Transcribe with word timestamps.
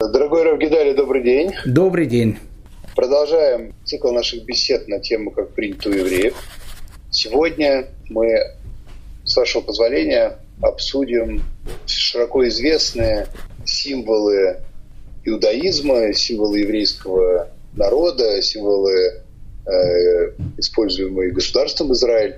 Дорогой 0.00 0.44
Равгидали, 0.44 0.92
добрый 0.92 1.24
день. 1.24 1.50
Добрый 1.66 2.06
день. 2.06 2.38
Продолжаем 2.94 3.74
цикл 3.84 4.12
наших 4.12 4.44
бесед 4.44 4.86
на 4.86 5.00
тему 5.00 5.32
«Как 5.32 5.48
принято 5.48 5.88
у 5.88 5.92
евреев». 5.92 6.36
Сегодня 7.10 7.88
мы, 8.08 8.54
с 9.24 9.36
вашего 9.36 9.60
позволения, 9.60 10.38
обсудим 10.62 11.42
широко 11.84 12.46
известные 12.46 13.26
символы 13.64 14.58
иудаизма, 15.24 16.12
символы 16.14 16.60
еврейского 16.60 17.48
народа, 17.72 18.40
символы, 18.40 19.24
э, 19.66 20.32
используемые 20.58 21.32
государством 21.32 21.92
Израиль, 21.92 22.36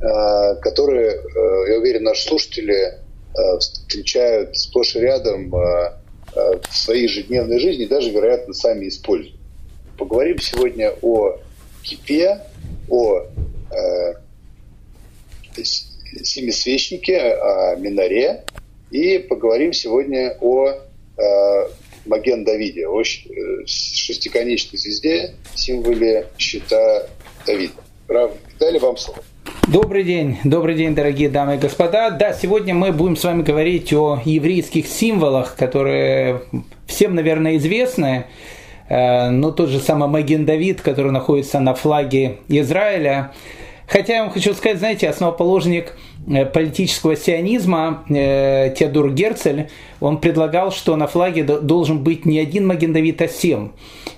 э, 0.00 0.54
которые, 0.62 1.10
э, 1.10 1.72
я 1.72 1.78
уверен, 1.78 2.04
наши 2.04 2.26
слушатели 2.26 2.94
э, 3.34 3.58
встречают 3.58 4.56
сплошь 4.56 4.96
и 4.96 5.00
рядом 5.00 5.54
э, 5.54 5.92
в 6.36 6.76
своей 6.76 7.04
ежедневной 7.04 7.58
жизни, 7.58 7.86
даже, 7.86 8.10
вероятно, 8.10 8.54
сами 8.54 8.88
используют. 8.88 9.36
Поговорим 9.98 10.38
сегодня 10.38 10.92
о 11.02 11.38
кипе, 11.82 12.42
о 12.88 13.22
э, 13.70 14.14
семисвечнике, 16.22 17.18
о 17.18 17.76
минаре, 17.76 18.44
и 18.90 19.18
поговорим 19.18 19.72
сегодня 19.72 20.36
о 20.40 20.68
э, 20.68 21.68
Маген 22.04 22.44
Давиде, 22.44 22.86
о 22.86 23.00
э, 23.00 23.04
шестиконечной 23.66 24.78
звезде, 24.78 25.34
символе 25.54 26.28
щита 26.38 27.08
Давида. 27.46 27.74
Прав, 28.06 28.32
Далее 28.60 28.80
вам 28.80 28.96
слово. 28.96 29.22
Добрый 29.68 30.04
день, 30.04 30.38
добрый 30.44 30.74
день, 30.74 30.94
дорогие 30.94 31.28
дамы 31.28 31.56
и 31.56 31.58
господа. 31.58 32.10
Да, 32.10 32.32
сегодня 32.32 32.74
мы 32.74 32.92
будем 32.92 33.16
с 33.16 33.24
вами 33.24 33.42
говорить 33.42 33.92
о 33.92 34.20
еврейских 34.24 34.86
символах, 34.86 35.56
которые 35.56 36.42
всем, 36.86 37.14
наверное, 37.14 37.56
известны. 37.56 38.26
Э, 38.88 39.30
но 39.30 39.50
тот 39.50 39.68
же 39.68 39.80
самый 39.80 40.08
Маген 40.08 40.46
Давид, 40.46 40.80
который 40.80 41.12
находится 41.12 41.60
на 41.60 41.74
флаге 41.74 42.38
Израиля. 42.48 43.32
Хотя 43.88 44.16
я 44.16 44.22
вам 44.22 44.32
хочу 44.32 44.54
сказать, 44.54 44.78
знаете, 44.78 45.08
основоположник 45.08 45.96
политического 46.26 47.16
сионизма 47.16 48.04
э, 48.08 48.74
Теодор 48.76 49.12
Герцель, 49.12 49.68
он 50.00 50.18
предлагал, 50.18 50.72
что 50.72 50.96
на 50.96 51.06
флаге 51.06 51.44
должен 51.44 52.02
быть 52.02 52.26
не 52.26 52.40
один 52.40 52.66
Магендавид, 52.66 53.22
а 53.22 53.28
семь. 53.28 53.68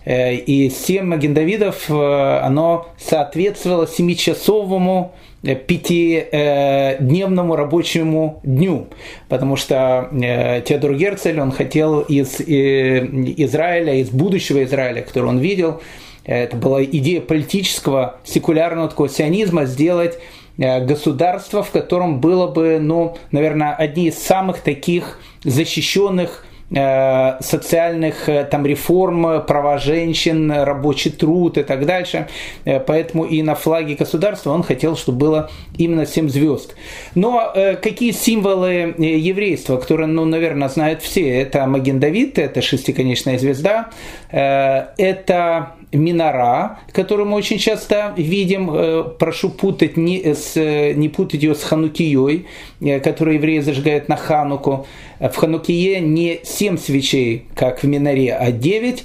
Э, 0.05 0.34
и 0.34 0.70
семь 0.70 1.05
Магендавидов, 1.05 1.89
оно 1.91 2.89
соответствовало 2.98 3.87
семичасовому 3.87 5.12
пятидневному 5.42 7.55
рабочему 7.55 8.41
дню, 8.43 8.89
потому 9.28 9.55
что 9.55 10.09
Теодор 10.11 10.97
Герцель, 10.97 11.41
он 11.41 11.53
хотел 11.53 12.00
из 12.00 12.41
Израиля, 12.41 13.95
из 13.95 14.11
будущего 14.11 14.65
Израиля, 14.65 15.03
который 15.03 15.27
он 15.27 15.39
видел, 15.39 15.81
это 16.25 16.56
была 16.56 16.83
идея 16.83 17.20
политического, 17.20 18.17
секулярного 18.25 18.89
такого 18.89 19.09
сионизма, 19.09 19.65
сделать 19.65 20.19
Э, 20.19 20.38
государство, 20.59 21.62
в 21.62 21.70
котором 21.70 22.20
было 22.20 22.48
бы, 22.48 22.78
ну, 22.81 23.17
наверное, 23.31 23.75
одни 23.75 24.09
из 24.09 24.19
самых 24.19 24.61
таких 24.61 25.20
защищенных 25.45 26.45
э, 26.70 27.41
социальных 27.41 28.28
э, 28.28 28.45
там 28.45 28.67
реформ, 28.67 29.47
права 29.47 29.78
женщин, 29.78 30.50
рабочий 30.50 31.11
труд 31.11 31.59
и 31.59 31.62
так 31.62 31.87
дальше. 31.87 32.27
Поэтому 32.65 33.25
и 33.25 33.41
на 33.42 33.55
флаге 33.55 33.95
государства 33.95 34.50
он 34.50 34.65
хотел, 34.65 34.97
чтобы 34.97 35.19
было 35.19 35.50
именно 35.77 36.05
7 36.05 36.28
звезд. 36.28 36.75
Но 37.15 37.53
какие 37.81 38.11
символы 38.11 38.95
еврейства, 38.98 39.77
которые, 39.77 40.09
ну, 40.09 40.25
наверное, 40.25 40.69
знают 40.69 41.03
все? 41.03 41.41
Это 41.41 41.67
Маген 41.67 42.00
Давид, 42.00 42.39
это 42.39 42.62
шестиконечная 42.62 43.39
звезда, 43.39 43.91
это 44.31 45.78
минора, 45.92 46.81
которую 46.92 47.28
мы 47.28 47.36
очень 47.36 47.58
часто 47.58 48.12
видим, 48.17 48.70
э, 48.72 49.05
прошу 49.19 49.50
путать, 49.50 49.97
не, 49.97 50.34
с, 50.34 50.55
не 50.94 51.09
путать 51.09 51.43
ее 51.43 51.54
с 51.54 51.62
ханукией, 51.62 52.47
э, 52.81 53.00
которую 53.00 53.37
евреи 53.37 53.60
зажигают 53.60 54.09
на 54.09 54.16
хануку. 54.16 54.87
В 55.19 55.34
ханукие 55.34 56.00
не 56.00 56.41
7 56.44 56.78
свечей, 56.78 57.47
как 57.54 57.82
в 57.82 57.87
миноре, 57.87 58.34
а 58.34 58.53
9. 58.53 59.04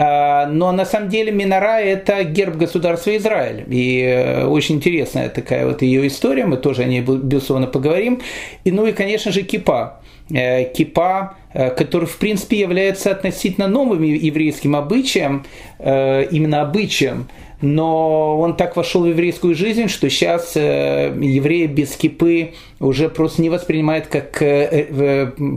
А, 0.00 0.46
но 0.46 0.70
на 0.70 0.86
самом 0.86 1.08
деле 1.08 1.32
Минора– 1.32 1.80
это 1.80 2.22
герб 2.22 2.54
государства 2.54 3.16
Израиль. 3.16 3.64
И 3.68 4.00
э, 4.02 4.44
очень 4.46 4.76
интересная 4.76 5.28
такая 5.28 5.66
вот 5.66 5.82
ее 5.82 6.06
история, 6.06 6.46
мы 6.46 6.56
тоже 6.56 6.82
о 6.82 6.84
ней, 6.84 7.00
безусловно, 7.00 7.66
поговорим. 7.66 8.22
И, 8.62 8.70
ну 8.70 8.86
и, 8.86 8.92
конечно 8.92 9.32
же, 9.32 9.42
кипа. 9.42 9.97
Кипа 10.30 11.36
Э, 11.54 11.70
который, 11.70 12.04
в 12.04 12.18
принципе, 12.18 12.60
является 12.60 13.10
относительно 13.10 13.68
новым 13.68 14.02
еврейским 14.02 14.76
обычаем, 14.76 15.46
э, 15.78 16.26
именно 16.30 16.60
обычаем, 16.60 17.26
но 17.62 18.38
он 18.38 18.54
так 18.54 18.76
вошел 18.76 19.02
в 19.02 19.06
еврейскую 19.06 19.54
жизнь, 19.54 19.88
что 19.88 20.10
сейчас 20.10 20.52
э, 20.56 21.12
евреи 21.20 21.66
без 21.66 21.96
кипы 21.96 22.52
уже 22.80 23.08
просто 23.08 23.40
не 23.40 23.48
воспринимают 23.48 24.06
как 24.08 24.38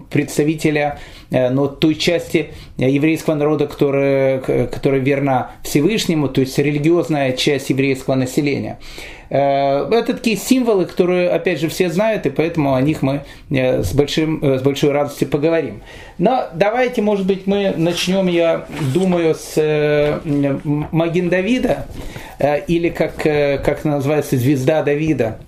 представителя 0.10 1.00
но 1.32 1.68
той 1.68 1.96
части 1.96 2.50
еврейского 2.78 3.36
народа, 3.36 3.68
которая, 3.68 4.40
которая 4.68 5.00
верна 5.00 5.52
Всевышнему, 5.64 6.28
то 6.28 6.42
есть 6.42 6.58
религиозная 6.58 7.32
часть 7.34 7.70
еврейского 7.70 8.16
населения. 8.16 8.78
Э, 9.32 9.88
это 9.90 10.14
такие 10.14 10.36
символы, 10.36 10.86
которые, 10.86 11.30
опять 11.30 11.62
же, 11.62 11.70
все 11.70 11.90
знают, 11.90 12.26
и 12.26 12.30
поэтому 12.30 12.74
о 12.74 12.82
них 12.82 13.02
мы 13.02 13.22
э, 13.50 13.82
с, 13.82 13.94
большим, 13.94 14.44
э, 14.44 14.60
с 14.60 14.62
большой 14.62 14.92
радостью 14.92 15.30
поговорим. 15.30 15.82
Но 16.18 16.48
давайте, 16.54 17.02
может 17.02 17.26
быть, 17.26 17.48
мы 17.48 17.74
начнем, 17.78 18.28
я 18.28 18.66
думаю, 18.94 19.34
с 19.34 20.20
Маген 20.26 21.30
Давида, 21.30 21.88
или 22.68 22.90
как, 22.90 23.16
как 23.16 23.86
называется, 23.86 24.36
Звезда 24.36 24.84
Давида. 24.84 25.40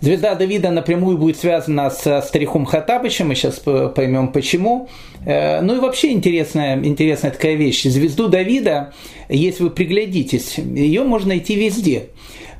Звезда 0.00 0.34
Давида 0.34 0.70
напрямую 0.70 1.18
будет 1.18 1.36
связана 1.36 1.90
с 1.90 2.22
стариком 2.22 2.64
Хатабычем, 2.64 3.28
мы 3.28 3.34
сейчас 3.34 3.58
поймем 3.58 4.28
почему. 4.28 4.88
Ну 5.24 5.76
и 5.76 5.78
вообще 5.78 6.12
интересная, 6.12 6.76
интересная 6.82 7.30
такая 7.30 7.54
вещь. 7.54 7.82
Звезду 7.82 8.28
Давида, 8.28 8.92
если 9.28 9.64
вы 9.64 9.70
приглядитесь, 9.70 10.56
ее 10.58 11.04
можно 11.04 11.28
найти 11.28 11.54
везде. 11.54 12.08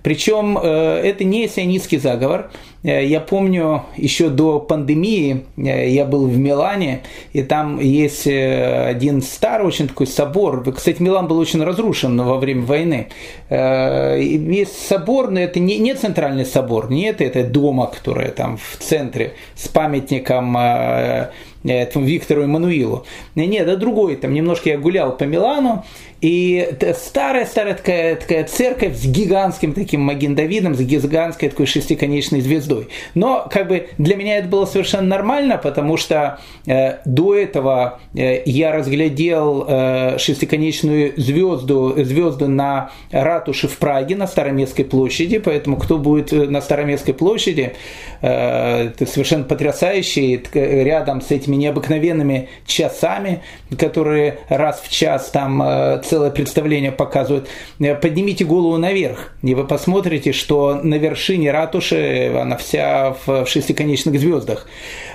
Причем 0.03 0.59
э, 0.59 1.03
это 1.05 1.25
не 1.25 1.47
сионистский 1.49 1.99
заговор. 1.99 2.51
Э, 2.83 3.05
я 3.05 3.21
помню, 3.21 3.85
еще 3.97 4.29
до 4.29 4.59
пандемии 4.59 5.45
э, 5.57 5.91
я 5.91 6.05
был 6.05 6.27
в 6.27 6.37
Милане, 6.37 7.03
и 7.33 7.43
там 7.43 7.79
есть 7.79 8.27
один 8.27 9.23
старый 9.23 9.67
очень 9.67 9.89
такой 9.89 10.07
собор. 10.07 10.65
Кстати, 10.73 11.03
Милан 11.03 11.29
был 11.29 11.39
очень 11.39 11.63
разрушен 11.63 12.21
во 12.21 12.39
время 12.39 12.63
войны. 12.63 13.09
Есть 13.51 14.87
собор, 14.87 15.31
но 15.31 15.41
это 15.41 15.59
не, 15.61 15.79
не 15.79 15.95
центральный 15.95 16.47
собор, 16.47 16.91
нет, 16.91 17.21
это 17.21 17.45
дома, 17.45 17.87
которое 17.87 18.31
там 18.31 18.59
в 18.59 18.77
центре 18.79 19.35
с 19.55 19.69
памятником 19.69 20.57
этому 21.65 22.05
Виктору 22.07 22.43
Эммануилу. 22.43 23.05
Нет, 23.35 23.67
это 23.67 23.77
другой, 23.77 24.17
там 24.17 24.33
немножко 24.33 24.71
я 24.71 24.79
гулял 24.79 25.17
по 25.17 25.25
Милану, 25.25 25.85
и 26.21 26.77
старая-старая 26.97 27.75
такая, 27.75 28.17
такая 28.17 28.45
церковь 28.45 28.97
с 28.97 29.07
гигантским 29.07 29.73
таким 29.73 30.03
Маген 30.03 30.35
Давидом, 30.35 30.75
с 30.75 30.81
гигантской 30.81 31.49
такой 31.49 31.67
шестиконечной 31.67 32.41
звездой. 32.41 32.89
Но 33.15 33.49
как 33.51 33.69
бы 33.69 33.89
для 33.99 34.17
меня 34.17 34.39
это 34.39 34.49
было 34.49 34.67
совершенно 34.67 35.07
нормально, 35.07 35.59
потому 35.59 35.97
что 35.97 36.39
э, 36.67 36.99
до 37.05 37.35
этого 37.35 38.01
э, 38.15 38.43
я 38.45 38.73
разглядел 38.73 39.65
э, 39.67 40.19
шестиконечную 40.19 41.15
звезду, 41.17 41.95
звезду 41.97 42.49
на 42.49 42.91
ратуше 43.11 43.69
в 43.69 43.79
Праге 43.79 44.17
на 44.17 44.27
Староместской 44.27 44.85
площади, 44.85 45.39
поэтому 45.39 45.77
кто 45.77 45.99
будет 45.99 46.33
э, 46.33 46.47
на 46.47 46.61
Староместской 46.61 47.15
площади, 47.15 47.73
э, 48.21 48.89
это 48.89 49.07
совершенно 49.07 49.45
потрясающий, 49.45 50.41
рядом 50.53 51.23
с 51.23 51.31
этими 51.31 51.57
необыкновенными 51.57 52.49
часами, 52.67 53.41
которые 53.79 54.39
раз 54.49 54.83
в 54.85 54.91
час 54.91 55.31
там 55.31 55.63
э, 55.63 56.03
целое 56.11 56.31
представление 56.31 56.91
показывают. 56.91 57.49
Э, 57.79 57.95
поднимите 57.95 58.45
голову 58.45 58.77
наверх, 58.77 59.33
и 59.43 59.55
вы 59.55 59.65
посмотрите, 59.65 60.33
что 60.33 60.75
на 60.83 60.97
вершине 60.97 61.53
ратуши 61.53 62.33
она 62.37 62.57
вся 62.57 63.17
в 63.25 63.47
шестиконечных 63.47 64.19
звездах. 64.19 64.67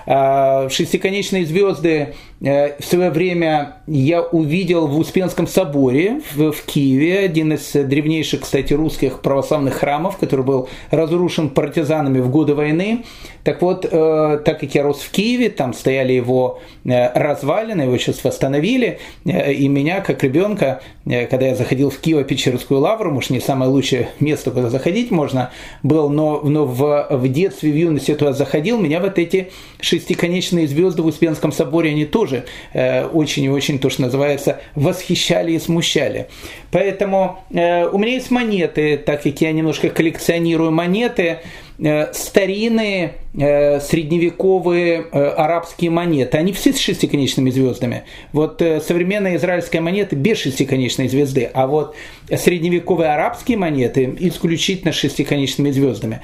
А, 0.08 0.70
шестиконечные 0.70 1.46
звезды 1.46 2.16
в 2.40 2.76
свое 2.82 3.12
время 3.12 3.78
я 3.88 4.22
увидел 4.22 4.88
в 4.88 4.98
Успенском 4.98 5.48
соборе 5.48 6.22
в, 6.34 6.52
в 6.52 6.66
Киеве, 6.66 7.20
один 7.20 7.54
из 7.54 7.72
древнейших, 7.72 8.42
кстати, 8.42 8.74
русских 8.74 9.22
православных 9.22 9.76
храмов, 9.76 10.18
который 10.18 10.44
был 10.44 10.70
разрушен 10.92 11.50
партизанами 11.50 12.20
в 12.20 12.30
годы 12.30 12.54
войны. 12.54 13.06
Так 13.44 13.62
вот, 13.62 13.86
э, 13.90 14.40
так 14.44 14.60
как 14.60 14.76
я 14.76 14.84
рос 14.84 15.02
в 15.02 15.12
Киеве, 15.12 15.50
там 15.50 15.74
стояли 15.74 16.14
его 16.14 16.60
э, 16.84 17.14
развалины, 17.14 17.84
его 17.84 17.98
сейчас 17.98 18.24
восстановили, 18.24 19.00
э, 19.24 19.54
и 19.54 19.68
меня, 19.68 20.02
как 20.02 20.24
ребенка, 20.24 20.82
э, 21.06 21.28
когда 21.28 21.48
я 21.48 21.56
заходил 21.56 21.90
в 21.90 22.02
Киево-Печерскую 22.02 22.80
лавру, 22.80 23.12
может, 23.12 23.30
не 23.30 23.40
самое 23.40 23.72
лучшее 23.72 24.10
место, 24.20 24.52
куда 24.52 24.70
заходить 24.70 25.12
можно 25.12 25.52
было, 25.84 26.10
но, 26.10 26.42
но 26.42 26.66
в, 26.66 27.08
в 27.10 27.28
детстве, 27.30 27.72
в 27.72 27.76
юности 27.76 28.12
я 28.12 28.18
туда 28.18 28.34
заходил, 28.34 28.80
меня 28.80 29.00
вот 29.00 29.20
эти 29.20 29.52
шестиконечные 29.80 30.68
звезды 30.68 31.02
в 31.02 31.06
Успенском 31.06 31.52
соборе, 31.52 31.92
они 31.92 32.06
тоже 32.06 32.35
тоже 32.36 33.10
очень 33.14 33.44
и 33.44 33.50
очень 33.50 33.80
то, 33.80 33.90
что 33.90 34.04
называется, 34.04 34.60
восхищали 34.76 35.54
и 35.54 35.60
смущали. 35.60 36.28
Поэтому 36.72 37.40
у 37.50 37.54
меня 37.98 38.14
есть 38.14 38.32
монеты, 38.32 38.98
так 38.98 39.24
как 39.24 39.42
я 39.42 39.52
немножко 39.52 39.90
коллекционирую 39.90 40.72
монеты, 40.72 41.40
Э, 41.40 41.40
старинные 41.78 43.16
э, 43.34 43.80
средневековые 43.82 45.06
э, 45.12 45.28
арабские 45.30 45.90
монеты, 45.92 46.38
они 46.38 46.54
все 46.54 46.72
с 46.74 46.80
шестиконечными 46.80 47.50
звездами. 47.50 48.04
Вот 48.32 48.62
современная 48.86 49.36
израильская 49.36 49.82
монета 49.82 50.16
без 50.16 50.40
шестиконечной 50.40 51.10
звезды, 51.10 51.50
а 51.54 51.68
вот 51.68 51.96
средневековые 52.30 53.10
арабские 53.10 53.58
монеты 53.58 54.16
исключительно 54.20 54.94
с 54.94 54.96
шестиконечными 54.96 55.72
звездами. 55.72 56.22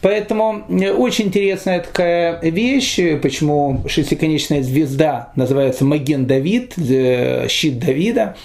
Поэтому 0.00 0.64
очень 0.98 1.26
интересная 1.26 1.80
такая 1.80 2.40
вещь, 2.42 2.98
почему 3.22 3.82
шестиконечная 3.86 4.62
звезда 4.62 5.32
называется 5.36 5.84
Маген 5.84 6.26
Давид, 6.26 6.74
щит 6.76 7.78
Давида. 7.78 8.36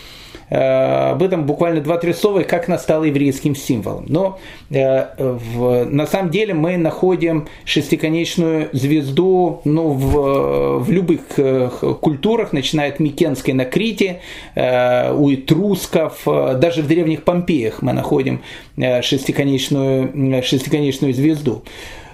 Э, 0.50 1.12
об 1.12 1.24
этом 1.24 1.46
буквально 1.46 1.82
два-три 1.82 2.14
слова, 2.14 2.42
как 2.42 2.68
она 2.68 2.78
стала 2.78 3.04
еврейским 3.04 3.56
символом. 3.56 4.06
Но 4.08 4.40
э, 4.70 5.06
в, 5.18 5.86
на 5.86 6.08
самом 6.08 6.32
деле 6.32 6.54
мы 6.54 6.78
находим 6.78 7.48
шестиконечную 7.66 8.70
звезду 8.74 9.62
ну, 9.64 9.90
в, 9.90 10.80
в 10.80 10.92
любых 10.92 11.22
э, 11.38 11.70
культурах, 12.02 12.54
начиная 12.54 12.90
от 12.90 13.00
Микенской 13.00 13.54
на 13.54 13.66
Крите, 13.66 14.22
у 14.56 15.32
этрусков, 15.32 16.24
даже 16.26 16.82
в 16.82 16.88
древних 16.88 17.24
Помпеях 17.24 17.82
мы 17.82 17.94
находим 17.94 18.42
шестиконечную, 18.78 20.44
шестиконечную 20.44 21.14
звезду. 21.14 21.64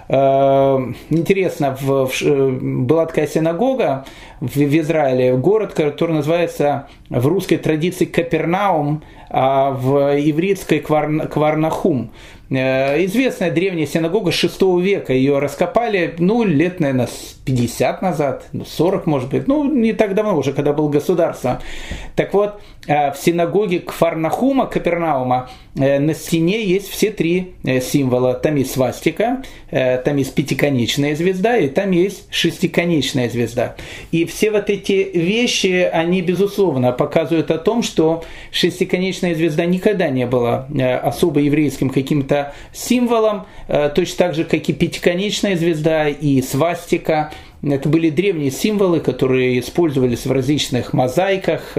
Э, 0.08 0.78
интересно, 1.10 1.76
в, 1.80 2.06
в, 2.06 2.84
была 2.84 3.06
такая 3.06 3.26
синагога 3.26 4.04
в, 4.40 4.56
в 4.56 4.78
Израиле, 4.78 5.36
город, 5.36 5.72
который 5.74 6.14
называется 6.14 6.88
в 7.10 7.26
русской 7.26 7.56
традиции 7.56 8.04
Капернаум, 8.04 9.02
а 9.28 9.70
в 9.70 10.18
ивритской 10.18 10.80
Квар, 10.80 11.28
Кварнахум. 11.28 12.10
Э, 12.48 13.04
известная 13.04 13.50
древняя 13.50 13.86
синагога 13.86 14.30
6 14.30 14.62
века. 14.80 15.12
Ее 15.12 15.38
раскопали, 15.38 16.14
ну, 16.18 16.44
лет, 16.44 16.78
наверное, 16.78 17.08
50 17.44 18.02
назад, 18.02 18.46
40, 18.64 19.06
ну, 19.06 19.12
может 19.12 19.30
быть. 19.30 19.48
Ну, 19.48 19.64
не 19.64 19.92
так 19.92 20.14
давно 20.14 20.36
уже, 20.36 20.52
когда 20.52 20.72
было 20.72 20.88
государство. 20.88 21.60
Так 22.14 22.32
вот, 22.34 22.54
э, 22.54 22.75
в 22.86 23.16
синагоге 23.16 23.80
Кфарнахума, 23.80 24.66
Капернаума, 24.66 25.50
э, 25.76 25.98
на 25.98 26.14
стене 26.14 26.64
есть 26.64 26.88
все 26.88 27.10
три 27.10 27.54
символа. 27.82 28.34
Там 28.34 28.56
есть 28.56 28.72
свастика, 28.72 29.42
там 29.70 30.16
есть 30.16 30.34
пятиконечная 30.34 31.16
звезда, 31.16 31.56
и 31.56 31.68
там 31.68 31.90
есть 31.90 32.26
шестиконечная 32.30 33.28
звезда. 33.28 33.76
И 34.12 34.24
все 34.24 34.50
вот 34.50 34.70
эти 34.70 35.10
вещи, 35.14 35.88
они, 35.92 36.22
безусловно, 36.22 36.92
показывают 36.92 37.50
о 37.50 37.58
том, 37.58 37.82
что 37.82 38.24
шестиконечная 38.52 39.34
звезда 39.34 39.66
никогда 39.66 40.08
не 40.08 40.26
была 40.26 40.66
особо 41.02 41.40
еврейским 41.40 41.90
каким-то 41.90 42.54
символом, 42.72 43.46
э, 43.68 43.90
точно 43.94 44.16
так 44.16 44.34
же, 44.34 44.44
как 44.44 44.68
и 44.68 44.72
пятиконечная 44.72 45.56
звезда 45.56 46.08
и 46.08 46.42
свастика. 46.42 47.32
Это 47.62 47.88
были 47.88 48.10
древние 48.10 48.50
символы, 48.50 49.00
которые 49.00 49.58
использовались 49.60 50.26
в 50.26 50.32
различных 50.32 50.92
мозаиках. 50.92 51.72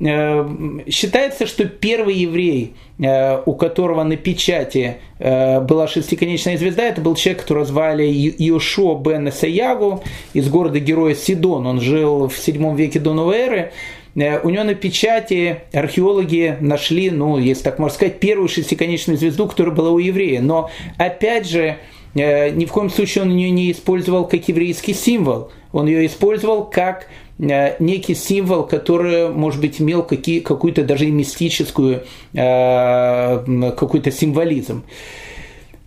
Э, 0.00 0.04
э, 0.04 0.90
считается, 0.90 1.46
что 1.46 1.64
первый 1.66 2.14
еврей, 2.14 2.74
у 2.98 3.54
которого 3.54 4.04
на 4.04 4.16
печати 4.16 4.98
была 5.18 5.88
шестиконечная 5.88 6.56
звезда, 6.56 6.84
это 6.84 7.00
был 7.00 7.16
человек, 7.16 7.42
которого 7.42 7.64
звали 7.64 8.04
Йошуа 8.04 8.96
бен 8.96 9.32
Саягу 9.32 10.04
из 10.34 10.48
города 10.48 10.78
героя 10.78 11.16
Сидон. 11.16 11.66
Он 11.66 11.80
жил 11.80 12.28
в 12.28 12.38
седьмом 12.38 12.76
веке 12.76 13.00
до 13.00 13.12
новой 13.12 13.38
эры. 13.38 13.72
Э, 14.14 14.40
у 14.40 14.50
него 14.50 14.64
на 14.64 14.74
печати 14.74 15.62
археологи 15.72 16.56
нашли, 16.60 17.10
ну, 17.10 17.38
если 17.38 17.64
так 17.64 17.78
можно 17.78 17.94
сказать, 17.94 18.20
первую 18.20 18.48
шестиконечную 18.48 19.18
звезду, 19.18 19.48
которая 19.48 19.74
была 19.74 19.90
у 19.90 19.98
еврея. 19.98 20.40
Но, 20.40 20.70
опять 20.98 21.48
же, 21.48 21.78
э, 22.14 22.50
ни 22.50 22.64
в 22.64 22.72
коем 22.72 22.90
случае 22.90 23.24
он 23.24 23.34
ее 23.34 23.50
не 23.50 23.72
использовал 23.72 24.26
как 24.26 24.46
еврейский 24.48 24.94
символ. 24.94 25.50
Он 25.72 25.86
ее 25.86 26.06
использовал 26.06 26.64
как 26.64 27.04
э, 27.04 27.06
некий 27.38 28.14
символ, 28.14 28.64
который, 28.64 29.28
может 29.28 29.60
быть, 29.60 29.80
имел 29.80 30.02
какие, 30.02 30.40
какую-то 30.40 30.84
даже 30.84 31.06
мистическую, 31.06 32.04
какой-то 32.32 34.10
символизм. 34.10 34.84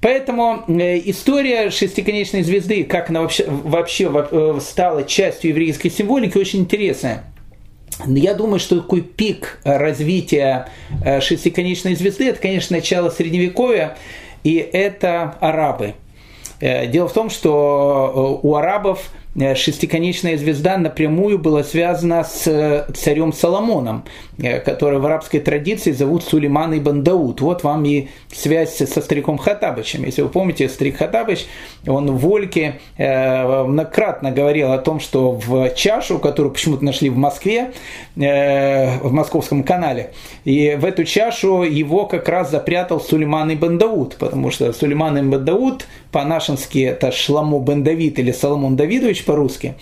Поэтому 0.02 0.64
история 0.68 1.72
шестиконечной 1.72 2.44
звезды, 2.44 2.84
как 2.84 3.10
она 3.10 3.22
вообще, 3.22 3.46
вообще 3.48 4.60
стала 4.60 5.04
частью 5.04 5.50
еврейской 5.50 5.90
символики, 5.90 6.38
очень 6.38 6.60
интересная. 6.60 7.24
Я 8.06 8.34
думаю, 8.34 8.60
что 8.60 8.82
такой 8.82 9.02
пик 9.02 9.60
развития 9.64 10.68
э, 11.04 11.22
шестиконечной 11.22 11.96
звезды– 11.96 12.26
это, 12.30 12.40
конечно, 12.40 12.76
начало 12.76 13.10
Средневековья, 13.10 13.98
и 14.44 14.58
это 14.58 15.38
арабы. 15.40 15.96
Э, 16.60 16.88
дело 16.88 17.08
в 17.08 17.14
том, 17.14 17.30
что 17.30 18.40
э, 18.44 18.48
у 18.48 18.56
арабов– 18.56 19.10
Э, 19.25 19.25
шестиконечная 19.38 20.38
звезда 20.38 20.78
напрямую 20.78 21.40
была 21.40 21.64
связана 21.64 22.24
с 22.24 22.48
э, 22.48 22.86
царем 22.94 23.34
Соломоном, 23.34 24.06
э, 24.38 24.60
который 24.60 25.00
в 25.00 25.06
арабской 25.06 25.40
традиции 25.40 25.92
зовут 25.92 26.24
Сулейман 26.24 26.74
и 26.74 26.80
Дауд. 26.80 27.42
Вот 27.42 27.64
вам 27.64 27.84
и 27.84 28.08
связь 28.34 28.78
со 28.78 29.02
стариком 29.02 29.38
Хатабычем. 29.38 30.06
Если 30.06 30.22
вы 30.22 30.30
помните, 30.30 30.70
старик 30.70 30.98
Хатабыч, 30.98 31.48
он 31.86 32.12
в 32.12 32.18
Вольке 32.20 32.80
многократно 32.98 34.32
говорил 34.32 34.72
о 34.72 34.78
том, 34.78 35.00
что 35.00 35.32
в 35.32 35.70
чашу, 35.76 36.20
которую 36.20 36.54
почему-то 36.54 36.86
нашли 36.86 37.10
в 37.10 37.18
Москве, 37.18 37.72
в 38.16 39.12
Московском 39.12 39.64
канале, 39.64 40.12
и 40.46 40.76
в 40.80 40.86
эту 40.86 41.04
чашу 41.04 41.64
его 41.64 42.06
как 42.06 42.28
раз 42.30 42.52
запрятал 42.52 43.00
Сулейман 43.00 43.52
и 43.52 43.56
Дауд, 43.56 44.16
потому 44.18 44.52
что 44.52 44.72
Сулейман 44.74 45.34
и 45.34 45.38
Дауд 45.38 45.88
по-нашенски 46.16 46.80
это 46.80 47.12
Шламу 47.12 47.60
бен 47.60 47.84
Давид 47.84 48.20
или 48.20 48.32
Соломон 48.32 48.78
Давидович 48.78 49.26
по-русски, 49.26 49.74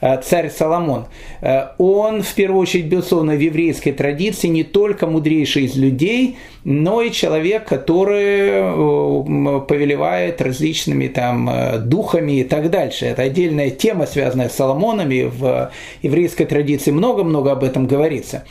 э, 0.00 0.20
царь 0.20 0.50
Соломон, 0.50 1.04
э, 1.40 1.66
он 1.78 2.22
в 2.22 2.34
первую 2.34 2.62
очередь, 2.62 2.86
безусловно, 2.86 3.36
в 3.36 3.38
еврейской 3.38 3.92
традиции 3.92 4.48
не 4.48 4.64
только 4.64 5.06
мудрейший 5.06 5.66
из 5.66 5.76
людей, 5.76 6.38
но 6.64 7.02
и 7.02 7.12
человек, 7.12 7.68
который 7.68 8.48
э, 8.48 9.60
повелевает 9.68 10.42
различными 10.42 11.06
там 11.06 11.48
духами 11.88 12.40
и 12.40 12.42
так 12.42 12.68
дальше. 12.68 13.06
Это 13.06 13.22
отдельная 13.22 13.70
тема, 13.70 14.06
связанная 14.06 14.48
с 14.48 14.56
Соломонами. 14.56 15.30
В 15.32 15.70
еврейской 16.02 16.46
традиции 16.46 16.90
много-много 16.90 17.52
об 17.52 17.62
этом 17.62 17.86
говорится. 17.86 18.42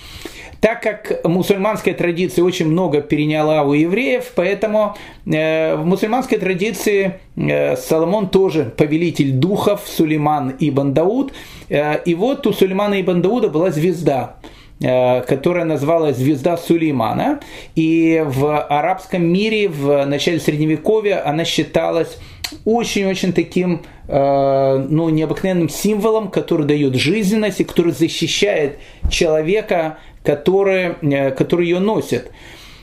Так 0.66 0.82
как 0.82 1.24
мусульманская 1.24 1.94
традиция 1.94 2.44
очень 2.44 2.66
много 2.66 3.00
переняла 3.00 3.62
у 3.62 3.74
евреев, 3.74 4.32
поэтому 4.34 4.96
э, 5.28 5.76
в 5.76 5.86
мусульманской 5.86 6.40
традиции 6.40 7.20
э, 7.36 7.76
Соломон 7.76 8.30
тоже 8.30 8.74
повелитель 8.76 9.34
духов, 9.34 9.82
Сулейман 9.86 10.56
и 10.60 10.72
Дауд. 10.72 11.34
Э, 11.70 12.02
и 12.04 12.16
вот 12.16 12.48
у 12.48 12.52
Сулеймана 12.52 12.96
и 12.96 13.04
Дауда 13.04 13.50
была 13.50 13.70
звезда 13.70 14.38
которая 14.78 15.64
называлась 15.64 16.18
«Звезда 16.18 16.58
Сулеймана». 16.58 17.40
И 17.76 18.22
в 18.26 18.60
арабском 18.60 19.24
мире 19.26 19.70
в 19.70 20.04
начале 20.06 20.38
Средневековья 20.38 21.26
она 21.26 21.46
считалась 21.46 22.18
очень-очень 22.66 23.32
таким 23.32 23.84
ну, 24.10 25.10
необыкновенным 25.10 25.70
символом, 25.70 26.30
который 26.30 26.66
дает 26.68 26.96
жизненность 26.96 27.62
и 27.62 27.64
который 27.64 27.94
защищает 27.94 28.78
человека 29.10 29.98
которые, 30.26 30.98
э, 31.02 31.32
которые 31.32 31.70
ее 31.70 31.80
носят. 31.80 32.32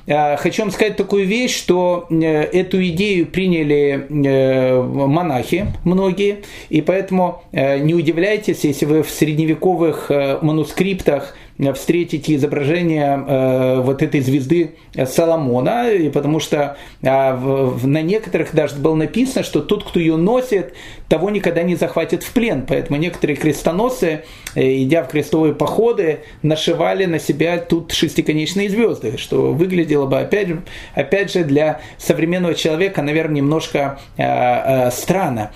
Э, 0.07 0.37
хочу 0.37 0.63
вам 0.63 0.71
сказать 0.71 0.97
такую 0.97 1.27
вещь, 1.27 1.57
что 1.57 2.07
э, 2.09 2.15
эту 2.15 2.83
идею 2.89 3.27
приняли 3.27 4.07
монахи 4.09 5.67
многие, 5.85 6.39
и 6.71 6.81
поэтому 6.81 7.43
не 7.53 7.95
удивляйтесь, 7.95 8.65
если 8.65 8.87
вы 8.87 9.03
в 9.03 9.11
средневековых 9.11 10.11
манускриптах 10.41 11.37
встретите 11.75 12.35
изображение 12.35 13.25
э, 13.27 13.81
вот 13.81 14.03
этой 14.03 14.21
звезды 14.21 14.75
Соломона, 15.07 15.91
и 15.91 16.11
потому 16.11 16.41
что 16.41 16.77
в, 17.01 17.87
на 17.87 18.03
некоторых 18.03 18.55
даже 18.55 18.77
было 18.77 18.95
написано, 18.95 19.45
что 19.45 19.61
тот, 19.61 19.85
кто 19.85 20.01
ее 20.01 20.17
носит, 20.17 20.75
того 21.09 21.29
никогда 21.31 21.63
не 21.63 21.77
захватит 21.77 22.23
в 22.23 22.33
плен. 22.33 22.65
Поэтому 22.67 22.99
некоторые 22.99 23.37
крестоносцы, 23.37 24.25
э, 24.55 24.83
идя 24.83 25.03
в 25.05 25.09
крестовые 25.09 25.55
походы, 25.55 26.21
нашивали 26.43 27.05
на 27.05 27.19
себя 27.19 27.59
тут 27.59 27.93
шестиконечные 27.93 28.71
звезды, 28.71 29.19
что 29.19 29.53
выглядело 29.53 30.07
бы, 30.07 30.19
опять, 30.19 30.49
опять 30.95 31.33
же, 31.33 31.45
для 31.45 31.81
современного 31.99 32.55
человека, 32.55 33.03
наверное, 33.03 33.37
немножко 33.37 34.01
э, 34.17 34.23
э, 34.23 34.91
странно. 34.91 35.53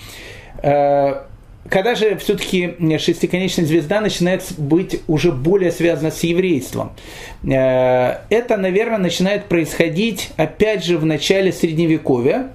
Э, 0.63 1.26
когда 1.71 1.95
же 1.95 2.17
все-таки 2.17 2.75
шестиконечная 2.99 3.67
звезда 3.67 4.01
начинает 4.01 4.43
быть 4.59 5.03
уже 5.07 5.33
более 5.33 5.73
связана 5.73 6.11
с 6.11 6.23
еврейством? 6.23 6.93
Э, 7.45 8.19
это, 8.31 8.57
наверное, 8.57 8.99
начинает 8.99 9.47
происходить, 9.47 10.31
опять 10.37 10.85
же, 10.85 10.99
в 10.99 11.05
начале 11.05 11.53
Средневековья, 11.53 12.49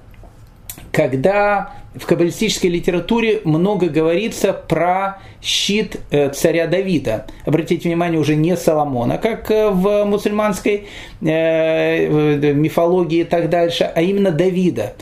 когда 0.92 1.74
в 1.94 2.06
каббалистической 2.06 2.70
литературе 2.70 3.42
много 3.44 3.88
говорится 3.88 4.54
про 4.54 5.18
щит 5.42 6.00
э, 6.10 6.30
царя 6.30 6.66
Давида. 6.66 7.26
Обратите 7.44 7.88
внимание, 7.88 8.18
уже 8.18 8.34
не 8.34 8.56
Соломона, 8.56 9.18
как 9.18 9.50
э, 9.50 9.68
в 9.68 10.04
мусульманской 10.04 10.88
мифологии 11.20 13.20
и 13.20 13.24
так 13.24 13.50
дальше, 13.50 13.84
а 13.84 14.00
именно 14.00 14.30
Давида. 14.30 14.94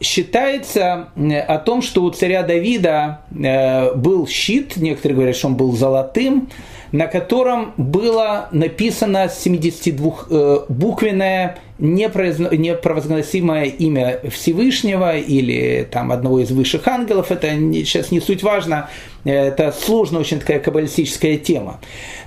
Считается 0.00 1.10
о 1.46 1.58
том, 1.58 1.80
что 1.80 2.02
у 2.02 2.10
царя 2.10 2.42
Давида 2.42 3.20
был 3.94 4.26
щит, 4.26 4.76
некоторые 4.76 5.14
говорят, 5.16 5.36
что 5.36 5.46
он 5.48 5.56
был 5.56 5.72
золотым, 5.72 6.50
на 6.90 7.06
котором 7.06 7.74
было 7.76 8.48
написано 8.52 9.26
72-буквенное 9.26 11.58
непровозгласимое 11.78 13.64
имя 13.64 14.20
Всевышнего 14.30 15.16
или 15.16 15.88
там 15.90 16.12
одного 16.12 16.38
из 16.40 16.52
высших 16.52 16.86
ангелов, 16.86 17.32
это 17.32 17.48
сейчас 17.48 18.12
не 18.12 18.20
суть 18.20 18.44
важно, 18.44 18.88
это 19.24 19.72
сложная 19.72 20.20
очень 20.20 20.38
такая 20.38 20.60
каббалистическая 20.60 21.36
тема. 21.36 21.80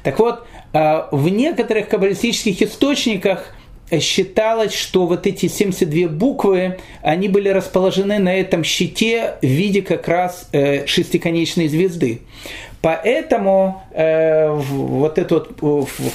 Так 0.04 0.20
вот, 0.20 0.44
а, 0.74 1.08
в 1.12 1.30
некоторых 1.30 1.88
каббалистических 1.88 2.62
источниках 2.62 3.54
считалось, 3.92 4.74
что 4.74 5.08
вот 5.08 5.28
эти 5.28 5.48
72 5.48 6.10
буквы, 6.10 6.78
они 7.02 7.28
были 7.28 7.50
расположены 7.50 8.20
на 8.20 8.36
этом 8.36 8.64
щите 8.64 9.36
в 9.42 9.46
виде 9.46 9.82
как 9.82 10.08
раз 10.08 10.50
э, 10.52 10.86
шестиконечной 10.86 11.68
звезды. 11.68 12.22
Поэтому 12.82 13.84
э, 13.92 14.50
вот 14.52 15.18
эта 15.18 15.36
вот 15.36 15.60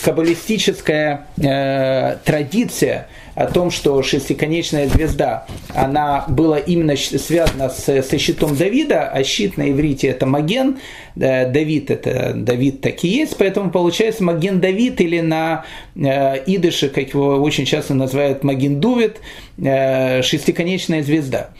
каббалистическая 0.04 1.26
э, 1.36 2.16
традиция 2.24 3.08
о 3.34 3.46
том, 3.46 3.70
что 3.70 4.02
шестиконечная 4.02 4.88
звезда, 4.88 5.46
она 5.74 6.24
была 6.28 6.58
именно 6.58 6.96
связана 6.96 7.70
с, 7.70 8.02
со 8.02 8.18
щитом 8.18 8.56
Давида, 8.56 9.08
а 9.08 9.24
щит 9.24 9.56
на 9.56 9.70
иврите 9.70 10.08
это 10.08 10.26
Маген, 10.26 10.78
э, 11.16 11.50
Давид 11.50 11.90
это 11.90 12.34
Давид 12.34 12.82
так 12.82 13.02
и 13.04 13.08
есть, 13.08 13.36
поэтому 13.38 13.70
получается 13.70 14.22
Маген 14.22 14.60
Давид 14.60 15.00
или 15.00 15.20
на 15.20 15.64
э, 15.94 16.42
идыше, 16.46 16.88
как 16.88 17.08
его 17.08 17.36
очень 17.36 17.64
часто 17.64 17.94
называют 17.94 18.44
Маген 18.44 18.80
Дувит, 18.80 19.20
э, 19.58 20.22
шестиконечная 20.22 21.02
звезда. 21.02 21.50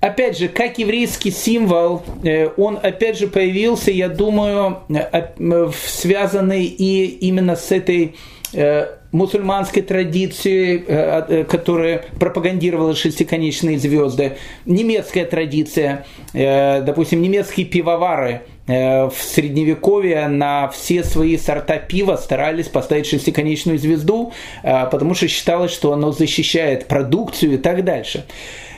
Опять 0.00 0.38
же, 0.38 0.48
как 0.48 0.78
еврейский 0.78 1.30
символ, 1.30 2.02
он 2.56 2.78
опять 2.82 3.18
же 3.18 3.26
появился, 3.26 3.90
я 3.90 4.08
думаю, 4.08 4.78
связанный 5.74 6.64
и 6.64 7.04
именно 7.04 7.56
с 7.56 7.70
этой 7.70 8.14
мусульманской 9.16 9.82
традиции, 9.82 11.44
которая 11.44 12.04
пропагандировала 12.18 12.94
шестиконечные 12.94 13.78
звезды, 13.78 14.36
немецкая 14.64 15.24
традиция, 15.24 16.06
допустим, 16.32 17.22
немецкие 17.22 17.66
пивовары 17.66 18.42
в 18.66 19.14
средневековье 19.20 20.26
на 20.28 20.68
все 20.68 21.04
свои 21.04 21.38
сорта 21.38 21.78
пива 21.78 22.16
старались 22.16 22.66
поставить 22.66 23.06
шестиконечную 23.06 23.78
звезду, 23.78 24.32
потому 24.62 25.14
что 25.14 25.28
считалось, 25.28 25.72
что 25.72 25.92
оно 25.92 26.10
защищает 26.10 26.86
продукцию 26.86 27.54
и 27.54 27.58
так 27.58 27.84
дальше. 27.84 28.24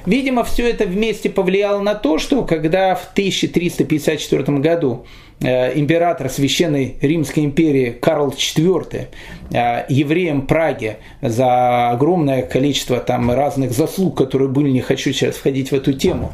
Видимо, 0.08 0.42
все 0.42 0.70
это 0.70 0.86
вместе 0.86 1.28
повлияло 1.28 1.80
на 1.80 1.94
то, 1.94 2.18
что 2.18 2.42
когда 2.44 2.94
в 2.94 3.10
1354 3.12 4.58
году 4.58 5.04
э, 5.04 5.27
император 5.46 6.28
Священной 6.28 6.96
Римской 7.00 7.44
империи 7.44 7.90
Карл 7.90 8.30
IV 8.30 9.06
э, 9.50 9.84
евреям 9.88 10.46
Праги 10.46 10.96
за 11.22 11.90
огромное 11.90 12.42
количество 12.42 12.98
там 12.98 13.30
разных 13.30 13.72
заслуг, 13.72 14.16
которые 14.16 14.48
были, 14.48 14.70
не 14.70 14.80
хочу 14.80 15.12
сейчас 15.12 15.36
входить 15.36 15.70
в 15.70 15.74
эту 15.74 15.92
тему, 15.92 16.32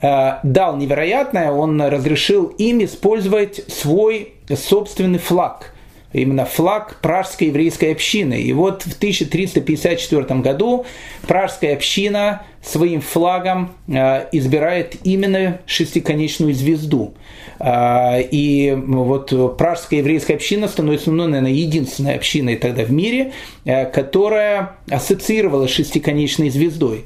э, 0.00 0.38
дал 0.42 0.76
невероятное, 0.76 1.50
он 1.50 1.80
разрешил 1.80 2.46
им 2.46 2.82
использовать 2.84 3.62
свой 3.68 4.34
собственный 4.54 5.18
флаг– 5.18 5.74
именно 6.12 6.44
флаг 6.44 7.00
пражской 7.00 7.48
еврейской 7.48 7.92
общины. 7.92 8.40
И 8.40 8.52
вот 8.52 8.82
в 8.82 8.96
1354 8.96 10.40
году 10.40 10.86
пражская 11.26 11.74
община 11.74 12.42
своим 12.62 13.00
флагом 13.00 13.72
э, 13.86 14.28
избирает 14.32 14.96
именно 15.04 15.60
шестиконечную 15.66 16.54
звезду. 16.54 17.14
Э, 17.60 18.22
и 18.22 18.74
вот 18.74 19.56
пражская 19.56 20.00
еврейская 20.00 20.34
община 20.34 20.68
становится, 20.68 21.10
ну, 21.10 21.26
наверное, 21.26 21.52
единственной 21.52 22.14
общиной 22.14 22.56
тогда 22.56 22.84
в 22.84 22.92
мире, 22.92 23.32
э, 23.64 23.84
которая 23.86 24.76
ассоциировалась 24.90 25.70
с 25.70 25.74
шестиконечной 25.74 26.50
звездой. 26.50 27.04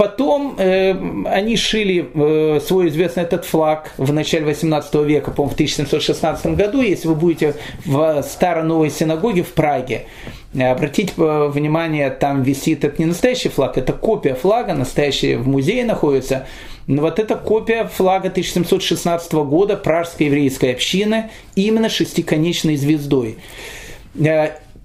Потом 0.00 0.54
э, 0.56 0.92
они 1.26 1.56
шили 1.58 2.08
э, 2.14 2.60
свой 2.60 2.88
известный 2.88 3.24
этот 3.24 3.44
флаг 3.44 3.92
в 3.98 4.14
начале 4.14 4.46
18 4.46 4.94
века, 4.94 5.30
по-моему, 5.30 5.50
в 5.50 5.54
1716 5.56 6.56
году. 6.56 6.80
Если 6.80 7.06
вы 7.06 7.14
будете 7.14 7.54
в 7.84 8.22
старой 8.22 8.64
новой 8.64 8.88
синагоге 8.88 9.42
в 9.42 9.52
Праге, 9.52 10.06
э, 10.54 10.62
обратите 10.62 11.12
э, 11.18 11.48
внимание, 11.48 12.08
там 12.08 12.42
висит, 12.42 12.82
это 12.82 12.94
не 12.96 13.04
настоящий 13.04 13.50
флаг, 13.50 13.76
это 13.76 13.92
копия 13.92 14.34
флага, 14.34 14.72
настоящая 14.72 15.36
в 15.36 15.46
музее 15.46 15.84
находится. 15.84 16.46
Но 16.86 17.02
вот 17.02 17.18
эта 17.18 17.36
копия 17.36 17.84
флага 17.84 18.28
1716 18.28 19.34
года 19.34 19.76
пражской 19.76 20.28
еврейской 20.28 20.72
общины 20.72 21.28
именно 21.56 21.90
шестиконечной 21.90 22.76
звездой. 22.76 23.36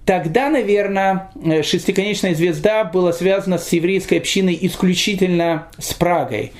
Э, 0.06 0.12
Тогда, 0.16 0.48
наверное, 0.48 1.30
э, 1.44 1.62
шестиконечная 1.62 2.34
звезда 2.34 2.84
была 2.84 3.12
связана 3.12 3.58
с 3.58 3.70
еврейской 3.72 4.14
общиной 4.14 4.56
исключительно 4.62 5.66
с 5.78 5.92
Прагой. 5.94 6.52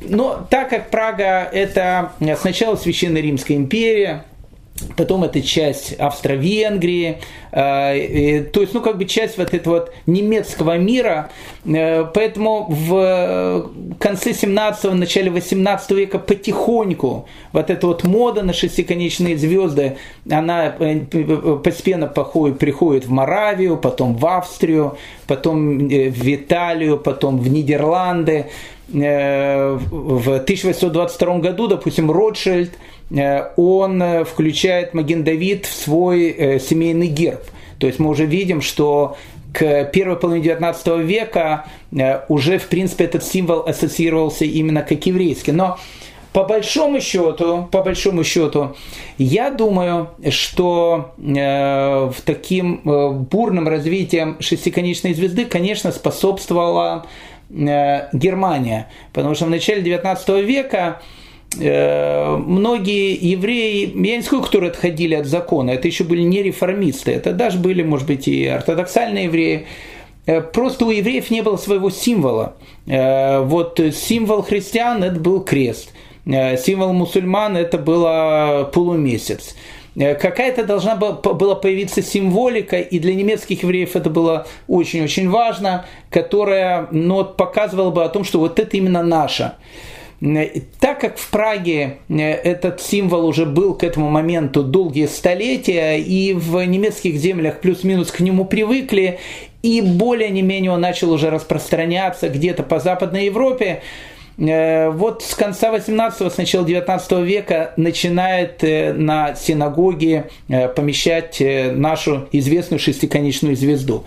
Но 0.00 0.46
так 0.48 0.70
как 0.70 0.90
Прага– 0.90 1.48
это 1.52 2.12
сначала 2.40 2.76
Священная 2.76 3.20
Римская 3.20 3.56
империя, 3.56 4.24
потом 4.96 5.24
это 5.24 5.42
часть 5.42 5.94
Австро-Венгрии, 5.98 7.18
э, 7.52 8.44
то 8.52 8.60
есть, 8.60 8.74
ну, 8.74 8.80
как 8.80 8.98
бы 8.98 9.04
часть 9.04 9.38
вот 9.38 9.54
этого 9.54 9.74
вот 9.74 9.92
немецкого 10.06 10.78
мира, 10.78 11.30
э, 11.64 12.04
поэтому 12.14 12.66
в 12.68 13.70
конце 13.98 14.30
17-го, 14.30 14.94
начале 14.94 15.30
18 15.30 15.90
века 15.92 16.18
потихоньку 16.18 17.26
вот 17.52 17.70
эта 17.70 17.86
вот 17.86 18.04
мода 18.04 18.42
на 18.42 18.52
шестиконечные 18.52 19.36
звезды, 19.36 19.96
она 20.30 20.74
э, 20.78 21.00
постепенно 21.62 22.06
походит, 22.06 22.58
приходит 22.58 23.06
в 23.06 23.10
Моравию, 23.10 23.76
потом 23.76 24.16
в 24.16 24.26
Австрию, 24.26 24.96
потом 25.26 25.88
в 25.88 26.34
Италию, 26.34 26.98
потом 26.98 27.38
в 27.38 27.48
Нидерланды, 27.48 28.46
в 28.90 28.96
1822 30.24 31.38
году, 31.40 31.66
допустим, 31.66 32.10
Ротшильд– 32.10 32.70
Э, 32.80 32.97
он 33.10 34.02
э, 34.02 34.24
включает 34.24 34.94
Маген 34.94 35.24
Давид 35.24 35.66
в 35.66 35.74
свой 35.74 36.30
э, 36.30 36.58
семейный 36.58 37.08
герб. 37.08 37.42
То 37.78 37.86
есть 37.86 37.98
мы 37.98 38.10
уже 38.10 38.26
видим, 38.26 38.60
что 38.60 39.16
к 39.52 39.84
первой 39.86 40.16
половине 40.16 40.44
19 40.44 40.86
века 40.98 41.64
уже, 42.28 42.58
в 42.58 42.66
принципе, 42.66 43.04
этот 43.04 43.24
символ 43.24 43.60
ассоциировался 43.60 44.44
именно 44.44 44.82
как 44.82 45.06
еврейский. 45.06 45.52
Но 45.52 45.78
по 46.32 46.44
большому 46.44 47.00
счету, 47.00 47.68
по 47.72 47.82
большому 47.82 48.24
счету, 48.24 48.76
я 49.16 49.50
думаю, 49.50 50.10
что 50.30 51.14
э, 51.18 52.10
в 52.14 52.20
таким 52.24 52.82
э, 52.84 53.10
бурным 53.10 53.66
развитием 53.66 54.36
шестиконечной 54.40 55.14
звезды, 55.14 55.46
конечно, 55.46 55.90
способствовала 55.92 57.06
э, 57.50 58.08
Германия, 58.12 58.88
потому 59.14 59.34
что 59.34 59.46
в 59.46 59.50
начале 59.50 59.82
19 59.82 60.28
века 60.44 61.00
Э, 61.00 61.17
многие 61.56 63.14
евреи, 63.14 63.92
я 64.06 64.16
не 64.16 64.22
скажу, 64.22 64.42
которые 64.42 64.70
отходили 64.70 65.14
от 65.14 65.26
закона, 65.26 65.70
это 65.70 65.88
еще 65.88 66.04
были 66.04 66.22
не 66.22 66.42
реформисты, 66.42 67.12
это 67.12 67.32
даже 67.32 67.58
были, 67.58 67.82
может 67.82 68.06
быть, 68.06 68.28
и 68.28 68.46
ортодоксальные 68.46 69.24
евреи, 69.24 69.66
э, 70.26 70.40
Просто 70.42 70.84
у 70.84 70.90
евреев 70.90 71.30
не 71.30 71.42
было 71.42 71.56
своего 71.56 71.90
символа. 71.90 72.56
Э, 72.86 73.40
вот 73.40 73.80
символ 73.94 74.42
христиан 74.42 75.02
это 75.02 75.18
был 75.18 75.40
крест, 75.40 75.92
символ 76.26 76.92
мусульман 76.92 77.56
это 77.56 77.78
было 77.78 78.70
полумесяц. 78.72 79.54
Какая-то 79.96 80.64
должна 80.64 80.94
была 80.94 81.56
появиться 81.56 82.02
символика, 82.02 82.78
и 82.78 83.00
для 83.00 83.14
немецких 83.16 83.64
евреев 83.64 83.96
это 83.96 84.10
было 84.10 84.46
очень-очень 84.68 85.28
важно, 85.28 85.86
которая 86.08 86.86
ну, 86.92 87.24
показывала 87.24 87.90
бы 87.90 88.04
о 88.04 88.08
том, 88.08 88.22
что 88.22 88.38
вот 88.38 88.60
это 88.60 88.76
именно 88.76 89.02
наше. 89.02 89.54
Так 90.20 91.00
как 91.00 91.16
в 91.16 91.30
Праге 91.30 91.98
э, 92.08 92.16
этот 92.16 92.80
символ 92.80 93.24
уже 93.24 93.46
был 93.46 93.74
к 93.74 93.84
этому 93.84 94.10
моменту 94.10 94.64
долгие 94.64 95.06
столетия, 95.06 95.96
и 95.96 96.32
в 96.32 96.60
немецких 96.64 97.16
землях 97.16 97.60
плюс-минус 97.60 98.10
к 98.10 98.18
нему 98.18 98.44
привыкли, 98.44 99.20
и 99.62 99.80
более 99.80 100.30
не 100.30 100.42
менее 100.42 100.72
он 100.72 100.80
начал 100.80 101.12
уже 101.12 101.30
распространяться 101.30 102.28
где-то 102.28 102.64
по 102.64 102.80
Западной 102.80 103.26
Европе, 103.26 103.82
э, 104.38 104.90
вот 104.90 105.22
с 105.22 105.36
конца 105.36 105.72
18-го, 105.72 106.30
с 106.30 106.36
начала 106.36 106.66
19 106.66 107.12
века 107.20 107.74
начинает 107.76 108.64
э, 108.64 108.92
на 108.92 109.36
синагоге 109.36 110.30
помещать 110.48 111.40
нашу 111.40 112.26
известную 112.32 112.80
шестиконечную 112.80 113.54
звезду. 113.54 114.04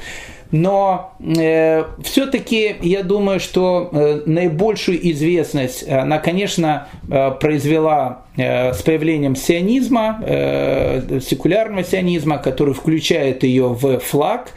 Но 0.52 1.14
э, 1.20 1.86
все-таки 2.04 2.76
я 2.82 3.04
думаю, 3.04 3.40
что 3.40 3.90
э, 3.92 4.22
наибольшую 4.26 5.12
известность 5.12 5.88
она, 5.88 6.20
конечно, 6.20 6.88
э, 7.10 7.32
произвела 7.32 8.24
э, 8.36 8.74
с 8.74 8.82
появлением 8.82 9.36
сионизма, 9.38 10.22
э, 10.26 11.20
секулярного 11.22 11.86
сионизма, 11.86 12.38
который 12.38 12.74
включает 12.74 13.44
ее 13.44 13.70
в 13.70 14.00
флаг. 14.00 14.52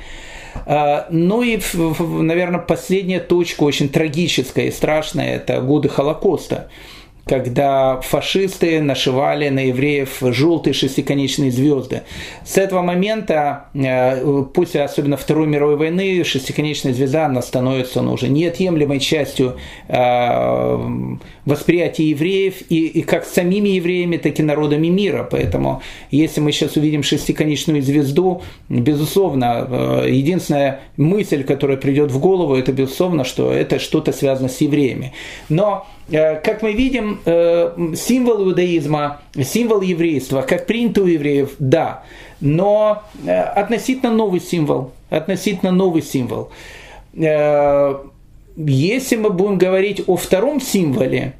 Э, 0.67 1.05
ну 1.11 1.43
и, 1.43 1.61
наверное, 2.01 2.61
последняя 2.61 3.21
точка, 3.21 3.63
очень 3.63 3.89
трагическая 3.89 4.67
и 4.67 4.73
страшная, 4.73 5.37
это 5.37 5.61
годы 5.61 5.89
Холокоста 5.89 6.69
когда 7.26 8.00
фашисты 8.02 8.83
нашивали 8.83 9.49
на 9.49 9.66
евреев 9.66 10.19
желтые 10.21 10.75
шестиконечные 10.75 11.50
звезды. 11.50 12.02
С 12.45 12.59
этого 12.59 12.83
момента, 12.83 13.66
э, 13.75 14.45
после 14.52 14.83
особенно 14.83 15.16
Второй 15.16 15.47
мировой 15.47 15.76
войны, 15.76 16.23
шестиконечная 16.25 16.93
звезда 16.93 17.26
она 17.26 17.40
становится 17.40 18.02
ну, 18.02 18.12
уже 18.12 18.28
неотъемлемой 18.28 19.00
частью 19.00 19.57
э, 19.88 21.16
восприятия 21.47 22.11
евреев 22.11 22.57
и, 22.69 22.87
и 22.87 23.02
как 23.02 23.25
самими 23.25 23.71
евреями, 23.71 24.19
так 24.19 24.38
и 24.38 24.43
народами 24.43 24.88
мира. 24.88 25.26
Поэтому, 25.31 25.81
если 26.11 26.40
мы 26.40 26.52
сейчас 26.52 26.76
увидим 26.76 27.02
шестиконечную 27.02 27.83
звезду, 27.83 28.43
безусловно, 28.69 29.66
э, 30.04 30.11
единственная 30.11 30.81
мысль, 30.99 31.43
которая 31.43 31.78
придет 31.78 32.11
в 32.11 32.19
голову, 32.19 32.54
это 32.54 32.73
безусловно, 32.73 33.25
что 33.25 33.50
это 33.50 33.78
что-то 33.78 34.12
связано 34.12 34.49
с 34.50 34.61
евреями. 34.61 35.14
Но 35.49 35.87
как 36.11 36.62
мы 36.62 36.73
видим, 36.73 37.20
э, 37.25 37.94
символ 37.96 38.49
иудаизма, 38.49 39.23
символ 39.42 39.80
еврейства, 39.80 40.42
как 40.42 40.66
принято 40.66 41.02
у 41.02 41.06
евреев, 41.06 41.52
да, 41.58 42.02
но 42.40 43.02
э, 43.25 43.30
относительно 43.30 44.12
новый 44.12 44.40
символ, 44.40 44.92
относительно 45.11 45.70
новый 45.73 46.02
символ. 46.02 46.50
Если 48.56 49.16
мы 49.16 49.30
будем 49.30 49.56
говорить 49.56 50.02
о 50.06 50.16
втором 50.16 50.61
символе, 50.61 51.34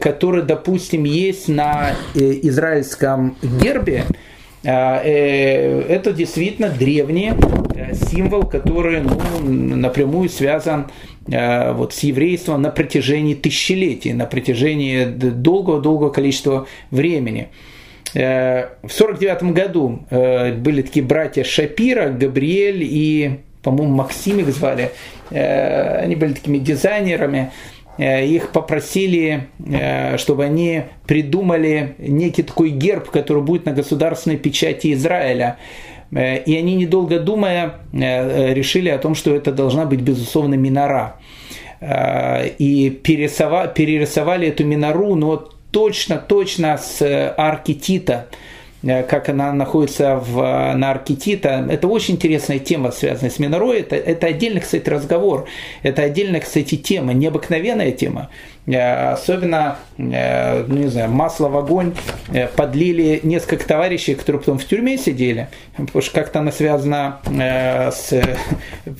который, 0.00 0.42
допустим, 0.42 1.04
есть 1.04 1.48
на 1.48 1.92
израильском 2.14 3.36
гербе, 3.42 4.04
это 4.62 6.12
действительно 6.12 6.68
древний 6.68 7.32
символ, 8.10 8.42
который 8.42 9.00
ну, 9.00 9.76
напрямую 9.76 10.28
связан 10.28 10.86
Э, 11.30 11.72
вот, 11.72 11.92
с 11.92 12.00
еврейством 12.00 12.62
на 12.62 12.70
протяжении 12.70 13.34
тысячелетий, 13.34 14.12
на 14.12 14.26
протяжении 14.26 15.04
долгого-долгого 15.04 16.10
количества 16.10 16.66
времени. 16.90 17.48
Э, 18.14 18.70
в 18.82 18.92
1949 18.92 19.54
году 19.54 20.00
э, 20.10 20.54
были 20.54 20.82
такие 20.82 21.04
братья 21.04 21.44
Шапира, 21.44 22.08
Габриэль 22.08 22.82
и, 22.82 23.40
по-моему, 23.62 23.94
Максим 23.94 24.40
их 24.40 24.48
звали. 24.48 24.90
Они 25.30 26.16
были 26.16 26.32
такими 26.32 26.58
дизайнерами. 26.58 27.52
Их 27.98 28.52
попросили, 28.52 29.48
чтобы 30.16 30.44
они 30.44 30.84
придумали 31.06 31.96
некий 31.98 32.42
такой 32.42 32.70
герб, 32.70 33.10
который 33.10 33.42
будет 33.42 33.66
на 33.66 33.72
государственной 33.72 34.38
печати 34.38 34.94
Израиля. 34.94 35.58
Э, 36.12 36.38
и 36.38 36.56
они, 36.56 36.74
недолго 36.74 37.18
думая, 37.18 37.80
э, 37.92 38.52
решили 38.54 38.88
о 38.88 38.98
том, 38.98 39.14
что 39.14 39.34
это 39.34 39.52
должна 39.52 39.86
быть, 39.86 40.00
безусловно, 40.00 40.54
минора. 40.54 41.16
Э, 41.80 42.48
и 42.58 42.90
перерисовали, 42.90 43.70
перерисовали 43.74 44.48
эту 44.48 44.64
минору, 44.64 45.14
но 45.14 45.48
точно-точно 45.70 46.78
с 46.78 47.34
арки 47.36 47.74
Тита– 47.74 48.26
Э, 48.36 48.36
как 48.82 49.28
она 49.28 49.52
находится 49.52 50.16
в, 50.16 50.36
на 50.74 50.90
Аркетита. 50.90 51.66
Это 51.70 51.86
очень 51.88 52.14
интересная 52.14 52.58
тема, 52.58 52.90
связанная 52.90 53.30
с 53.30 53.38
Минорой. 53.38 53.80
Это, 53.80 53.96
это 53.96 54.28
отдельный, 54.28 54.60
кстати, 54.60 54.88
разговор. 54.88 55.46
Это 55.82 56.02
отдельная, 56.02 56.40
кстати, 56.40 56.76
тема, 56.76 57.12
необыкновенная 57.12 57.92
тема. 57.92 58.30
Э, 58.66 59.12
особенно, 59.12 59.78
э, 59.96 60.64
ну 60.66 60.76
не 60.76 60.88
знаю, 60.88 61.10
масло 61.10 61.48
в 61.48 61.56
огонь 61.56 61.94
подлили 62.56 63.20
несколько 63.22 63.66
товарищей, 63.66 64.14
которые 64.14 64.40
потом 64.40 64.58
в 64.58 64.64
тюрьме 64.64 64.98
сидели, 64.98 65.48
потому 65.76 66.02
что 66.02 66.12
как-то 66.14 66.38
она 66.40 66.52
связана 66.52 67.18
с, 67.26 68.12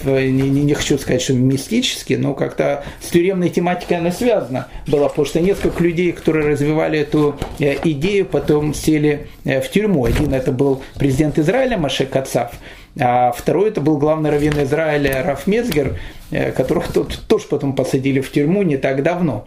не, 0.05 0.49
не 0.49 0.75
хочу 0.75 0.99
сказать, 0.99 1.23
что 1.23 1.35
мистически, 1.35 2.15
но 2.15 2.35
как-то 2.35 2.83
с 3.01 3.09
тюремной 3.09 3.51
тематикой 3.51 3.99
она 3.99 4.11
связана 4.11 4.69
была, 4.89 5.09
потому 5.09 5.27
что 5.27 5.41
несколько 5.41 5.83
людей, 5.83 6.13
которые 6.13 6.49
развивали 6.49 6.99
эту 6.99 7.37
идею, 7.59 8.27
потом 8.27 8.75
сели 8.75 9.29
в 9.45 9.69
тюрьму. 9.69 10.05
Один 10.07 10.35
это 10.35 10.51
был 10.51 10.83
президент 10.99 11.39
Израиля 11.39 11.79
Маше 11.79 12.07
Кацав, 12.07 12.53
а 12.99 13.33
второй 13.33 13.69
это 13.69 13.81
был 13.81 13.99
главный 13.99 14.31
раввин 14.31 14.61
Израиля 14.65 15.23
Раф 15.25 15.47
Мецгер, 15.47 15.99
э, 16.31 16.51
которого 16.53 16.87
тут 16.93 17.21
тоже 17.29 17.47
потом 17.49 17.75
посадили 17.75 18.21
в 18.21 18.33
тюрьму 18.33 18.63
не 18.63 18.79
так 18.79 19.03
давно. 19.03 19.45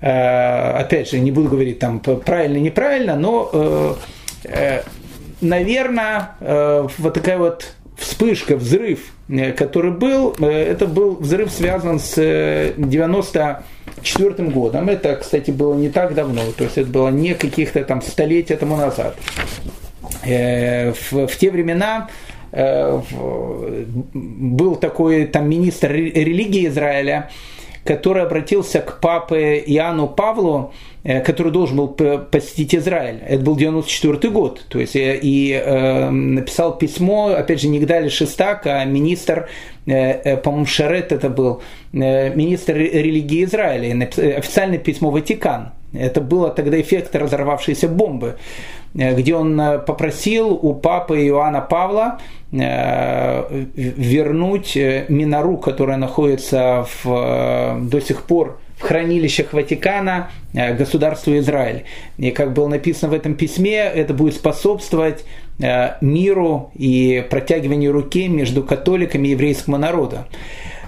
Э, 0.00 0.72
опять 0.72 1.10
же, 1.10 1.20
не 1.20 1.30
буду 1.30 1.48
говорить 1.50 1.78
там 1.78 2.00
правильно, 2.00 2.58
неправильно, 2.58 3.14
но, 3.14 3.96
э, 4.44 4.82
наверное, 5.40 6.30
вот 6.98 7.14
такая 7.14 7.38
вот 7.38 7.74
вспышка, 7.96 8.56
взрыв, 8.56 9.12
который 9.56 9.90
был, 9.90 10.34
это 10.40 10.86
был 10.86 11.16
взрыв 11.16 11.50
связан 11.50 12.00
с 12.00 12.14
94 12.76 14.48
годом. 14.48 14.88
Это, 14.88 15.16
кстати, 15.16 15.50
было 15.50 15.74
не 15.74 15.90
так 15.90 16.14
давно, 16.14 16.40
то 16.56 16.64
есть 16.64 16.78
это 16.78 16.88
было 16.88 17.08
не 17.10 17.34
каких-то 17.34 17.84
там 17.84 18.00
столетия 18.00 18.56
тому 18.56 18.76
назад. 18.76 19.16
В, 20.24 21.26
в 21.26 21.36
те 21.36 21.50
времена 21.50 22.08
был 22.52 23.02
такой 24.76 25.26
там 25.26 25.48
министр 25.48 25.92
религии 25.92 26.66
Израиля, 26.66 27.30
который 27.84 28.22
обратился 28.22 28.80
к 28.80 29.00
папе 29.00 29.62
Иоанну 29.66 30.06
Павлу, 30.06 30.72
э, 31.02 31.20
который 31.20 31.50
должен 31.50 31.76
был 31.76 31.88
посетить 31.88 32.74
Израиль. 32.74 33.20
Это 33.26 33.42
был 33.42 33.56
94 33.56 34.32
год. 34.32 34.66
То 34.68 34.78
есть, 34.78 34.96
э, 34.96 35.18
и 35.20 35.52
э, 35.52 36.10
написал 36.10 36.76
письмо, 36.76 37.28
опять 37.28 37.60
же, 37.60 37.68
не 37.68 37.78
Нигдали 37.78 38.08
Шестак, 38.08 38.66
а 38.66 38.84
министр, 38.84 39.48
э, 39.86 39.92
э, 39.92 40.36
по-моему, 40.36 40.66
Шарет 40.66 41.12
это 41.12 41.30
был, 41.30 41.62
э, 41.92 42.34
министр 42.34 42.76
религии 42.76 43.44
Израиля, 43.44 44.04
официальное 44.04 44.78
письмо 44.78 45.10
Ватикан. 45.10 45.72
Это 45.92 46.20
было 46.20 46.50
тогда 46.50 46.80
эффект 46.80 47.14
разорвавшейся 47.16 47.88
бомбы, 47.88 48.36
где 48.94 49.34
он 49.34 49.60
попросил 49.86 50.50
у 50.50 50.74
папы 50.74 51.26
Иоанна 51.26 51.60
Павла 51.60 52.18
Э, 52.52 53.44
вернуть 53.76 54.76
э, 54.76 55.04
Минору, 55.08 55.56
которая 55.56 55.96
находится 55.98 56.84
в, 56.84 57.06
э, 57.06 57.78
до 57.82 58.00
сих 58.00 58.24
пор 58.24 58.58
в 58.76 58.82
хранилищах 58.82 59.52
Ватикана 59.52 60.30
государству 60.52 61.36
Израиль. 61.36 61.84
И 62.16 62.30
как 62.30 62.54
было 62.54 62.66
написано 62.66 63.12
в 63.12 63.14
этом 63.14 63.34
письме, 63.34 63.76
это 63.76 64.14
будет 64.14 64.34
способствовать 64.34 65.26
миру 66.00 66.70
и 66.74 67.22
протягиванию 67.28 67.92
руки 67.92 68.26
между 68.26 68.64
католиками 68.64 69.28
и 69.28 69.30
еврейского 69.32 69.76
народа. 69.76 70.26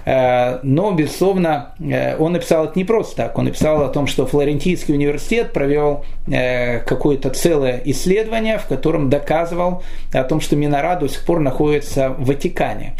Э, 0.05 0.59
но, 0.63 0.91
безусловно, 0.91 1.73
э, 1.79 2.17
он 2.17 2.33
написал 2.33 2.65
это 2.65 2.73
не 2.75 2.83
просто 2.83 3.15
так. 3.15 3.37
Он 3.37 3.45
написал 3.45 3.81
о 3.83 3.89
том, 3.89 4.07
что 4.07 4.25
Флорентийский 4.25 4.93
университет 4.93 5.53
провел 5.53 6.03
э, 6.27 6.79
какое-то 6.79 7.29
целое 7.29 7.81
исследование, 7.85 8.57
в 8.57 8.65
котором 8.65 9.09
доказывал 9.09 9.83
о 10.11 10.23
том, 10.23 10.41
что 10.41 10.55
Минора 10.55 10.95
до 10.95 11.07
сих 11.07 11.25
пор 11.25 11.39
находится 11.39 12.09
в 12.09 12.25
Ватикане. 12.25 12.93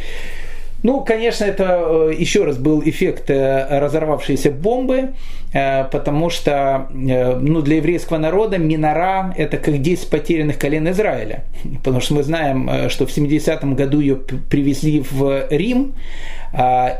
Ну, 0.84 1.00
конечно, 1.00 1.46
это 1.46 2.10
еще 2.10 2.44
раз 2.44 2.58
был 2.58 2.84
эффект 2.84 3.30
разорвавшейся 3.30 4.52
бомбы, 4.52 5.13
потому 5.54 6.30
что 6.30 6.88
ну, 6.92 7.62
для 7.62 7.78
еврейского 7.78 8.18
народа 8.18 8.58
Минора– 8.58 9.34
это 9.38 9.56
как 9.56 9.82
10 9.82 10.10
потерянных 10.10 10.60
колен 10.60 10.89
Израиля. 10.89 11.46
Потому 11.86 12.02
что 12.02 12.16
мы 12.16 12.24
знаем, 12.24 12.89
что 12.89 13.06
в 13.06 13.18
70-м 13.18 13.76
году 13.76 14.02
ее 14.02 14.18
привезли 14.18 15.02
в 15.10 15.48
Рим, 15.50 15.94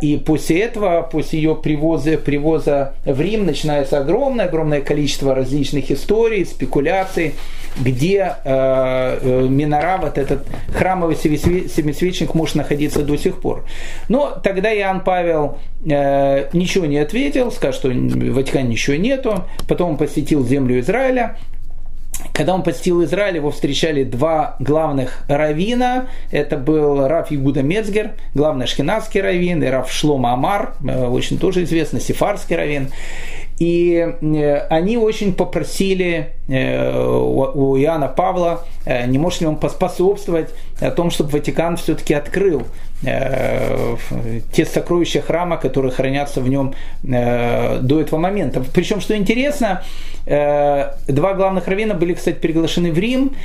и 0.02 0.18
после 0.18 0.62
этого, 0.62 1.04
после 1.04 1.40
ее 1.40 1.56
привоза, 1.56 2.18
привоза 2.18 2.96
в 3.06 3.22
Рим, 3.22 3.46
начинается 3.46 4.00
огромное-огромное 4.00 4.82
количество 4.82 5.36
различных 5.36 5.92
историй, 5.92 6.44
спекуляций, 6.46 7.36
где 7.80 8.36
э, 8.44 9.20
э 9.22 9.48
Минора, 9.48 10.00
вот 10.02 10.18
этот 10.18 10.46
храмовый 10.74 11.16
семисвечник, 11.16 12.34
может 12.34 12.56
находиться 12.56 13.04
до 13.04 13.16
сих 13.16 13.42
пор. 13.42 13.64
Но 14.10 14.32
тогда 14.44 14.74
Иоанн 14.74 15.02
Павел 15.02 15.60
э, 15.86 16.50
ничего 16.54 16.86
не 16.86 16.98
ответил, 16.98 17.52
сказал, 17.52 17.74
что 17.74 17.90
в 17.90 18.34
Ватикане 18.34 18.70
ничего 18.70 18.96
нету. 18.96 19.44
Потом 19.68 19.92
он 19.92 19.98
посетил 19.98 20.46
землю 20.46 20.80
Израиля, 20.80 21.38
когда 22.34 22.54
он 22.54 22.64
посетил 22.64 23.04
Израиль, 23.04 23.36
его 23.36 23.52
встречали 23.52 24.04
два 24.04 24.56
главных 24.60 25.24
равина. 25.28 26.08
Это 26.32 26.58
был 26.58 27.08
Раф 27.08 27.32
Игуда 27.32 27.62
Мецгер, 27.62 28.12
главный 28.34 28.68
шхинадский 28.68 29.22
равин, 29.22 29.64
и 29.64 29.68
Раф 29.68 29.92
Шлома 29.92 30.34
Амар, 30.34 30.76
э, 30.84 31.08
очень 31.08 31.38
тоже 31.38 31.64
известный 31.64 32.02
сефарский 32.02 32.56
равин. 32.56 32.90
И 33.60 33.96
э, 33.96 34.58
они 34.70 34.98
очень 34.98 35.34
попросили 35.34 36.34
э, 36.48 37.06
у 37.06 37.78
Иоанна 37.78 38.08
Павла, 38.08 38.66
не 39.08 39.18
может 39.18 39.42
ли 39.42 39.48
он 39.48 39.56
поспособствовать 39.56 40.50
о 40.82 40.92
том, 40.92 41.10
чтобы 41.10 41.30
Ватикан 41.30 41.78
все-таки 41.78 42.14
открыл 42.14 42.64
те 43.04 44.66
сокровища 44.66 45.22
храма, 45.22 45.58
которые 45.58 45.92
хранятся 45.92 46.42
в 46.42 46.48
нем 46.48 46.74
до 47.04 48.02
этого 48.02 48.18
момента. 48.18 48.64
Причем, 48.74 49.02
что 49.02 49.16
интересно, 49.16 49.84
два 50.26 51.34
главных 51.34 51.68
раввина 51.68 51.94
были, 51.94 52.14
кстати, 52.14 52.38
приглашены 52.38 52.92
в 52.92 52.98
Рим 52.98 53.36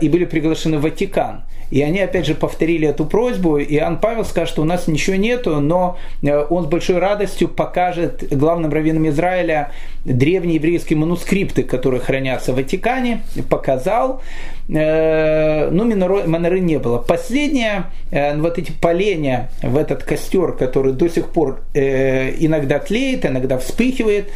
и 0.00 0.08
были 0.08 0.24
приглашены 0.24 0.78
в 0.78 0.82
Ватикан. 0.82 1.42
И 1.70 1.82
они 1.82 2.00
опять 2.00 2.26
же 2.26 2.34
повторили 2.34 2.86
эту 2.86 3.04
просьбу, 3.04 3.56
и 3.56 3.76
Иоанн 3.76 3.98
Павел 3.98 4.24
скажет, 4.24 4.50
что 4.50 4.62
у 4.62 4.64
нас 4.64 4.86
ничего 4.86 5.16
нету, 5.16 5.60
но 5.60 5.98
он 6.22 6.64
с 6.64 6.66
большой 6.66 6.98
радостью 6.98 7.48
покажет 7.48 8.28
главным 8.30 8.72
раввинам 8.72 9.08
Израиля 9.08 9.72
древние 10.04 10.56
еврейские 10.56 10.98
манускрипты, 10.98 11.62
которые 11.62 12.00
хранятся 12.00 12.52
в 12.52 12.56
Ватикане, 12.56 13.22
показал. 13.48 14.22
Э, 14.68 15.68
ну, 15.70 15.84
Моноры 16.26 16.60
не 16.60 16.78
было. 16.78 16.98
Последнее, 16.98 17.86
э, 18.10 18.36
вот 18.36 18.58
эти 18.58 18.72
поленья 18.72 19.50
в 19.62 19.76
этот 19.76 20.04
костер, 20.04 20.52
который 20.52 20.92
до 20.92 21.08
сих 21.08 21.28
пор 21.30 21.60
э, 21.74 22.34
иногда 22.38 22.78
тлеет, 22.78 23.26
иногда 23.26 23.58
вспыхивает, 23.58 24.30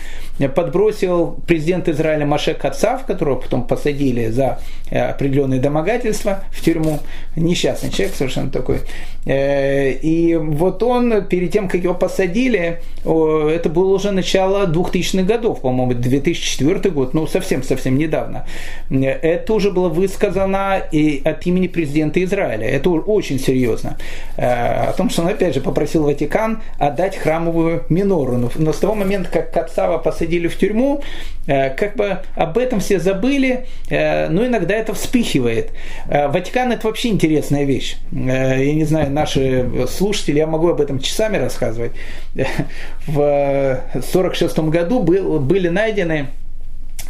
подбросил 0.55 1.39
президент 1.47 1.89
Израиля 1.89 2.25
Маше 2.25 2.55
Кацав, 2.55 3.07
которого 3.07 3.37
потом 3.37 3.67
посадили 3.67 4.29
за 4.29 4.61
определенные 4.91 5.59
домогательства 5.59 6.45
в 6.53 6.63
тюрьму. 6.63 7.01
Несчастный 7.35 7.91
человек 7.91 8.15
совершенно 8.15 8.51
такой. 8.51 8.83
И 9.29 10.39
вот 10.41 10.83
он, 10.83 11.27
перед 11.27 11.53
тем, 11.53 11.69
как 11.69 11.83
его 11.83 11.95
посадили, 11.95 12.81
это 13.05 13.69
было 13.69 13.95
уже 13.95 14.11
начало 14.11 14.67
2000-х 14.67 15.23
годов, 15.25 15.61
по-моему, 15.61 15.95
2004 15.95 16.91
год, 16.91 17.15
ну, 17.15 17.27
совсем-совсем 17.27 17.99
недавно. 17.99 18.47
Это 18.91 19.53
уже 19.53 19.71
было 19.71 19.89
высказано 19.89 20.83
и 20.93 21.21
от 21.25 21.47
имени 21.47 21.67
президента 21.69 22.23
Израиля. 22.25 22.67
Это 22.67 22.91
очень 22.91 23.39
серьезно. 23.39 23.97
Э, 24.37 24.89
о 24.89 24.93
том, 24.93 25.11
что 25.11 25.23
он 25.23 25.29
опять 25.29 25.55
же 25.55 25.61
попросил 25.61 26.05
Ватикан 26.05 26.63
отдать 26.79 27.17
храмовую 27.17 27.85
минору. 27.89 28.51
Но 28.57 28.73
с 28.73 28.79
того 28.79 28.95
момента, 28.95 29.31
как 29.31 29.53
Кацава 29.53 29.99
посадили 29.99 30.49
в 30.49 30.57
тюрьму, 30.57 31.03
э, 31.47 31.71
как 31.71 31.97
бы 31.97 32.19
об 32.35 32.59
этом 32.59 32.81
все 32.81 32.99
забыли, 32.99 33.67
э, 33.91 34.29
но 34.29 34.47
иногда 34.47 34.75
это 34.75 34.95
вспыхивает. 34.95 35.71
Ватикан 36.07 36.73
это 36.73 36.87
вообще 36.87 37.09
интересная 37.09 37.65
вещь. 37.65 37.97
Я 38.13 38.75
не 38.75 38.85
знаю, 38.85 39.11
наши 39.21 39.87
слушатели, 39.89 40.39
я 40.39 40.47
могу 40.47 40.69
об 40.69 40.81
этом 40.81 41.01
часами 41.01 41.37
рассказывать. 41.37 41.93
В 43.07 43.83
1946 43.91 44.59
году 44.59 45.01
были 45.01 45.69
найдены 45.69 46.29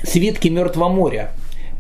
свитки 0.05 0.49
Мертвого 0.49 0.89
моря. 0.89 1.31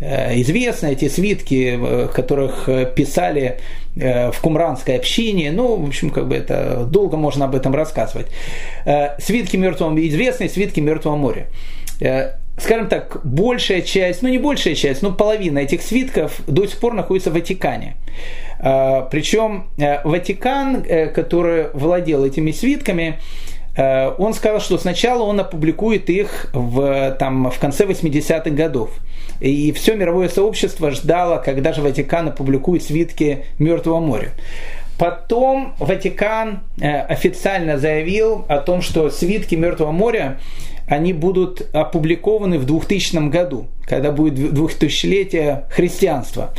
Э, 0.01 0.41
известны 0.41 0.93
эти 0.93 1.09
свитки, 1.09 1.77
в 1.77 2.09
которых 2.09 2.69
э, 2.69 2.87
писали 2.95 3.59
э, 3.97 4.31
в 4.31 4.41
кумранской 4.41 4.97
общине. 4.97 5.51
Ну, 5.51 5.77
в 5.77 5.88
общем, 5.88 6.11
как 6.11 6.29
бы 6.29 6.37
это 6.37 6.85
долго 6.85 7.17
можно 7.17 7.47
об 7.47 7.55
этом 7.55 7.75
рассказывать. 7.75 8.29
Свитки 9.19 9.57
мертвого 9.57 9.99
известные 10.09 10.49
свитки 10.49 10.81
Мертвого 10.81 11.17
моря. 11.17 11.47
Скажем 12.59 12.88
так, 12.88 13.21
большая 13.25 13.83
часть, 13.83 14.23
ну 14.23 14.29
не 14.29 14.38
большая 14.38 14.75
часть, 14.75 15.03
но 15.03 15.12
половина 15.12 15.59
этих 15.59 15.83
свитков 15.83 16.41
до 16.47 16.67
сих 16.67 16.79
пор 16.81 16.95
находится 16.95 17.31
в 17.31 17.35
Ватикане. 17.35 17.97
Причем 18.59 19.68
Ватикан, 19.77 20.85
который 21.14 21.68
владел 21.73 22.25
этими 22.25 22.51
свитками, 22.51 23.21
он 23.77 24.35
сказал, 24.35 24.61
что 24.61 24.79
сначала 24.79 25.23
он 25.23 25.38
опубликует 25.38 26.11
их 26.11 26.51
в, 26.53 27.16
там, 27.18 27.51
в 27.51 27.59
конце 27.61 27.85
80-х 27.85 28.51
годов. 28.51 28.90
И 29.40 29.71
все 29.73 29.94
мировое 29.94 30.29
сообщество 30.29 30.90
ждало, 30.90 31.38
когда 31.38 31.73
же 31.73 31.81
Ватикан 31.83 32.29
опубликует 32.29 32.83
свитки 32.83 33.44
Мертвого 33.59 34.01
моря. 34.01 34.33
Потом 34.99 35.75
Ватикан 35.79 36.64
э, 36.81 37.03
официально 37.03 37.79
заявил 37.79 38.44
о 38.49 38.59
том, 38.59 38.83
что 38.83 39.11
свитки 39.11 39.55
Мертвого 39.55 39.92
моря 39.92 40.40
они 40.88 41.12
будут 41.12 41.68
опубликованы 41.72 42.59
в 42.59 42.64
2000 42.64 43.29
году, 43.29 43.66
когда 43.85 44.11
будет 44.11 44.35
2000-летие 44.53 45.64
христианства. 45.70 46.55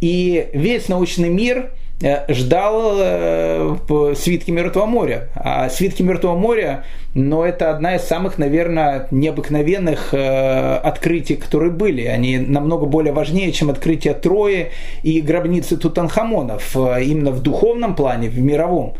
И 0.00 0.48
весь 0.52 0.88
научный 0.88 1.28
мир 1.28 1.70
Э, 2.02 2.24
ждал 2.32 2.96
э, 2.98 4.14
свитки 4.16 4.50
Мертвого 4.50 4.86
моря. 4.86 5.28
А 5.36 5.68
свитки 5.68 6.02
Мертвого 6.02 6.36
моря, 6.36 6.84
ну, 7.14 7.44
это 7.44 7.70
одна 7.70 7.94
из 7.94 8.02
самых, 8.02 8.38
наверное, 8.38 9.06
необыкновенных 9.12 10.12
э, 10.12 10.76
открытий, 10.82 11.36
которые 11.36 11.70
были. 11.70 12.06
Они 12.06 12.38
намного 12.38 12.86
более 12.86 13.12
важнее, 13.12 13.52
чем 13.52 13.70
открытие 13.70 14.14
Трои 14.14 14.72
и 15.04 15.20
гробницы 15.20 15.76
Тутанхамонов, 15.76 16.74
именно 16.74 17.30
в 17.30 17.40
духовном 17.40 17.94
плане, 17.94 18.28
в 18.28 18.38
мировом. 18.38 18.94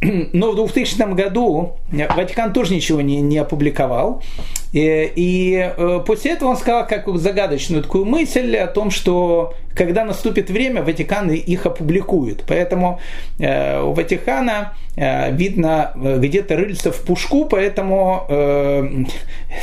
Но 0.00 0.52
в 0.52 0.56
2000 0.56 1.14
году 1.14 1.76
Ватикан 1.90 2.52
тоже 2.52 2.74
ничего 2.74 3.00
не, 3.00 3.20
не 3.20 3.38
опубликовал. 3.38 4.22
И, 4.72 5.12
и 5.16 5.72
после 6.06 6.32
этого 6.32 6.50
он 6.50 6.56
сказал 6.56 6.86
как 6.86 7.08
загадочную 7.16 7.82
такую 7.82 8.04
мысль 8.04 8.56
о 8.56 8.66
том, 8.66 8.90
что 8.90 9.54
когда 9.78 10.04
наступит 10.04 10.50
время, 10.50 10.82
Ватикан 10.82 11.30
их 11.30 11.64
опубликует. 11.64 12.42
Поэтому 12.46 13.00
э, 13.38 13.80
у 13.80 13.92
Ватикана 13.92 14.74
э, 14.96 15.32
видно 15.32 15.92
э, 15.94 16.18
где-то 16.18 16.56
рыльца 16.56 16.90
в 16.90 17.00
пушку, 17.02 17.44
поэтому 17.44 18.26
э, 18.28 19.04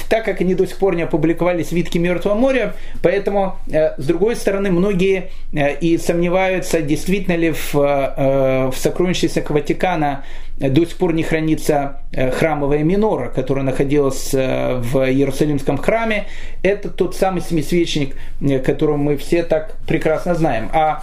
так 0.09 0.23
как 0.23 0.39
они 0.39 0.55
до 0.55 0.65
сих 0.65 0.77
пор 0.77 0.95
не 0.95 1.03
опубликовали 1.03 1.63
свитки 1.63 1.97
Мертвого 1.97 2.35
моря, 2.35 2.75
поэтому 3.03 3.57
э, 3.69 3.99
с 3.99 4.05
другой 4.05 4.37
стороны 4.37 4.71
многие 4.71 5.31
э, 5.53 5.75
и 5.75 5.97
сомневаются, 5.97 6.81
действительно 6.81 7.35
ли 7.35 7.51
в, 7.51 7.75
э, 7.75 8.71
в 8.71 8.77
сокровищницах 8.77 9.49
Ватикана 9.49 10.23
до 10.57 10.85
сих 10.85 10.95
пор 10.97 11.13
не 11.13 11.23
хранится 11.23 11.99
э, 12.11 12.31
храмовая 12.31 12.83
минора, 12.83 13.29
которая 13.29 13.65
находилась 13.65 14.33
э, 14.33 14.75
в 14.75 15.05
Иерусалимском 15.05 15.77
храме. 15.77 16.27
Это 16.63 16.89
тот 16.89 17.15
самый 17.15 17.41
семисвечник, 17.41 18.15
э, 18.41 18.59
которого 18.59 18.95
мы 18.95 19.17
все 19.17 19.43
так 19.43 19.75
прекрасно 19.85 20.33
знаем. 20.35 20.69
А 20.73 21.01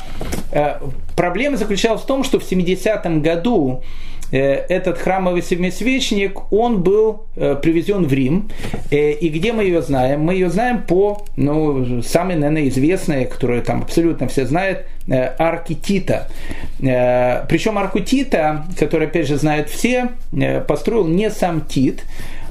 проблема 1.16 1.56
заключалась 1.56 2.02
в 2.02 2.06
том, 2.06 2.24
что 2.24 2.38
в 2.38 2.50
70-м 2.50 3.22
году 3.22 3.82
этот 4.38 4.98
храмовый 4.98 5.42
семисвечник, 5.42 6.52
он 6.52 6.82
был 6.82 7.26
э, 7.36 7.56
привезен 7.60 8.06
в 8.06 8.12
Рим. 8.12 8.50
Э, 8.90 9.12
и 9.12 9.28
где 9.28 9.52
мы 9.52 9.64
ее 9.64 9.82
знаем? 9.82 10.22
Мы 10.22 10.34
ее 10.34 10.50
знаем 10.50 10.82
по, 10.82 11.22
ну, 11.36 12.02
самой, 12.02 12.36
наверное, 12.36 12.68
известной, 12.68 13.26
которую 13.26 13.62
там 13.62 13.82
абсолютно 13.82 14.28
все 14.28 14.46
знают, 14.46 14.86
арки 15.08 15.74
Тита. 15.74 16.28
Причем 16.78 17.76
арку 17.76 17.98
Тита, 17.98 18.64
которую, 18.78 19.08
опять 19.08 19.26
же, 19.26 19.36
знают 19.36 19.68
все, 19.68 20.10
построил 20.68 21.08
не 21.08 21.28
сам 21.28 21.62
Тит, 21.62 22.04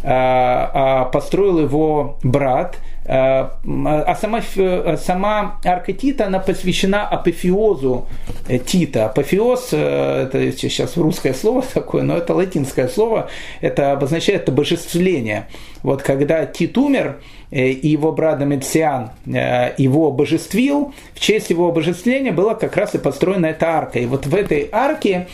а 0.04 1.06
построил 1.14 1.60
его 1.60 2.18
брат– 2.24 2.78
Э, 2.86 2.91
а 3.14 4.16
сама, 4.22 4.42
э, 4.56 4.98
сама 4.98 5.60
арка 5.66 5.92
Тита, 5.92 6.28
она 6.28 6.40
посвящена 6.40 7.06
апофеозу 7.06 8.08
э, 8.48 8.58
Тита. 8.58 9.08
Апофеоз, 9.08 9.74
это 9.74 10.54
сейчас 10.54 10.96
русское 10.96 11.34
слово 11.34 11.62
такое, 11.74 12.04
но 12.04 12.16
это 12.16 12.34
латинское 12.34 12.88
слово, 12.88 13.30
это 13.60 13.92
обозначает 13.92 14.48
обожествление. 14.48 15.50
Вот 15.84 16.04
когда 16.04 16.46
Тит 16.46 16.78
умер, 16.78 17.20
и 17.50 17.86
его 17.86 18.14
брат 18.14 18.40
Домициан 18.40 19.10
его 19.26 20.08
обожествил, 20.08 20.94
в 21.14 21.20
честь 21.20 21.50
его 21.50 21.68
обожествления 21.68 22.32
была 22.32 22.56
как 22.56 22.78
раз 22.78 22.96
и 22.96 22.98
построена 22.98 23.48
эта 23.48 23.68
арка. 23.72 24.00
И 24.00 24.06
вот 24.06 24.26
в 24.26 24.34
этой 24.34 24.70
арке 24.72 25.28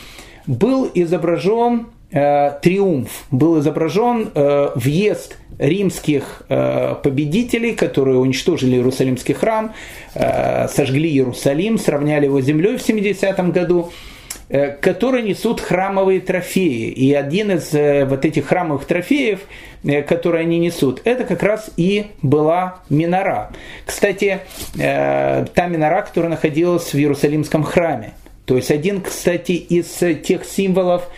был 0.48 0.90
изображен 0.92 1.86
триумф, 2.10 3.26
был 3.30 3.60
изображен 3.60 4.30
въезд 4.74 5.36
римских 5.58 6.42
э, 6.48 6.94
победителей, 7.02 7.74
которые 7.74 8.18
уничтожили 8.18 8.76
Иерусалимский 8.76 9.34
храм, 9.34 9.74
э, 10.14 10.68
сожгли 10.68 11.10
Иерусалим, 11.10 11.78
сравняли 11.78 12.26
его 12.26 12.40
с 12.40 12.44
землей 12.44 12.76
в 12.76 12.88
70-м 12.88 13.50
году, 13.50 13.92
э, 14.48 14.70
которые 14.70 15.24
несут 15.24 15.60
храмовые 15.60 16.20
трофеи. 16.20 16.90
И 16.90 17.12
один 17.12 17.50
из 17.50 17.72
вот 18.08 18.24
этих 18.24 18.46
храмовых 18.46 18.84
трофеев, 18.84 19.40
которые 20.08 20.42
они 20.42 20.58
несут, 20.58 21.02
это 21.04 21.24
как 21.24 21.42
раз 21.42 21.70
и 21.76 22.06
была 22.22 22.80
минора. 22.88 23.50
Кстати, 23.84 24.40
та 24.74 25.66
минора, 25.68 26.02
которая 26.02 26.30
находилась 26.30 26.92
в 26.92 26.96
Иерусалимском 26.96 27.62
храме. 27.62 28.12
То 28.44 28.56
есть 28.56 28.70
один, 28.70 29.02
кстати, 29.02 29.52
из 29.52 29.86
тех 30.24 30.44
символов, 30.44 31.08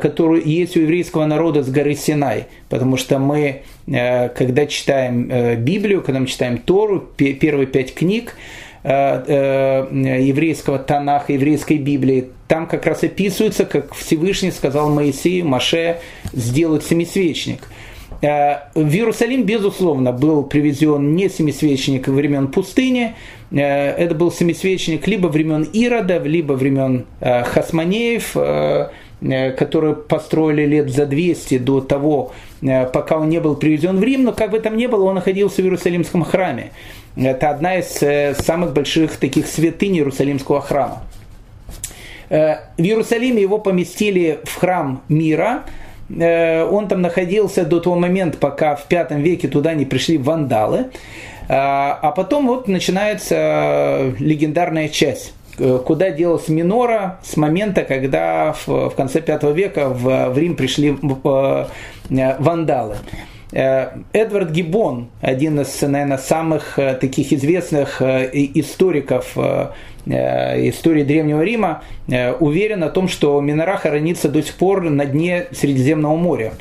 которую 0.00 0.46
есть 0.46 0.76
у 0.76 0.80
еврейского 0.80 1.26
народа 1.26 1.62
с 1.62 1.68
горы 1.68 1.94
Синай. 1.94 2.46
Потому 2.68 2.96
что 2.96 3.18
мы, 3.18 3.62
когда 3.86 4.66
читаем 4.66 5.56
Библию, 5.62 6.02
когда 6.02 6.20
мы 6.20 6.26
читаем 6.26 6.58
Тору, 6.58 7.00
первые 7.16 7.66
пять 7.66 7.92
книг, 7.94 8.36
еврейского 8.84 10.78
Танаха, 10.78 11.32
еврейской 11.32 11.78
Библии, 11.78 12.26
там 12.46 12.66
как 12.66 12.86
раз 12.86 13.02
описывается, 13.02 13.64
как 13.64 13.94
Всевышний 13.94 14.50
сказал 14.50 14.90
Моисею, 14.90 15.46
Маше, 15.46 15.98
сделать 16.32 16.84
семисвечник– 16.84 17.68
Э, 18.24 18.70
в 18.74 18.90
Иерусалим, 18.94 19.44
безусловно, 19.44 20.12
был 20.12 20.44
привезен 20.44 21.14
не 21.14 21.28
семисвечник 21.28 22.08
времен 22.08 22.48
пустыни, 22.48 23.14
э, 23.50 23.58
это 23.60 24.14
был 24.14 24.32
семисвечник 24.32 25.06
либо 25.06 25.26
времен 25.28 25.62
Ирода, 25.62 26.18
либо 26.18 26.54
времен 26.54 27.04
э, 27.20 27.42
Хасманеев, 27.42 28.36
которые 29.56 29.94
построили 29.94 30.66
лет 30.66 30.90
за 30.90 31.06
200 31.06 31.58
до 31.58 31.80
того, 31.80 32.32
пока 32.60 33.18
он 33.18 33.28
не 33.28 33.40
был 33.40 33.56
привезен 33.56 33.98
в 33.98 34.02
Рим, 34.02 34.24
но 34.24 34.32
как 34.32 34.50
бы 34.50 34.60
там 34.60 34.76
ни 34.76 34.86
было, 34.86 35.04
он 35.04 35.14
находился 35.14 35.62
в 35.62 35.64
Иерусалимском 35.64 36.24
храме. 36.24 36.72
Это 37.16 37.50
одна 37.50 37.76
из 37.76 38.36
самых 38.44 38.72
больших 38.72 39.16
таких 39.16 39.46
святынь 39.46 39.96
Иерусалимского 39.96 40.60
храма. 40.60 41.04
В 42.28 42.60
Иерусалиме 42.76 43.40
его 43.40 43.58
поместили 43.58 44.40
в 44.44 44.56
храм 44.56 45.02
мира– 45.08 45.64
Э, 46.10 46.64
он 46.64 46.88
там 46.88 47.02
находился 47.02 47.64
до 47.64 47.80
того 47.80 47.96
момента, 47.96 48.38
пока 48.38 48.76
в 48.76 48.86
пятом 48.86 49.22
веке 49.22 49.48
туда 49.48 49.74
не 49.74 49.84
пришли 49.84 50.18
вандалы. 50.18 50.86
А, 51.46 52.12
потом 52.12 52.46
вот 52.46 52.68
начинается 52.68 54.14
легендарная 54.18 54.88
часть 54.88 55.34
э, 55.43 55.43
куда 55.56 56.10
делась 56.10 56.48
Минора 56.48 57.20
с 57.22 57.36
момента, 57.36 57.82
когда 57.82 58.52
в, 58.52 58.90
в 58.90 58.94
конце 58.94 59.20
V 59.20 59.52
века 59.52 59.88
в, 59.88 60.30
в 60.30 60.38
Рим 60.38 60.56
пришли 60.56 60.96
э, 61.24 61.66
вандалы. 62.38 62.96
Эдвард 63.52 64.50
Гиббон, 64.50 65.10
один 65.20 65.60
из, 65.60 65.80
наверное, 65.80 66.18
самых 66.18 66.76
таких 67.00 67.32
известных 67.32 68.02
историков 68.02 69.36
Э, 70.06 70.68
истории 70.68 71.02
Древнего 71.02 71.42
Рима 71.42 71.82
э, 72.08 72.32
уверен 72.32 72.84
о 72.84 72.90
том, 72.90 73.08
что 73.08 73.40
Минора 73.40 73.78
хранится 73.78 74.28
до 74.28 74.42
сих 74.42 74.54
пор 74.54 74.82
на 74.82 75.06
дне 75.06 75.46
Средиземного 75.52 76.16
моря. 76.16 76.52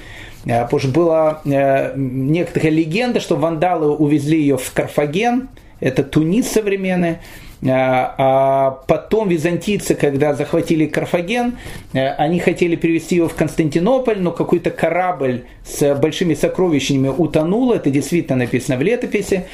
Э, 0.45 0.63
потому 0.63 0.79
что 0.79 0.89
была 0.89 1.41
некоторая 1.43 2.71
легенда, 2.71 3.19
что 3.19 3.35
вандалы 3.35 3.89
увезли 3.89 4.39
ее 4.39 4.57
в 4.57 4.71
Карфаген, 4.71 5.49
это 5.81 6.03
Тунис 6.03 6.49
современный, 6.49 7.17
а 7.65 8.79
потом 8.87 9.29
византийцы, 9.29 9.95
когда 9.95 10.33
захватили 10.33 10.85
Карфаген, 10.85 11.57
они 11.93 12.39
хотели 12.39 12.75
перевести 12.75 13.15
его 13.15 13.27
в 13.27 13.35
Константинополь, 13.35 14.19
но 14.19 14.31
какой-то 14.31 14.69
корабль 14.69 15.45
с 15.65 15.95
большими 15.95 16.33
сокровищами 16.33 17.07
утонул, 17.07 17.71
это 17.71 17.89
действительно 17.89 18.39
написано 18.39 18.77
в 18.77 18.81
летописи, 18.81 19.45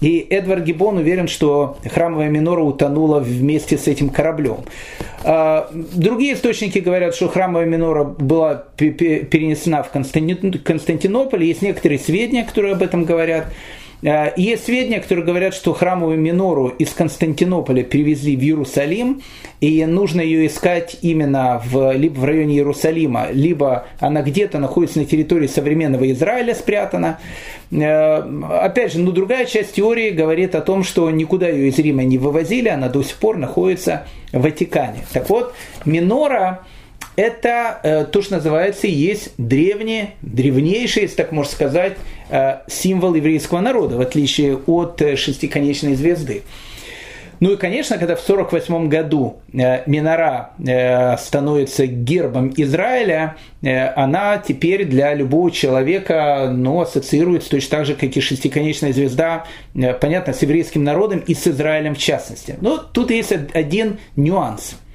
и 0.00 0.24
Эдвард 0.30 0.64
Гиббон 0.64 0.98
уверен, 0.98 1.26
что 1.26 1.76
храмовая 1.84 2.28
минора 2.28 2.62
утонула 2.62 3.18
вместе 3.18 3.76
с 3.76 3.88
этим 3.88 4.10
кораблем. 4.10 4.58
А, 5.24 5.68
другие 5.72 6.34
источники 6.34 6.78
говорят, 6.78 7.16
что 7.16 7.28
храмовая 7.28 7.66
минора 7.66 8.04
была 8.04 8.64
перенесена 8.76 9.82
в 9.82 9.90
Константинополь. 9.90 11.42
Есть 11.44 11.62
некоторые 11.62 11.98
сведения, 11.98 12.44
которые 12.44 12.74
об 12.74 12.82
этом 12.82 13.04
говорят. 13.04 13.46
Э, 14.02 14.32
есть 14.36 14.64
сведения, 14.64 15.00
которые 15.00 15.24
говорят, 15.24 15.54
что 15.54 15.72
храмовую 15.72 16.18
минору 16.18 16.68
из 16.68 16.90
Константинополя 16.90 17.82
перевезли 17.82 18.36
в 18.36 18.40
Иерусалим, 18.40 19.22
и 19.60 19.84
нужно 19.86 20.20
ее 20.20 20.46
искать 20.46 20.98
именно 21.02 21.60
в, 21.64 21.92
либо 21.92 22.20
в 22.20 22.24
районе 22.24 22.56
Иерусалима, 22.56 23.28
либо 23.32 23.86
она 23.98 24.22
где-то 24.22 24.58
находится 24.58 25.00
на 25.00 25.04
территории 25.04 25.48
современного 25.48 26.10
Израиля 26.12 26.54
спрятана. 26.54 27.18
Э, 27.70 28.22
опять 28.60 28.92
же, 28.92 29.00
ну, 29.00 29.12
другая 29.12 29.46
часть 29.46 29.74
теории 29.74 30.10
говорит 30.10 30.54
о 30.54 30.60
том, 30.60 30.84
что 30.84 31.10
никуда 31.10 31.48
ее 31.48 31.68
из 31.68 31.78
Рима 31.78 32.04
не 32.04 32.18
вывозили, 32.18 32.68
она 32.68 32.88
до 32.88 33.02
сих 33.02 33.16
пор 33.16 33.36
находится 33.36 34.06
в 34.32 34.42
Ватикане. 34.42 35.04
Так 35.12 35.28
вот, 35.28 35.54
минора 35.84 36.60
это 37.18 37.80
э, 37.82 38.04
то, 38.04 38.22
что 38.22 38.36
называется, 38.36 38.86
есть 38.86 39.32
древний, 39.38 40.10
древнейший, 40.22 41.02
если 41.02 41.16
так 41.16 41.32
можно 41.32 41.50
сказать, 41.50 41.96
э, 42.30 42.58
символ 42.68 43.12
еврейского 43.14 43.58
народа, 43.58 43.96
в 43.96 44.00
отличие 44.00 44.56
от 44.56 45.02
э, 45.02 45.16
шестиконечной 45.16 45.96
звезды. 45.96 46.44
Ну 47.40 47.54
и, 47.54 47.56
конечно, 47.56 47.98
когда 47.98 48.14
в 48.14 48.22
1948 48.22 48.88
году 48.88 49.38
Минора 49.52 50.50
э, 50.64 51.16
становится 51.16 51.86
гербом 51.86 52.52
Израиля, 52.56 53.36
она 53.62 54.38
теперь 54.38 54.84
для 54.84 55.12
любого 55.14 55.50
человека 55.50 56.48
ну, 56.52 56.80
ассоциируется 56.80 57.50
точно 57.50 57.78
так 57.78 57.86
же, 57.86 57.94
как 57.96 58.16
и 58.16 58.20
шестиконечная 58.20 58.92
звезда, 58.92 59.44
понятно, 60.00 60.32
с 60.32 60.42
еврейским 60.42 60.84
народом 60.84 61.18
и 61.18 61.34
с 61.34 61.48
Израилем 61.48 61.96
в 61.96 61.98
частности. 61.98 62.56
Но 62.60 62.78
тут 62.78 63.10
есть 63.10 63.32
один 63.54 63.98
нюанс– 64.14 64.76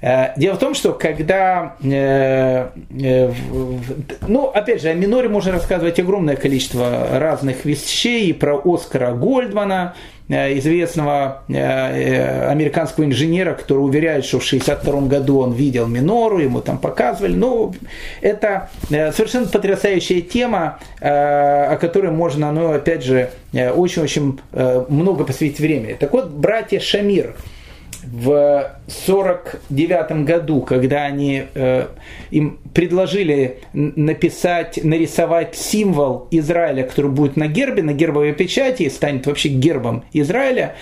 дело 0.00 0.54
в 0.54 0.58
том, 0.58 0.74
что 0.74 0.92
когда, 0.92 1.74
э, 1.82 2.68
э, 3.00 3.32
ну, 4.28 4.46
опять 4.46 4.80
же, 4.80 4.90
о 4.90 4.94
миноре 4.94 5.28
можно 5.28 5.50
рассказывать 5.50 5.98
огромное 5.98 6.36
количество 6.36 7.18
разных 7.18 7.64
вещей, 7.64 8.28
и 8.28 8.32
про 8.32 8.60
Оскара 8.64 9.12
Гольдмана, 9.12 9.94
известного 10.30 11.42
американского 11.48 13.04
инженера, 13.04 13.54
который 13.54 13.78
уверяет, 13.78 14.26
что 14.26 14.38
в 14.40 14.46
1962 14.46 15.08
году 15.08 15.38
он 15.38 15.54
видел 15.54 15.86
минору, 15.86 16.38
ему 16.38 16.60
там 16.60 16.76
показывали. 16.76 17.32
Ну, 17.32 17.74
это 18.20 18.68
совершенно 18.90 19.46
потрясающая 19.46 20.20
тема, 20.20 20.80
о 21.00 21.78
которой 21.80 22.10
можно, 22.10 22.52
ну, 22.52 22.74
опять 22.74 23.04
же, 23.04 23.30
очень-очень 23.54 24.38
много 24.90 25.24
посвятить 25.24 25.60
времени. 25.60 25.94
Так 25.94 26.12
вот, 26.12 26.28
братья 26.28 26.78
Шамир– 26.78 27.34
в 28.04 28.70
49 28.86 30.24
году, 30.24 30.62
когда 30.62 31.04
они 31.04 31.44
э, 31.54 31.86
им 32.30 32.58
предложили 32.72 33.58
написать, 33.72 34.78
нарисовать 34.82 35.56
символ 35.56 36.28
Израиля, 36.30 36.84
который 36.84 37.10
будет 37.10 37.36
на 37.36 37.48
гербе, 37.48 37.82
на 37.82 37.92
гербовой 37.92 38.32
печати 38.32 38.84
и 38.84 38.90
станет 38.90 39.26
вообще 39.26 39.48
гербом 39.48 40.04
Израиля, 40.12 40.74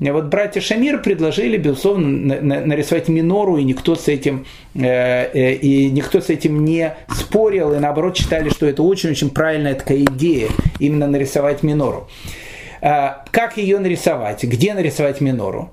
вот 0.00 0.24
братья 0.26 0.62
Шамир 0.62 1.02
предложили, 1.02 1.58
безусловно, 1.58 2.40
нарисовать 2.40 3.08
минору, 3.08 3.58
и 3.58 3.64
никто 3.64 3.94
с 3.94 4.08
этим, 4.08 4.46
э, 4.74 4.80
э, 4.82 5.54
и 5.54 5.90
никто 5.90 6.22
с 6.22 6.30
этим 6.30 6.64
не 6.64 6.94
спорил, 7.14 7.74
и 7.74 7.78
наоборот 7.78 8.16
считали, 8.16 8.48
что 8.48 8.66
это 8.66 8.82
очень-очень 8.82 9.28
правильная 9.28 9.74
такая 9.74 9.98
идея, 10.04 10.48
именно 10.78 11.06
нарисовать 11.06 11.62
минору. 11.62 12.08
Э, 12.80 13.10
как 13.30 13.58
ее 13.58 13.78
нарисовать? 13.78 14.42
Где 14.44 14.72
нарисовать 14.72 15.20
минору? 15.20 15.70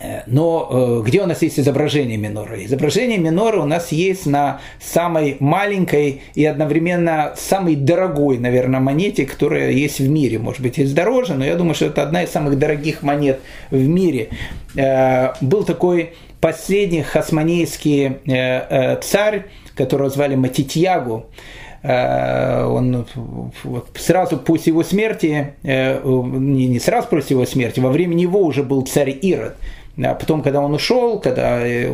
Э, 0.00 0.22
но 0.26 0.68
э, 0.70 1.02
где 1.06 1.22
у 1.22 1.26
нас 1.26 1.42
есть 1.42 1.58
изображение 1.58 2.16
минора? 2.16 2.64
Изображение 2.64 3.18
минора 3.18 3.60
у 3.60 3.64
нас 3.64 3.92
есть 3.92 4.26
на 4.26 4.60
самой 4.80 5.36
маленькой 5.40 6.22
и 6.34 6.44
одновременно 6.44 7.32
самой 7.36 7.76
дорогой, 7.76 8.38
наверное, 8.38 8.80
монете, 8.80 9.26
которая 9.26 9.70
есть 9.70 10.00
в 10.00 10.08
мире. 10.08 10.38
Может 10.38 10.60
быть, 10.60 10.78
есть 10.78 10.94
дороже, 10.94 11.34
но 11.34 11.44
я 11.44 11.54
думаю, 11.54 11.74
что 11.74 11.86
это 11.86 12.02
одна 12.02 12.22
из 12.22 12.30
самых 12.30 12.58
дорогих 12.58 13.02
монет 13.02 13.40
в 13.70 13.86
мире. 13.86 14.28
Э, 14.76 15.32
был 15.40 15.64
такой 15.64 16.12
последний 16.40 17.02
хасманейский 17.02 18.18
царь, 19.02 19.46
которого 19.74 20.10
звали 20.10 20.36
Матитьягу. 20.36 21.26
Он 21.82 23.06
сразу 23.96 24.36
после 24.36 24.70
его 24.70 24.84
смерти, 24.84 25.54
не 25.64 26.78
сразу 26.78 27.08
после 27.08 27.34
его 27.34 27.46
смерти, 27.46 27.80
во 27.80 27.90
время 27.90 28.14
него 28.14 28.40
уже 28.40 28.62
был 28.62 28.82
царь 28.82 29.16
Ирод. 29.22 29.56
А 30.02 30.14
потом, 30.14 30.42
когда 30.42 30.60
он 30.60 30.74
ушел, 30.74 31.18
когда 31.20 31.66
э, 31.66 31.90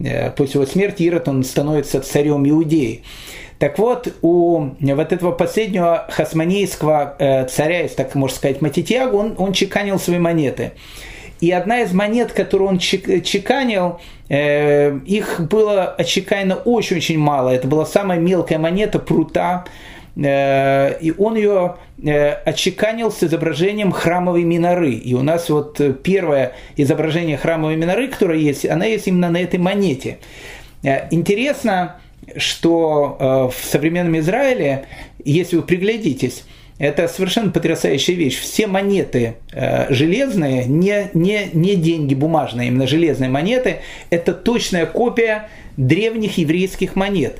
э, 0.00 0.30
после 0.30 0.60
его 0.60 0.70
смерти 0.70 1.02
Ирод, 1.02 1.28
он 1.28 1.42
становится 1.42 2.00
царем 2.00 2.48
Иудеи. 2.48 3.02
Так 3.58 3.78
вот, 3.78 4.12
у 4.22 4.68
вот 4.80 5.12
этого 5.12 5.32
последнего 5.32 6.06
хасманейского 6.10 7.16
э, 7.18 7.46
царя, 7.46 7.80
если 7.80 7.96
так 7.96 8.14
можно 8.14 8.36
сказать, 8.36 8.60
Матитьягу, 8.60 9.16
он, 9.16 9.34
он 9.38 9.52
чеканил 9.52 9.98
свои 9.98 10.18
монеты. 10.18 10.72
И 11.40 11.50
одна 11.50 11.80
из 11.80 11.92
монет, 11.92 12.32
которую 12.32 12.70
он 12.70 12.78
чеканил, 12.78 14.00
их 14.30 15.40
было 15.40 15.88
отчеканено 15.88 16.54
очень-очень 16.54 17.18
мало. 17.18 17.50
Это 17.50 17.68
была 17.68 17.84
самая 17.84 18.18
мелкая 18.18 18.58
монета 18.58 18.98
прута, 18.98 19.64
и 20.16 21.12
он 21.18 21.34
ее 21.36 21.76
э, 22.02 22.30
отчеканил 22.30 23.10
с 23.10 23.22
изображением 23.24 23.90
храмовой 23.90 24.44
миноры. 24.44 24.92
И 24.92 25.14
у 25.14 25.22
нас 25.22 25.48
вот 25.48 25.80
первое 26.02 26.52
изображение 26.76 27.36
храмовой 27.36 27.76
миноры, 27.76 28.08
которое 28.08 28.38
есть, 28.38 28.64
она 28.64 28.84
есть 28.84 29.08
именно 29.08 29.30
на 29.30 29.42
этой 29.42 29.58
монете. 29.58 30.18
Э, 30.82 31.08
интересно, 31.10 31.96
что 32.36 33.52
в 33.54 33.66
современном 33.66 34.18
Израиле, 34.18 34.86
если 35.24 35.56
вы 35.56 35.62
приглядитесь, 35.62 36.44
это 36.78 37.06
совершенно 37.06 37.50
потрясающая 37.50 38.14
вещь. 38.14 38.38
Все 38.38 38.66
монеты 38.66 39.36
э, 39.52 39.92
железные, 39.92 40.64
не, 40.64 41.08
не, 41.14 41.50
не 41.52 41.76
деньги 41.76 42.14
бумажные, 42.14 42.68
именно 42.68 42.86
железные 42.86 43.30
монеты, 43.30 43.80
это 44.10 44.32
точная 44.32 44.86
копия 44.86 45.48
древних 45.76 46.38
еврейских 46.38 46.96
монет. 46.96 47.38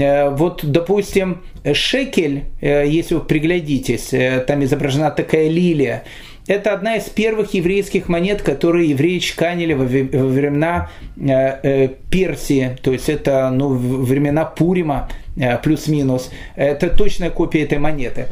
Э, 0.00 0.30
вот, 0.30 0.64
допустим, 0.64 1.42
шекель, 1.74 2.44
э, 2.60 2.86
если 2.86 3.14
вы 3.14 3.20
приглядитесь, 3.20 4.12
э, 4.12 4.44
там 4.46 4.64
изображена 4.64 5.10
такая 5.10 5.48
лилия, 5.48 6.04
это 6.50 6.72
одна 6.72 6.96
из 6.96 7.04
первых 7.04 7.54
еврейских 7.54 8.08
монет, 8.08 8.42
которые 8.42 8.90
евреи 8.90 9.20
чеканили 9.20 9.72
во 9.72 9.84
времена 9.84 10.90
Персии, 11.16 12.76
то 12.82 12.92
есть 12.92 13.08
это 13.08 13.50
ну, 13.50 13.68
времена 13.68 14.44
Пурима, 14.44 15.08
плюс-минус. 15.62 16.30
Это 16.56 16.90
точная 16.90 17.30
копия 17.30 17.62
этой 17.62 17.78
монеты. 17.78 18.26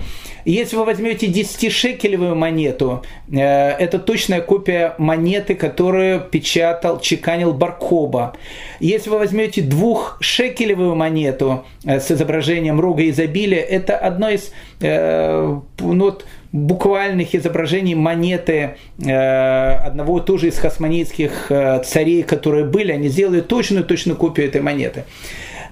Если 0.48 0.76
вы 0.76 0.84
возьмете 0.86 1.26
10-шекелевую 1.26 2.34
монету, 2.34 3.02
э, 3.30 3.36
это 3.38 3.98
точная 3.98 4.40
копия 4.40 4.94
монеты, 4.96 5.54
которую 5.54 6.20
печатал, 6.20 7.00
чеканил 7.00 7.52
Баркоба. 7.52 8.34
Если 8.80 9.10
вы 9.10 9.18
возьмете 9.18 9.60
двухшекелевую 9.60 10.94
монету 10.94 11.66
э, 11.84 12.00
с 12.00 12.10
изображением 12.10 12.80
рога 12.80 13.06
изобилия, 13.10 13.60
это 13.60 13.98
одно 13.98 14.30
из 14.30 14.50
э, 14.80 15.60
ну, 15.80 16.04
вот, 16.04 16.24
буквальных 16.52 17.34
изображений 17.34 17.94
монеты 17.94 18.76
одного 18.98 20.20
тоже 20.20 20.48
из 20.48 20.58
хасманийских 20.58 21.52
царей, 21.84 22.22
которые 22.22 22.64
были, 22.64 22.92
они 22.92 23.08
сделали 23.08 23.40
точную-точную 23.40 24.16
копию 24.16 24.48
этой 24.48 24.60
монеты. 24.60 25.04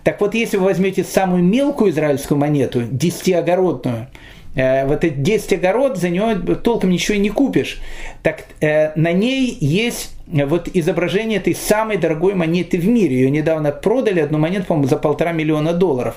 Так 0.05 0.21
вот, 0.21 0.35
если 0.35 0.57
вы 0.57 0.67
возьмете 0.67 1.03
самую 1.03 1.43
мелкую 1.43 1.91
израильскую 1.91 2.39
монету, 2.39 2.83
десятиогородную, 2.89 4.09
Э, 4.09 4.36
вот 4.57 5.05
эти 5.05 5.15
10 5.15 5.53
огород, 5.55 5.99
за 5.99 6.09
него 6.09 6.35
толком 6.55 6.91
ничего 6.91 7.17
и 7.17 7.21
не 7.21 7.31
купишь. 7.31 7.81
Так 8.23 8.45
э, 8.61 8.93
на 8.99 9.13
ней 9.13 9.57
есть 9.61 10.15
вот 10.27 10.69
изображение 10.73 11.39
этой 11.39 11.55
самой 11.55 11.99
дорогой 11.99 12.35
монеты 12.35 12.79
в 12.79 12.89
мире. 12.89 13.17
Ее 13.17 13.31
недавно 13.31 13.71
продали, 13.71 14.21
одну 14.21 14.39
монету, 14.39 14.65
по-моему, 14.67 14.89
за 14.89 14.97
полтора 14.97 15.33
миллиона 15.33 15.73
долларов. 15.73 16.17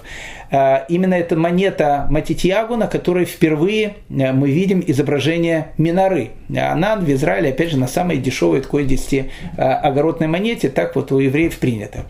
Э, 0.51 0.85
именно 0.87 1.15
эта 1.15 1.35
монета 1.35 2.07
Матитьягу, 2.09 2.75
на 2.75 2.87
которой 2.87 3.25
впервые 3.25 3.95
мы 4.09 4.49
видим 4.49 4.83
изображение 4.87 5.73
Миноры. 5.77 6.29
Она 6.49 6.95
в 6.95 7.09
Израиле, 7.11 7.49
опять 7.49 7.71
же, 7.71 7.77
на 7.77 7.87
самой 7.87 8.17
дешевой 8.17 8.61
такой 8.61 8.85
10-огородной 8.85 10.27
монете, 10.27 10.69
так 10.69 10.95
вот 10.95 11.11
у 11.11 11.19
евреев 11.19 11.57
принято. 11.57 12.05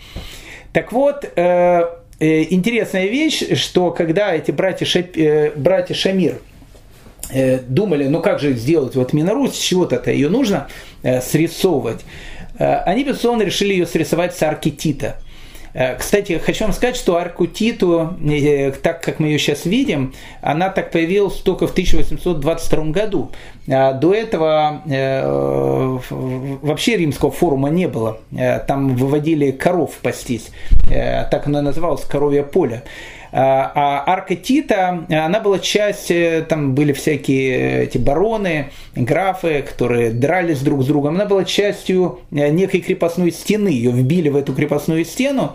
Так 0.71 0.91
вот, 0.91 1.25
Э, 1.35 1.85
интересная 2.19 3.07
вещь, 3.07 3.43
что 3.57 3.91
когда 3.91 4.33
эти 4.33 4.51
братья, 4.51 4.85
Шап, 4.85 5.15
э, 5.15 5.51
братья 5.55 5.93
Шамир 5.93 6.41
э, 7.31 7.59
думали, 7.59 8.07
ну 8.07 8.21
как 8.21 8.39
же 8.39 8.53
сделать 8.53 8.95
вот 8.95 9.13
Минору, 9.13 9.47
с 9.47 9.57
чего-то 9.57 10.01
ее 10.11 10.29
нужно 10.29 10.67
срисовывать, 11.01 12.01
они, 12.57 13.05
безусловно, 13.05 13.43
решили 13.43 13.71
ее 13.71 13.85
срисовать 13.85 14.35
с 14.35 14.43
аркетита– 14.43 15.15
Э, 15.28 15.28
кстати, 15.97 16.37
хочу 16.43 16.65
вам 16.65 16.73
сказать, 16.73 16.95
что 16.95 17.15
арку 17.15 17.45
Титу, 17.45 18.15
э, 18.23 18.71
так 18.71 19.01
как 19.03 19.19
мы 19.19 19.27
ее 19.27 19.39
сейчас 19.39 19.65
видим, 19.65 20.13
она 20.41 20.69
так 20.69 20.91
появилась 20.91 21.35
только 21.35 21.67
в 21.67 21.71
1822 21.71 22.85
году. 22.85 23.31
А 23.67 23.93
до 23.93 24.13
этого 24.13 24.81
э, 24.87 25.99
вообще 26.09 26.97
римского 26.97 27.31
форума 27.31 27.69
не 27.69 27.87
было. 27.87 28.19
Там 28.67 28.95
выводили 28.95 29.51
коров 29.51 29.93
пастись. 30.01 30.49
Так 30.87 31.45
оно 31.45 31.61
называлось, 31.61 32.03
коровье 32.03 32.43
поле. 32.43 32.83
А, 33.31 33.71
а 33.75 34.11
арка 34.11 34.35
Тита, 34.35 35.05
она 35.09 35.39
была 35.39 35.59
часть, 35.59 36.09
э, 36.11 36.45
там 36.47 36.73
были 36.73 36.93
всякие 36.93 37.83
эти 37.83 37.97
бароны, 37.97 38.71
графы, 38.95 39.61
которые 39.61 40.11
дрались 40.11 40.61
друг 40.61 40.83
с 40.83 40.87
другом. 40.87 41.15
Она 41.15 41.25
была 41.25 41.45
частью 41.45 42.19
э, 42.31 42.49
некой 42.49 42.81
крепостной 42.81 43.31
стены. 43.31 43.69
Ее 43.69 43.91
вбили 43.91 44.29
в 44.29 44.35
эту 44.35 44.53
крепостную 44.53 45.05
стену. 45.05 45.53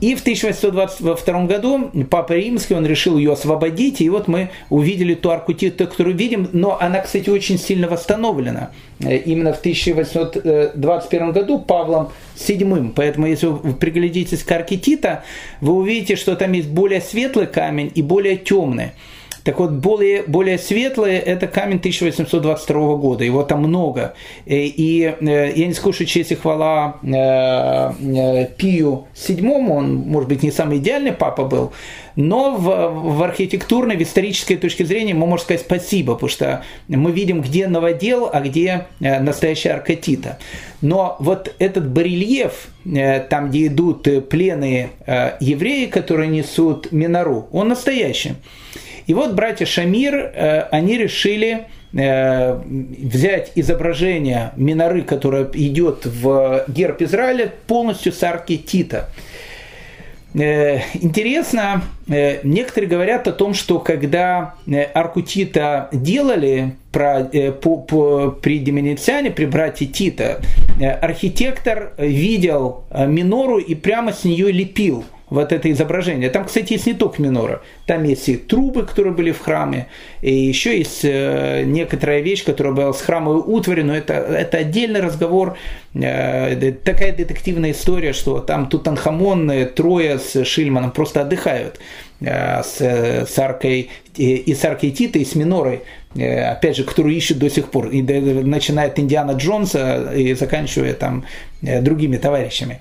И 0.00 0.14
в 0.14 0.20
1822 0.20 1.44
году 1.46 1.90
Папа 2.10 2.34
Римский, 2.34 2.74
он 2.74 2.86
решил 2.86 3.16
ее 3.16 3.32
освободить, 3.32 4.02
и 4.02 4.10
вот 4.10 4.28
мы 4.28 4.50
увидели 4.68 5.14
ту 5.14 5.30
арку 5.30 5.54
Тита, 5.54 5.86
которую 5.86 6.14
видим, 6.14 6.50
но 6.52 6.78
она, 6.78 7.00
кстати, 7.00 7.30
очень 7.30 7.58
сильно 7.58 7.88
восстановлена. 7.88 8.70
Э, 9.00 9.16
именно 9.16 9.52
в 9.52 9.58
1821 9.58 11.32
году 11.32 11.58
Павлом 11.58 12.10
VII. 12.36 12.92
Поэтому, 12.94 13.26
если 13.26 13.46
вы 13.46 13.74
приглядитесь 13.74 14.42
к 14.42 14.52
арке 14.52 14.80
вы 15.60 15.74
увидите, 15.74 16.16
что 16.16 16.36
там 16.36 16.52
есть 16.52 16.68
более 16.68 17.00
светлый 17.00 17.46
камень 17.46 17.92
и 17.94 18.02
более 18.02 18.36
темный. 18.36 18.92
Так 19.46 19.60
вот, 19.60 19.70
более, 19.70 20.24
более 20.24 20.58
светлые– 20.58 21.20
это 21.20 21.46
камень 21.46 21.76
1822 21.76 22.96
года, 22.96 23.22
его 23.22 23.44
там 23.44 23.60
много. 23.60 24.14
Э, 24.44 24.56
и, 24.56 24.72
и 24.76 25.14
э, 25.20 25.52
я 25.54 25.66
не 25.68 25.72
скажу, 25.72 25.92
что 25.92 26.06
честь 26.06 26.32
и 26.32 26.34
хвала 26.34 26.96
э, 27.04 28.46
Пию 28.56 29.06
VII, 29.14 29.70
он, 29.70 29.94
может 29.94 30.28
быть, 30.28 30.42
не 30.42 30.50
самый 30.50 30.78
идеальный 30.78 31.12
папа 31.12 31.44
был, 31.44 31.72
но 32.16 32.56
в, 32.56 33.16
в 33.16 33.22
архитектурной, 33.22 33.96
в 33.96 34.02
исторической 34.02 34.56
точке 34.56 34.84
зрения 34.84 35.14
мы 35.14 35.26
можем 35.26 35.44
сказать 35.44 35.62
спасибо, 35.62 36.14
потому 36.14 36.30
что 36.30 36.64
мы 36.88 37.12
видим, 37.12 37.40
где 37.40 37.68
новодел, 37.68 38.28
а 38.32 38.40
где 38.40 38.86
настоящая 39.00 39.72
аркатита. 39.72 40.38
Но 40.80 41.16
вот 41.20 41.54
этот 41.58 41.88
барельеф, 41.88 42.68
там, 43.30 43.50
где 43.50 43.66
идут 43.66 44.28
пленные 44.28 44.90
евреи, 45.40 45.86
которые 45.86 46.28
несут 46.28 46.90
минору, 46.92 47.48
он 47.52 47.68
настоящий. 47.68 48.34
И 49.06 49.14
вот 49.14 49.34
братья 49.34 49.66
Шамир, 49.66 50.14
э, 50.14 50.62
они 50.72 50.98
решили 50.98 51.66
э, 51.92 52.60
взять 52.66 53.52
изображение 53.54 54.52
Миноры, 54.56 55.02
которое 55.02 55.48
идет 55.54 56.04
в 56.04 56.64
герб 56.68 57.02
Израиля, 57.02 57.52
полностью 57.66 58.12
с 58.12 58.22
арки 58.24 58.56
Тита. 58.56 59.08
Э, 60.38 60.80
интересно, 60.94 61.82
некоторые 62.06 62.88
говорят 62.90 63.26
о 63.26 63.32
том, 63.32 63.54
что 63.54 63.78
когда 63.78 64.54
арку 64.94 65.22
Тита 65.22 65.88
делали 65.92 66.76
про, 66.92 67.24
по, 67.62 67.78
по, 67.78 68.30
при 68.30 68.58
Деминициане, 68.58 69.30
при 69.30 69.46
брате 69.46 69.86
Тита, 69.86 70.40
архитектор 71.00 71.92
видел 71.96 72.84
минору 72.94 73.58
и 73.58 73.74
прямо 73.74 74.12
с 74.12 74.24
нее 74.24 74.52
лепил– 74.52 75.04
вот 75.28 75.52
это 75.52 75.70
изображение. 75.70 76.30
Там, 76.30 76.44
кстати, 76.44 76.74
есть 76.74 76.86
не 76.86 76.94
только 76.94 77.20
минора. 77.20 77.62
Там 77.86 78.04
есть 78.04 78.28
и 78.28 78.36
трубы, 78.36 78.84
которые 78.84 79.12
были 79.12 79.32
в 79.32 79.40
храме, 79.40 79.88
и 80.22 80.32
еще 80.32 80.78
есть 80.78 81.00
э, 81.04 81.64
некоторая 81.64 82.20
вещь, 82.20 82.44
которая 82.44 82.72
была 82.72 82.92
с 82.92 83.00
храмовой 83.00 83.42
утвари, 83.44 83.82
но 83.82 83.96
это, 83.96 84.14
это 84.14 84.58
отдельный 84.58 85.00
разговор, 85.00 85.56
э, 85.94 86.72
такая 86.84 87.14
детективная 87.14 87.72
история, 87.72 88.12
что 88.12 88.38
там 88.38 88.68
Тутанхамон, 88.68 89.50
э, 89.50 89.66
трое 89.66 90.18
с 90.18 90.44
Шильманом 90.44 90.92
просто 90.92 91.22
отдыхают 91.22 91.80
с, 92.18 92.80
с 92.80 93.38
аркой, 93.38 93.90
и 94.16 94.54
с 94.54 94.64
аркой 94.64 94.90
Тита, 94.90 95.18
и 95.18 95.24
с 95.26 95.34
минорой, 95.34 95.82
опять 96.14 96.78
же, 96.78 96.84
которую 96.84 97.14
ищут 97.14 97.36
до 97.36 97.50
сих 97.50 97.70
пор, 97.70 97.88
и 97.88 98.00
начиная 98.00 98.86
от 98.86 98.98
Индиана 98.98 99.32
Джонса 99.32 100.14
и 100.16 100.32
заканчивая 100.32 100.94
там 100.94 101.26
другими 101.60 102.16
товарищами. 102.16 102.80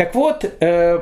Так 0.00 0.14
вот, 0.14 0.50
э, 0.60 0.98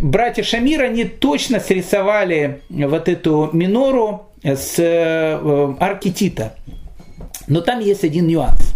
братья 0.00 0.44
Шамир, 0.44 0.82
они 0.82 1.04
точно 1.04 1.58
срисовали 1.58 2.60
вот 2.68 3.08
эту 3.08 3.50
минору 3.52 4.30
с 4.44 4.78
э, 4.78 5.74
аркетита. 5.80 6.54
Но 7.48 7.60
там 7.60 7.80
есть 7.80 8.04
один 8.04 8.28
нюанс. 8.28 8.72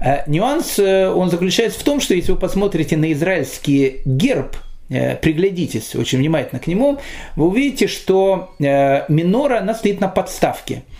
Э, 0.00 0.18
нюанс, 0.28 0.78
э, 0.78 1.08
он 1.08 1.30
заключается 1.30 1.80
в 1.80 1.82
том, 1.82 1.98
что 1.98 2.14
если 2.14 2.30
вы 2.30 2.38
посмотрите 2.38 2.96
на 2.96 3.12
израильский 3.12 4.02
герб, 4.04 4.54
э, 4.88 5.16
приглядитесь 5.16 5.96
очень 5.96 6.18
внимательно 6.18 6.60
к 6.60 6.68
нему, 6.68 7.00
вы 7.34 7.48
увидите, 7.48 7.88
что 7.88 8.54
э, 8.60 9.02
минора, 9.08 9.58
она 9.58 9.74
стоит 9.74 10.00
на 10.00 10.06
подставке– 10.06 10.84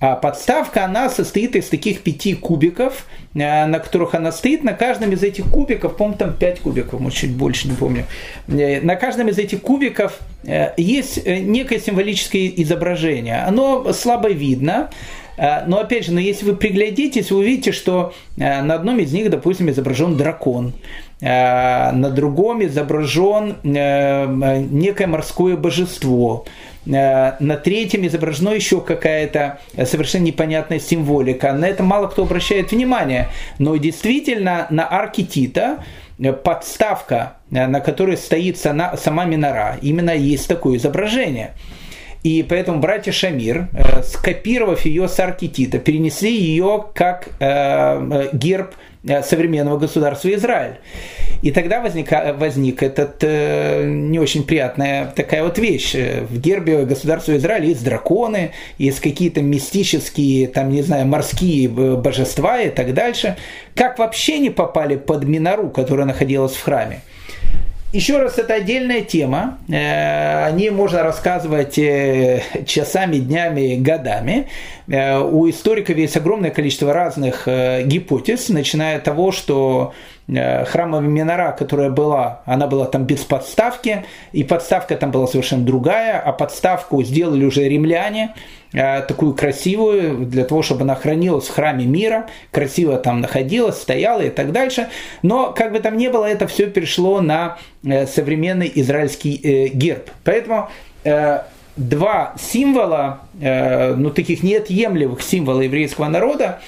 а 0.00 0.16
подставка, 0.16 0.84
она 0.84 1.08
состоит 1.08 1.56
из 1.56 1.70
таких 1.70 2.02
пяти 2.02 2.34
кубиков, 2.34 3.06
на 3.34 3.78
которых 3.80 4.14
она 4.14 4.32
стоит. 4.32 4.62
На 4.62 4.72
каждом 4.72 5.12
из 5.12 5.22
этих 5.22 5.46
кубиков, 5.46 5.96
по-моему, 5.96 6.18
там 6.18 6.32
пять 6.34 6.60
кубиков, 6.60 7.00
может, 7.00 7.18
чуть 7.18 7.32
больше, 7.32 7.68
не 7.68 7.74
помню. 7.74 8.06
Э, 8.48 8.80
на 8.80 8.96
каждом 8.96 9.28
из 9.28 9.38
этих 9.38 9.60
кубиков 9.60 10.18
э, 10.44 10.72
есть 10.76 11.26
некое 11.26 11.80
символическое 11.80 12.52
изображение. 12.56 13.42
Оно 13.42 13.92
слабо 13.92 14.30
видно, 14.30 14.90
но 15.36 15.80
опять 15.80 16.06
же, 16.06 16.12
но 16.12 16.20
если 16.20 16.44
вы 16.46 16.54
приглядитесь, 16.54 17.32
вы 17.32 17.38
увидите, 17.38 17.72
что 17.72 18.14
на 18.36 18.72
одном 18.72 19.00
из 19.00 19.12
них, 19.12 19.30
допустим, 19.30 19.68
изображен 19.68 20.16
дракон, 20.16 20.74
на 21.20 22.10
другом 22.14 22.64
изображен 22.64 23.56
некое 23.64 25.08
морское 25.08 25.56
божество, 25.56 26.46
Э, 26.46 26.73
на 26.86 27.56
третьем 27.56 28.06
изображена 28.06 28.50
еще 28.50 28.80
какая-то 28.80 29.58
совершенно 29.84 30.24
непонятная 30.24 30.78
символика. 30.78 31.52
На 31.52 31.66
это 31.66 31.82
мало 31.82 32.08
кто 32.08 32.22
обращает 32.22 32.72
внимание. 32.72 33.28
Но 33.58 33.76
действительно 33.76 34.66
на 34.70 34.90
арке 34.90 35.22
Тита 35.22 35.84
э, 36.18 36.32
подставка, 36.32 37.36
э, 37.50 37.66
на 37.66 37.80
которой 37.80 38.16
стоит 38.16 38.58
сама 38.58 39.24
минора, 39.24 39.78
именно 39.82 40.10
есть 40.10 40.48
такое 40.48 40.76
изображение. 40.76 41.54
И 42.22 42.42
поэтому 42.42 42.80
братья 42.80 43.12
Шамир, 43.12 43.68
скопировав 44.02 44.86
ее 44.86 45.08
с 45.08 45.20
аркетита, 45.20 45.78
перенесли 45.78 46.34
ее 46.34 46.86
как 46.94 47.28
герб 48.32 48.74
современного 49.22 49.78
государства 49.78 50.32
Израиль. 50.34 50.76
И 51.42 51.50
тогда 51.50 51.80
возник, 51.80 52.10
возник 52.38 52.82
этот 52.82 53.16
э, 53.22 53.84
не 53.84 54.18
очень 54.18 54.44
приятная 54.44 55.12
такая 55.14 55.42
вот 55.42 55.58
вещь. 55.58 55.94
В 55.94 56.40
гербе 56.40 56.84
государства 56.84 57.36
Израиля 57.36 57.66
есть 57.66 57.84
драконы, 57.84 58.52
есть 58.78 59.00
какие-то 59.00 59.42
мистические, 59.42 60.48
там, 60.48 60.70
не 60.70 60.82
знаю, 60.82 61.06
морские 61.06 61.68
божества 61.68 62.60
и 62.60 62.70
так 62.70 62.94
дальше. 62.94 63.36
Как 63.74 63.98
вообще 63.98 64.38
не 64.38 64.50
попали 64.50 64.96
под 64.96 65.24
Минору, 65.24 65.68
которая 65.68 66.06
находилась 66.06 66.54
в 66.54 66.62
храме? 66.62 67.00
Еще 67.94 68.18
раз, 68.18 68.38
это 68.38 68.54
отдельная 68.54 69.02
тема. 69.02 69.58
Э, 69.68 70.46
о 70.46 70.50
ней 70.50 70.70
можно 70.70 71.04
рассказывать 71.04 71.78
э, 71.78 72.42
часами, 72.66 73.18
днями, 73.18 73.76
годами. 73.76 74.48
Э, 74.88 75.20
у 75.20 75.48
историков 75.48 75.96
есть 75.96 76.16
огромное 76.16 76.50
количество 76.50 76.92
разных 76.92 77.46
гипотез, 77.46 78.48
начиная 78.48 78.96
от 78.96 79.04
того, 79.04 79.32
что 79.32 79.92
Э, 80.26 80.64
храмовая 80.64 81.06
минора, 81.06 81.52
которая 81.52 81.90
была, 81.90 82.40
она 82.46 82.66
была 82.66 82.86
там 82.86 83.04
без 83.04 83.20
подставки, 83.20 84.06
и 84.32 84.42
подставка 84.42 84.96
там 84.96 85.10
была 85.10 85.26
совершенно 85.26 85.64
другая, 85.66 86.18
а 86.18 86.32
подставку 86.32 87.02
сделали 87.02 87.44
уже 87.44 87.68
римляне, 87.68 88.34
э, 88.72 89.02
такую 89.02 89.34
красивую, 89.34 90.24
для 90.24 90.44
того, 90.46 90.62
чтобы 90.62 90.82
она 90.82 90.94
хранилась 90.94 91.46
в 91.48 91.54
храме 91.54 91.84
мира, 91.84 92.26
красиво 92.50 92.96
там 92.96 93.20
находилась, 93.20 93.76
стояла 93.76 94.22
и 94.22 94.30
так 94.30 94.52
дальше. 94.52 94.88
Но, 95.20 95.52
как 95.52 95.72
бы 95.72 95.80
там 95.80 95.98
ни 95.98 96.08
было, 96.08 96.24
это 96.24 96.46
все 96.46 96.68
перешло 96.68 97.20
на 97.20 97.58
э, 97.84 98.06
современный 98.06 98.72
израильский 98.74 99.68
герб. 99.74 100.10
Поэтому 100.24 100.70
два 101.76 102.34
символа, 102.38 103.20
ну, 103.40 104.10
таких 104.10 104.42
неотъемлемых 104.42 105.22
символа 105.22 105.62
еврейского 105.62 106.08
народа, 106.08 106.60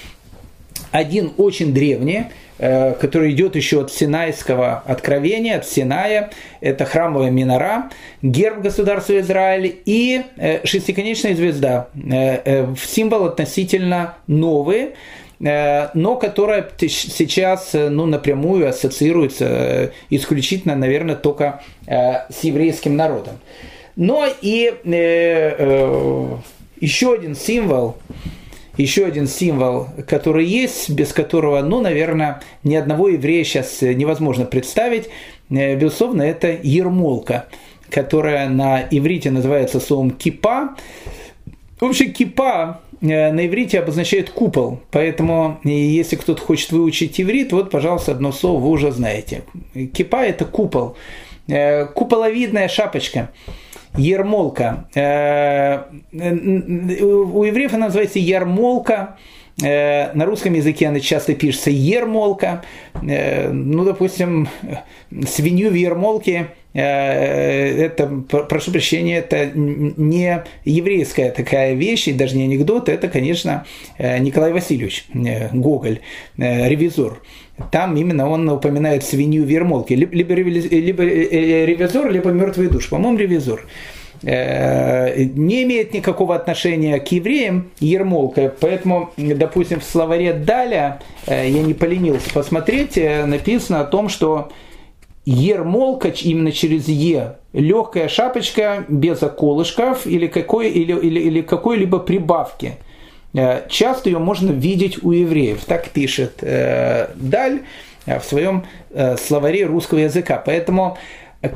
один 0.91 1.31
очень 1.37 1.73
древний, 1.73 2.25
Э, 2.59 2.93
который 2.93 3.33
идет 3.33 3.55
еще 3.55 3.81
от 3.81 3.91
Синайского 3.91 4.81
откровения, 4.87 5.57
от 5.57 5.67
Синая, 5.67 6.31
это 6.59 6.85
храмовая 6.85 7.29
минора, 7.29 7.91
герб 8.23 8.61
государства 8.61 9.19
Израиль 9.19 9.79
и 9.85 10.23
э, 10.37 10.65
шестиконечная 10.65 11.35
звезда, 11.35 11.89
э, 11.93 12.73
символ 12.83 13.25
относительно 13.25 14.15
новый, 14.25 14.95
но 15.39 16.15
которая 16.19 16.67
сейчас 16.79 17.73
ну, 17.73 18.07
напрямую 18.07 18.67
ассоциируется 18.67 19.91
исключительно, 20.09 20.75
наверное, 20.75 21.15
только 21.15 21.61
с 21.85 22.39
еврейским 22.41 22.95
народом. 22.95 23.35
Но 23.97 24.27
и 24.41 24.71
еще 26.79 27.13
один 27.13 27.35
символ, 27.35 27.97
еще 28.77 29.05
один 29.05 29.27
символ, 29.27 29.87
который 30.07 30.45
есть, 30.45 30.91
без 30.91 31.11
которого, 31.13 31.61
ну, 31.61 31.81
наверное, 31.81 32.41
ни 32.63 32.75
одного 32.75 33.09
еврея 33.09 33.43
сейчас 33.43 33.81
невозможно 33.81 34.45
представить. 34.45 35.09
Э, 35.49 35.75
безусловно, 35.75 36.21
это 36.21 36.55
ермолка, 36.61 37.47
которая 37.89 38.49
на 38.49 38.81
иврите 38.91 39.31
называется 39.31 39.79
словом 39.79 40.11
кипа. 40.11 40.75
В 41.79 41.85
общем, 41.85 42.13
кипа 42.13 42.81
э, 43.01 43.31
на 43.31 43.47
иврите 43.47 43.79
обозначает 43.79 44.29
купол, 44.29 44.79
поэтому 44.91 45.59
если 45.63 46.17
кто-то 46.17 46.43
хочет 46.43 46.71
выучить 46.71 47.19
иврит, 47.19 47.51
вот, 47.51 47.71
пожалуйста, 47.71 48.11
одно 48.11 48.31
слово 48.31 48.59
вы 48.59 48.69
уже 48.69 48.91
знаете. 48.91 49.41
Кипа– 49.73 50.17
это 50.17 50.45
купол, 50.45 50.95
э, 51.47 51.87
куполовидная 51.87 52.67
шапочка– 52.67 53.31
ермолка. 53.97 54.87
Э, 54.95 55.83
у 56.13 57.43
евреев 57.43 57.73
она 57.73 57.87
называется 57.87 58.19
ярмолка. 58.19 59.17
Э, 59.63 60.13
на 60.13 60.25
русском 60.25 60.53
языке 60.53 60.87
она 60.87 60.99
часто 60.99 61.33
пишется 61.33 61.71
ермолка. 61.71 62.63
Э, 63.01 63.49
ну, 63.49 63.83
допустим, 63.83 64.47
свинью 65.27 65.71
в 65.71 65.73
ермолке 65.73 66.47
это, 66.73 68.05
прошу 68.29 68.71
прощения, 68.71 69.17
это 69.17 69.49
не 69.55 70.43
еврейская 70.63 71.31
такая 71.31 71.73
вещь, 71.73 72.07
и 72.07 72.13
даже 72.13 72.37
не 72.37 72.43
анекдот, 72.43 72.87
это, 72.87 73.07
конечно, 73.07 73.65
Николай 73.97 74.53
Васильевич 74.53 75.07
Гоголь, 75.53 76.01
ревизор. 76.37 77.23
Там 77.71 77.95
именно 77.95 78.29
он 78.29 78.47
упоминает 78.49 79.03
свинью 79.03 79.43
в 79.43 79.47
ермолке. 79.47 79.95
Либо, 79.95 80.13
либо, 80.13 80.49
либо 80.49 81.03
ревизор, 81.03 82.11
либо 82.11 82.29
мертвый 82.29 82.67
душ. 82.67 82.89
По-моему, 82.89 83.17
ревизор. 83.17 83.65
Э, 84.23 85.23
не 85.23 85.63
имеет 85.63 85.93
никакого 85.93 86.35
отношения 86.35 86.99
к 86.99 87.07
евреям 87.11 87.69
Ермолка, 87.79 88.53
поэтому, 88.59 89.11
допустим, 89.17 89.79
в 89.79 89.83
словаре 89.83 90.33
Даля, 90.33 91.01
э, 91.27 91.47
я 91.49 91.61
не 91.61 91.73
поленился 91.73 92.31
посмотреть, 92.33 92.97
э, 92.97 93.25
написано 93.25 93.81
о 93.81 93.85
том, 93.85 94.09
что 94.09 94.49
Ермолка 95.25 96.07
именно 96.07 96.51
через 96.51 96.87
Е, 96.87 97.35
легкая 97.53 98.07
шапочка 98.07 98.85
без 98.87 99.21
околышков 99.21 100.07
или, 100.07 100.27
какой, 100.27 100.69
или, 100.69 100.93
или, 100.93 101.19
или 101.19 101.41
какой-либо 101.41 101.99
прибавки. 101.99 102.77
Часто 103.69 104.09
ее 104.09 104.19
можно 104.19 104.51
видеть 104.51 105.03
у 105.03 105.11
евреев, 105.11 105.63
так 105.65 105.89
пишет 105.89 106.37
Даль 106.41 107.61
в 108.05 108.23
своем 108.23 108.65
словаре 109.17 109.65
русского 109.65 109.99
языка. 109.99 110.41
Поэтому 110.43 110.97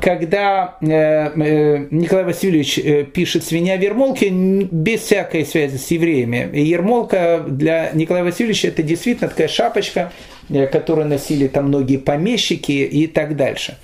когда 0.00 0.76
э, 0.80 0.86
э, 0.86 1.86
Николай 1.90 2.24
Васильевич 2.24 2.78
э, 2.78 3.04
пишет 3.04 3.44
«Свинья 3.44 3.76
в 3.76 3.80
Ермолке» 3.80 4.28
без 4.30 5.00
всякой 5.00 5.44
связи 5.44 5.76
с 5.76 5.90
евреями. 5.90 6.56
Ермолка 6.56 7.44
для 7.46 7.90
Николая 7.92 8.22
Васильевича 8.22 8.68
это 8.68 8.84
действительно 8.84 9.28
такая 9.28 9.48
шапочка, 9.48 10.12
которую 10.70 11.08
носили 11.08 11.48
там 11.48 11.66
многие 11.66 11.96
помещики 11.96 12.72
и 12.72 13.08
так 13.08 13.36
дальше. 13.36 13.76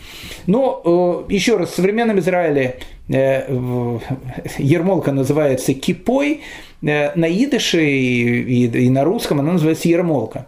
Но 0.46 1.26
еще 1.28 1.57
раз, 1.57 1.70
в 1.70 1.74
современном 1.74 2.20
Израиле 2.20 2.76
Ермолка 3.09 5.12
называется 5.12 5.74
кипой, 5.74 6.42
на 6.81 7.29
идыше 7.29 7.85
и, 7.85 8.66
и, 8.66 8.91
на 8.91 9.05
русском 9.05 9.41
она 9.41 9.53
называется 9.53 9.89
ермолка. 9.89 10.47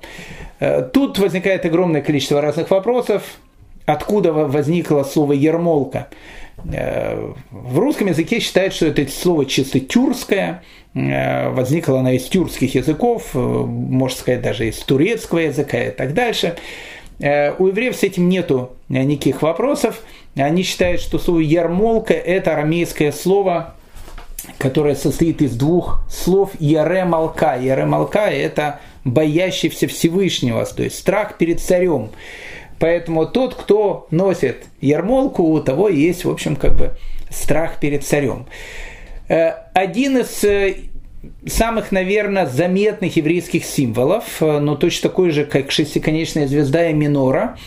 Тут 0.93 1.19
возникает 1.19 1.65
огромное 1.65 2.03
количество 2.03 2.41
разных 2.41 2.71
вопросов 2.71 3.23
откуда 3.93 4.33
возникло 4.33 5.03
слово 5.03 5.33
«ермолка». 5.33 6.09
Э, 6.73 7.33
в 7.51 7.79
русском 7.79 8.09
языке 8.09 8.41
считают, 8.41 8.75
что 8.75 8.87
это 8.87 9.11
слово 9.11 9.47
чисто 9.47 9.81
тюркское, 9.81 10.63
э, 10.95 11.49
возникло 11.51 12.01
оно 12.01 12.11
из 12.11 12.25
тюркских 12.25 12.75
языков, 12.75 13.31
э, 13.35 13.39
можно 13.39 14.19
сказать, 14.19 14.43
даже 14.43 14.69
из 14.69 14.79
турецкого 14.79 15.39
языка 15.39 15.83
и 15.83 15.91
так 15.91 16.15
дальше. 16.15 16.57
У 17.23 17.67
евреев 17.67 17.95
с 17.97 18.03
этим 18.03 18.31
нету 18.31 18.71
никаких 18.89 19.43
вопросов. 19.43 20.01
Они 20.37 20.63
считают, 20.63 21.03
что 21.03 21.19
слово 21.19 21.41
«ярмолка»– 21.41 22.15
это 22.15 22.55
арамейское 22.55 23.13
слово, 23.13 23.75
которое 24.59 24.95
состоит 24.95 25.43
из 25.43 25.57
двух 25.57 26.03
слов 26.09 26.53
«яре 26.59 27.05
малка». 27.05 27.59
«Яре 27.61 27.85
малка»– 27.85 28.31
это 28.31 28.81
боящийся 29.05 29.87
Всевышнего, 29.89 30.65
то 30.65 30.83
есть 30.83 30.99
страх 30.99 31.39
перед 31.39 31.61
царем. 31.61 32.11
Поэтому 32.79 33.27
тот, 33.27 33.55
кто 33.55 34.07
носит 34.11 34.65
ярмолку, 34.81 35.43
у 35.43 35.61
того 35.61 35.89
есть, 35.89 36.25
в 36.25 36.31
общем, 36.31 36.57
как 36.57 36.77
бы 36.77 36.95
страх 37.29 37.79
перед 37.79 38.05
царем. 38.05 38.47
Э, 39.29 39.53
один 39.75 40.19
из 40.19 40.43
э, 40.45 40.77
самых, 41.47 41.93
наверное, 41.93 42.47
заметных 42.47 43.17
еврейских 43.17 43.65
символов, 43.65 44.25
э, 44.41 44.59
но 44.61 44.77
точно 44.77 45.11
такой 45.11 45.31
же, 45.31 45.45
как 45.45 45.71
шестиконечная 45.71 46.47
звезда 46.47 46.89
и 46.89 46.95
минора, 46.95 47.59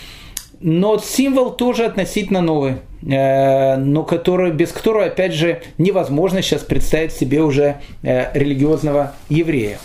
но 0.64 0.97
символ 0.97 1.51
тоже 1.51 1.86
относительно 1.86 2.41
новый, 2.41 2.78
но 3.01 4.03
который, 4.03 4.51
без 4.51 4.72
которого, 4.72 5.05
опять 5.05 5.34
же, 5.34 5.61
невозможно 5.78 6.41
сейчас 6.41 6.61
представить 6.61 7.11
себе 7.11 7.41
уже 7.41 7.78
религиозного 8.01 9.14
еврея. 9.30 9.78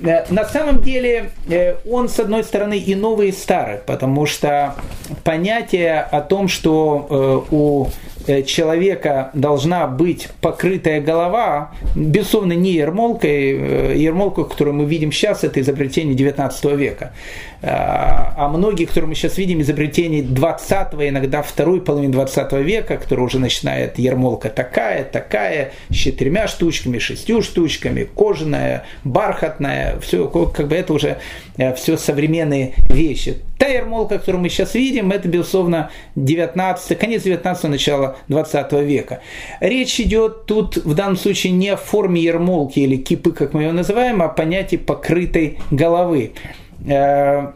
Э, 0.00 0.24
на 0.30 0.44
самом 0.44 0.82
деле 0.82 1.30
э, 1.48 1.76
он, 1.88 2.08
с 2.08 2.18
одной 2.18 2.44
стороны, 2.44 2.78
и 2.78 2.94
новый, 2.94 3.28
и 3.28 3.32
старый, 3.32 3.78
потому 3.78 4.26
что 4.26 4.74
понятие 5.22 6.00
о 6.00 6.20
том, 6.20 6.48
что 6.48 7.06
э, 7.50 7.54
у 7.54 7.88
человека 8.46 9.30
должна 9.34 9.86
быть 9.86 10.28
покрытая 10.40 11.00
голова, 11.00 11.72
безусловно, 11.94 12.52
не 12.52 12.72
ермолкой. 12.72 13.96
Ермолка, 13.98 14.44
которую 14.44 14.74
мы 14.74 14.84
видим 14.84 15.12
сейчас, 15.12 15.44
это 15.44 15.60
изобретение 15.60 16.14
19 16.14 16.64
века. 16.76 17.12
А 17.62 18.48
многие, 18.48 18.84
которые 18.84 19.08
мы 19.08 19.14
сейчас 19.14 19.38
видим, 19.38 19.60
изобретение 19.62 20.22
20 20.22 20.94
иногда 21.08 21.42
второй 21.42 21.80
половины 21.80 22.12
20 22.12 22.52
века, 22.64 22.96
которые 22.96 23.26
уже 23.26 23.38
начинает 23.38 23.98
ермолка 23.98 24.50
такая, 24.50 25.04
такая, 25.04 25.72
с 25.90 25.94
четырьмя 25.94 26.46
штучками, 26.48 26.98
шестью 26.98 27.42
штучками, 27.42 28.04
кожаная, 28.04 28.84
бархатная, 29.04 29.98
все, 30.00 30.26
как 30.28 30.68
бы 30.68 30.76
это 30.76 30.92
уже 30.92 31.18
э, 31.56 31.74
все 31.74 31.96
современные 31.96 32.74
вещи. 32.90 33.38
Та 33.64 33.70
ермолка, 33.70 34.18
которую 34.18 34.42
мы 34.42 34.50
сейчас 34.50 34.74
видим, 34.74 35.10
это, 35.10 35.26
безусловно, 35.26 35.90
19, 36.16 36.98
конец 36.98 37.22
19 37.22 37.64
начало 37.64 38.18
20 38.28 38.72
века. 38.72 39.22
Речь 39.60 39.98
идет 40.00 40.44
тут 40.44 40.76
в 40.76 40.92
данном 40.92 41.16
случае 41.16 41.54
не 41.54 41.70
о 41.70 41.78
форме 41.78 42.20
ермолки 42.20 42.80
или 42.80 42.96
кипы, 42.96 43.32
как 43.32 43.54
мы 43.54 43.62
ее 43.62 43.72
называем, 43.72 44.20
а 44.20 44.26
о 44.26 44.28
понятии 44.28 44.76
покрытой 44.76 45.60
головы. 45.70 46.32
Э, 46.86 47.52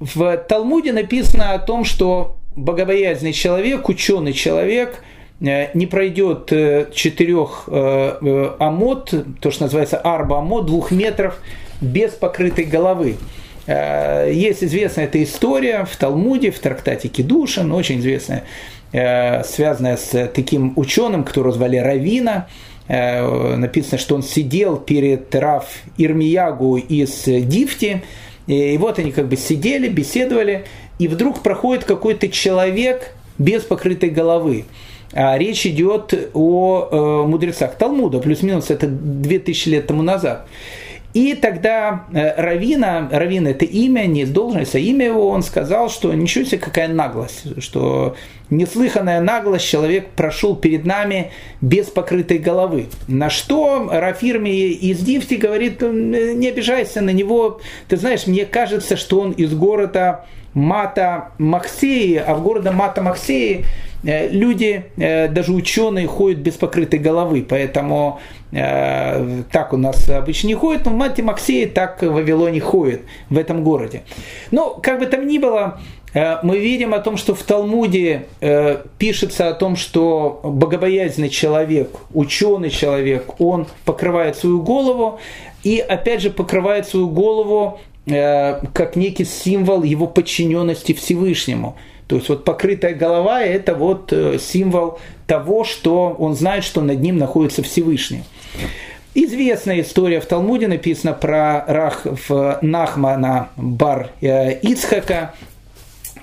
в 0.00 0.36
Талмуде 0.48 0.94
написано 0.94 1.52
о 1.52 1.58
том, 1.58 1.84
что 1.84 2.36
богобоязненный 2.56 3.34
человек, 3.34 3.90
ученый 3.90 4.32
человек– 4.32 5.02
Э, 5.40 5.68
не 5.74 5.86
пройдет 5.86 6.50
э, 6.50 6.86
четырех 6.94 7.68
амод, 7.68 9.14
то, 9.40 9.50
что 9.50 9.64
называется 9.64 9.98
арба 9.98 10.38
амод, 10.38 10.66
двух 10.66 10.90
метров, 10.90 11.38
без 11.80 12.12
покрытой 12.12 12.64
головы. 12.64 13.16
Есть 13.66 14.62
известная 14.62 15.06
эта 15.06 15.22
история 15.22 15.84
в 15.84 15.96
Талмуде, 15.96 16.50
в 16.50 16.58
трактате 16.58 17.08
Кедушин, 17.08 17.72
очень 17.72 17.98
известная, 17.98 18.44
связанная 18.92 19.96
с 19.96 20.28
таким 20.28 20.72
ученым, 20.76 21.24
которого 21.24 21.52
звали 21.52 21.76
Равина. 21.76 22.46
Написано, 22.88 23.98
что 23.98 24.14
он 24.14 24.22
сидел 24.22 24.76
перед 24.76 25.34
Рав 25.34 25.66
Ирмиягу 25.98 26.76
из 26.76 27.24
Дифти, 27.24 28.02
и 28.46 28.78
вот 28.78 29.00
они 29.00 29.10
как 29.10 29.26
бы 29.26 29.36
сидели, 29.36 29.88
беседовали, 29.88 30.64
и 30.98 31.08
вдруг 31.08 31.42
проходит 31.42 31.84
какой-то 31.84 32.28
человек 32.28 33.14
без 33.38 33.62
покрытой 33.62 34.10
головы. 34.10 34.64
А 35.12 35.38
речь 35.38 35.66
идет 35.66 36.30
о 36.34 36.88
э, 36.90 37.28
мудрецах 37.28 37.76
Талмуда, 37.76 38.18
плюс-минус 38.18 38.70
это 38.70 38.86
2000 38.86 39.68
лет 39.68 39.86
тому 39.86 40.02
назад. 40.02 40.46
И 41.16 41.34
тогда 41.34 42.04
э, 42.12 42.34
Равина, 42.38 43.08
Равина 43.10 43.48
это 43.48 43.64
имя, 43.64 44.04
не 44.04 44.26
должность, 44.26 44.74
а 44.74 44.78
имя 44.78 45.06
его, 45.06 45.28
он 45.28 45.42
сказал, 45.42 45.88
что 45.88 46.12
ничего 46.12 46.44
себе 46.44 46.58
какая 46.58 46.88
наглость, 46.88 47.62
что 47.62 48.16
неслыханная 48.50 49.22
наглость, 49.22 49.66
человек 49.66 50.10
прошел 50.10 50.54
перед 50.54 50.84
нами 50.84 51.30
без 51.62 51.86
покрытой 51.86 52.36
головы. 52.36 52.88
На 53.08 53.30
что 53.30 53.88
Рафирми 53.90 54.50
из 54.50 54.98
Дифти 54.98 55.36
говорит, 55.36 55.80
не 55.80 56.48
обижайся 56.48 57.00
на 57.00 57.14
него, 57.14 57.62
ты 57.88 57.96
знаешь, 57.96 58.26
мне 58.26 58.44
кажется, 58.44 58.98
что 58.98 59.20
он 59.20 59.32
из 59.32 59.54
города 59.54 60.26
Мата 60.52 61.32
Максеи, 61.38 62.16
а 62.16 62.34
в 62.34 62.42
города 62.42 62.72
Мата 62.72 63.00
Максеи 63.00 63.64
люди, 64.02 64.84
э, 64.96 65.28
даже 65.28 65.52
ученые, 65.52 66.06
ходят 66.06 66.38
без 66.38 66.54
покрытой 66.54 66.98
головы, 66.98 67.44
поэтому 67.48 68.20
э, 68.52 69.42
так 69.50 69.72
у 69.72 69.76
нас 69.76 70.08
обычно 70.08 70.48
не 70.48 70.54
ходят, 70.54 70.84
но 70.84 70.92
в 70.92 70.94
Мате 70.94 71.22
Максеи 71.22 71.64
так 71.66 72.02
в 72.02 72.12
Вавилоне 72.12 72.60
ходит, 72.60 73.02
в 73.30 73.38
этом 73.38 73.64
городе. 73.64 74.02
Но, 74.50 74.70
как 74.70 75.00
бы 75.00 75.06
там 75.06 75.26
ни 75.26 75.38
было, 75.38 75.80
мы 76.14 76.58
видим 76.58 76.94
о 76.94 77.00
том, 77.00 77.18
что 77.18 77.34
в 77.34 77.42
Талмуде 77.42 78.26
пишется 78.96 79.48
о 79.48 79.52
том, 79.52 79.76
что 79.76 80.40
богобоязненный 80.42 81.28
человек, 81.28 81.90
ученый 82.14 82.70
человек, 82.70 83.38
он 83.38 83.66
покрывает 83.84 84.36
свою 84.36 84.62
голову 84.62 85.20
и 85.62 85.78
опять 85.78 86.22
же 86.22 86.30
покрывает 86.30 86.86
свою 86.88 87.10
голову 87.10 87.80
как 88.06 88.96
некий 88.96 89.26
символ 89.26 89.82
его 89.82 90.06
подчиненности 90.06 90.94
Всевышнему. 90.94 91.76
То 92.06 92.16
есть 92.16 92.28
вот 92.28 92.44
покрытая 92.44 92.94
голова– 92.94 93.42
это 93.42 93.74
вот 93.74 94.12
э, 94.12 94.38
символ 94.38 95.00
того, 95.26 95.64
что 95.64 96.14
он 96.18 96.36
знает, 96.36 96.62
что 96.62 96.80
над 96.80 97.00
ним 97.00 97.18
находится 97.18 97.62
Всевышний. 97.62 98.22
Известная 99.14 99.80
история 99.80 100.20
в 100.20 100.26
Талмуде 100.26 100.68
написана 100.68 101.14
про 101.14 101.64
Рах 101.66 102.06
в 102.28 102.58
Нахмана 102.62 103.48
бар 103.56 104.10
э, 104.20 104.58
Ицхака, 104.60 105.34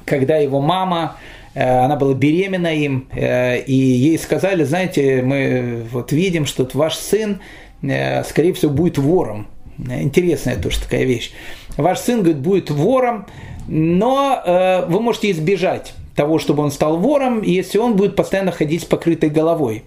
когда 0.06 0.38
его 0.38 0.62
мама, 0.62 1.18
э, 1.54 1.68
она 1.68 1.98
была 1.98 2.14
беременна 2.14 2.74
им, 2.74 3.10
и 3.14 3.74
ей 3.74 4.18
сказали, 4.18 4.64
знаете, 4.64 5.22
мы 5.22 5.84
вот 5.92 6.14
видим, 6.14 6.46
что 6.46 6.68
ваш 6.74 6.96
сын, 6.96 7.42
скорее 7.82 8.54
всего, 8.54 8.72
будет 8.72 8.98
вором. 8.98 9.48
Интересная 9.78 10.56
тоже 10.56 10.80
такая 10.80 11.04
вещь. 11.04 11.32
Ваш 11.76 12.00
сын, 12.00 12.20
говорит, 12.20 12.42
будет 12.42 12.70
вором, 12.70 13.26
но 13.68 14.42
э, 14.46 14.86
вы 14.88 15.00
можете 15.00 15.32
избежать 15.32 15.94
того, 16.16 16.40
чтобы 16.40 16.64
он 16.64 16.72
стал 16.72 16.98
вором, 16.98 17.42
если 17.42 17.78
он 17.80 17.96
будет 17.96 18.16
постоянно 18.16 18.52
ходить 18.52 18.84
с 18.84 18.86
покрытой 18.86 19.30
головой. 19.30 19.84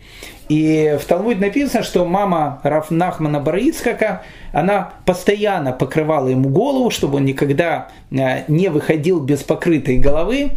И 0.49 0.97
в 1.01 1.05
Талмуде 1.05 1.41
написано, 1.41 1.83
что 1.83 2.05
мама 2.05 2.61
Рафнахмана 2.63 3.41
Бараицкака, 3.41 4.23
она 4.53 4.93
постоянно 5.05 5.73
покрывала 5.73 6.29
ему 6.29 6.49
голову, 6.49 6.91
чтобы 6.91 7.17
он 7.17 7.25
никогда 7.25 7.89
э, 8.11 8.45
не 8.49 8.69
выходил 8.69 9.21
без 9.21 9.43
покрытой 9.43 9.99
головы. 9.99 10.53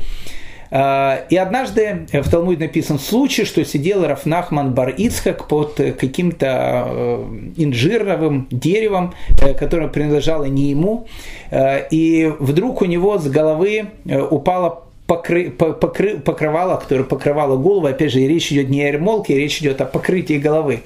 А, 0.71 1.25
и 1.29 1.35
однажды 1.35 2.07
в 2.11 2.29
Талмуде 2.29 2.65
написан 2.65 2.99
случай, 2.99 3.45
что 3.45 3.63
сидел 3.65 4.05
Рафнахман 4.05 4.73
бар 4.73 4.89
Ицхак 4.89 5.47
под 5.47 5.75
каким-то 5.75 6.85
э, 6.87 7.25
инжировым 7.57 8.47
деревом, 8.51 9.15
э, 9.41 9.53
которое 9.53 9.87
принадлежало 9.87 10.45
не 10.45 10.69
ему, 10.69 11.07
э, 11.49 11.87
и 11.89 12.31
вдруг 12.39 12.81
у 12.81 12.85
него 12.85 13.17
с 13.17 13.27
головы 13.27 13.87
упала 14.29 14.83
покры, 15.07 15.49
покры, 15.49 16.19
покрывало, 16.19 16.77
которое 16.77 17.03
покрывало 17.03 17.57
голову, 17.57 17.87
опять 17.87 18.11
же, 18.11 18.19
речь 18.19 18.51
идет 18.51 18.69
не 18.69 18.83
о 18.83 18.87
ермолке, 18.89 19.35
речь 19.35 19.59
идет 19.59 19.81
о 19.81 19.85
покрытии 19.85 20.37
головы. 20.37 20.81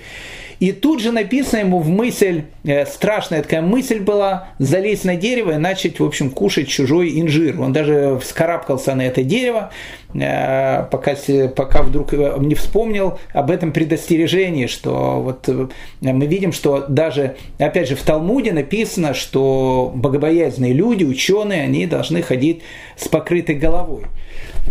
И 0.63 0.71
тут 0.71 1.01
же 1.01 1.11
написано 1.11 1.59
ему 1.59 1.79
в 1.79 1.89
мысль, 1.89 2.43
э, 2.63 2.85
страшная 2.85 3.41
такая 3.41 3.61
мысль 3.61 3.99
была, 3.99 4.47
залезть 4.59 5.03
на 5.03 5.17
дерево 5.17 5.51
и 5.51 5.57
начать, 5.57 5.99
в 5.99 6.05
общем, 6.05 6.29
кушать 6.29 6.69
чужой 6.69 7.19
инжир. 7.19 7.59
Он 7.59 7.73
даже 7.73 8.17
вскарабкался 8.21 8.95
на 8.95 9.01
это 9.01 9.23
дерево, 9.23 9.71
э, 10.13 10.85
пока, 10.89 11.17
пока 11.53 11.83
вдруг 11.83 12.13
не 12.13 12.55
вспомнил 12.55 13.19
об 13.33 13.51
этом 13.51 13.73
предостережении, 13.73 14.67
что 14.67 15.19
вот 15.19 15.49
э, 15.49 15.67
мы 15.99 16.27
видим, 16.27 16.53
что 16.53 16.85
даже, 16.87 17.35
опять 17.57 17.89
же, 17.89 17.97
в 17.97 18.03
Талмуде 18.03 18.53
написано, 18.53 19.13
что 19.13 19.91
богобоязненные 19.93 20.71
люди, 20.71 21.03
ученые, 21.03 21.63
они 21.63 21.87
должны 21.87 22.21
ходить 22.21 22.61
с 22.95 23.09
покрытой 23.09 23.55
головой. 23.55 24.03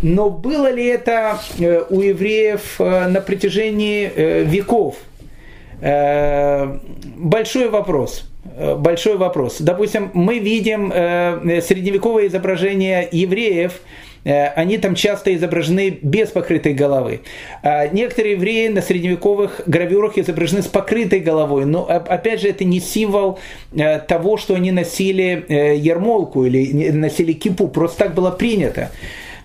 Но 0.01 0.31
было 0.31 0.73
ли 0.73 0.87
это 0.87 1.39
у 1.91 2.01
евреев 2.01 2.77
на 2.79 3.21
протяжении 3.21 4.11
веков? 4.47 4.97
Э, 5.83 6.79
большой 7.17 7.69
вопрос. 7.69 8.25
Э, 8.57 8.77
большой 8.77 9.17
вопрос. 9.17 9.57
Допустим, 9.59 10.13
мы 10.15 10.39
видим 10.39 10.93
э, 10.95 11.61
средневековые 11.61 12.29
изображения 12.29 13.09
евреев, 13.11 13.81
они 14.25 14.79
там 14.79 14.95
часто 14.95 15.35
изображены 15.35 15.99
без 16.01 16.29
покрытой 16.29 16.75
головы. 16.75 17.23
Некоторые 17.91 18.35
евреи 18.35 18.69
на 18.69 18.81
средневековых 18.81 19.63
гравюрах 19.67 20.17
изображены 20.17 20.63
с 20.63 20.69
покрытой 20.69 21.19
головой, 21.19 21.65
но 21.65 21.87
опять 21.87 22.41
же 22.41 22.47
это 22.47 22.63
не 22.63 22.79
символ 22.79 23.41
того, 24.07 24.37
что 24.37 24.55
они 24.55 24.71
носили 24.71 25.45
ермолку 25.77 26.45
или 26.45 26.93
носили 26.93 27.33
кипу, 27.33 27.67
просто 27.67 28.05
так 28.05 28.15
было 28.15 28.31
принято 28.31 28.93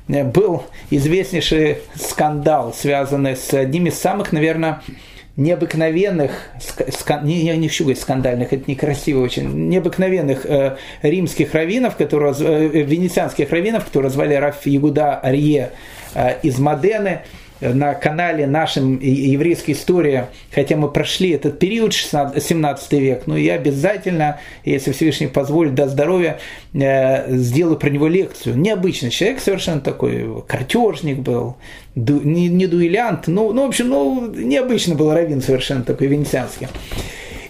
был 0.08 0.64
известнейший 0.92 1.80
скандал, 1.96 2.72
связанный 2.72 3.36
с 3.36 3.52
одним 3.56 3.88
из 3.88 4.00
самых, 4.00 4.32
наверное, 4.32 4.84
необыкновенных, 5.38 6.32
не, 7.22 7.44
не, 7.44 7.58
не 7.58 7.96
скандальных, 7.96 8.52
это 8.52 8.70
некрасиво 8.70 9.22
очень, 9.22 9.70
необыкновенных 9.70 10.46
э, 10.46 10.78
римских 11.04 11.54
раввинов, 11.54 11.96
которые, 11.96 12.34
э, 12.40 12.82
венецианских 12.82 13.52
раввинов, 13.52 13.86
которые 13.86 14.12
звали 14.12 14.34
Раф 14.34 14.66
Ягуда 14.66 15.16
Арье 15.18 15.72
э, 16.16 16.40
из 16.42 16.58
Модены, 16.58 17.22
на 17.62 17.94
канале 17.94 18.48
нашем 18.48 19.00
еврейская 19.00 19.74
история, 19.74 20.30
хотя 20.52 20.76
мы 20.76 20.90
прошли 20.90 21.32
этот 21.32 21.60
период 21.60 21.94
16, 21.94 22.44
17 22.44 22.94
век, 22.94 23.24
но 23.26 23.38
я 23.38 23.56
обязательно, 23.56 24.40
если 24.64 24.92
Всевышний 24.92 25.28
позволит, 25.28 25.76
до 25.76 25.88
здоровья, 25.88 26.40
э, 26.74 27.36
сделаю 27.36 27.78
про 27.78 27.90
него 27.90 28.08
лекцию. 28.08 28.58
Необычный 28.58 29.10
человек 29.10 29.40
совершенно 29.40 29.82
такой, 29.82 30.44
картежник 30.48 31.20
был, 31.20 31.58
ду, 31.96 32.22
не, 32.22 32.48
не 32.48 32.68
дуэлянт, 32.68 33.28
ну, 33.28 33.54
ну, 33.54 33.66
в 33.66 33.70
общем, 33.70 33.90
ну, 33.90 34.32
необычно 34.32 34.96
был 34.96 35.14
раввин 35.14 35.42
совершенно 35.42 35.84
такой 35.84 36.08
венецианский. 36.08 36.68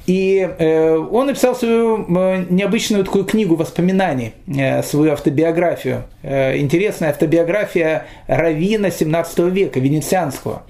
И 0.08 0.40
э, 0.40 0.96
он 0.96 1.28
написал 1.28 1.54
свою 1.54 2.06
э, 2.08 2.46
необычную 2.50 3.04
такую 3.04 3.26
книгу 3.26 3.56
воспоминаний, 3.56 4.32
э, 4.48 4.82
свою 4.82 5.12
автобиографию. 5.12 6.06
Интересная 6.24 7.10
автобиография 7.10 8.06
Равина 8.28 8.90
17 8.90 9.40
века, 9.40 9.82
венецианского. 9.82 10.64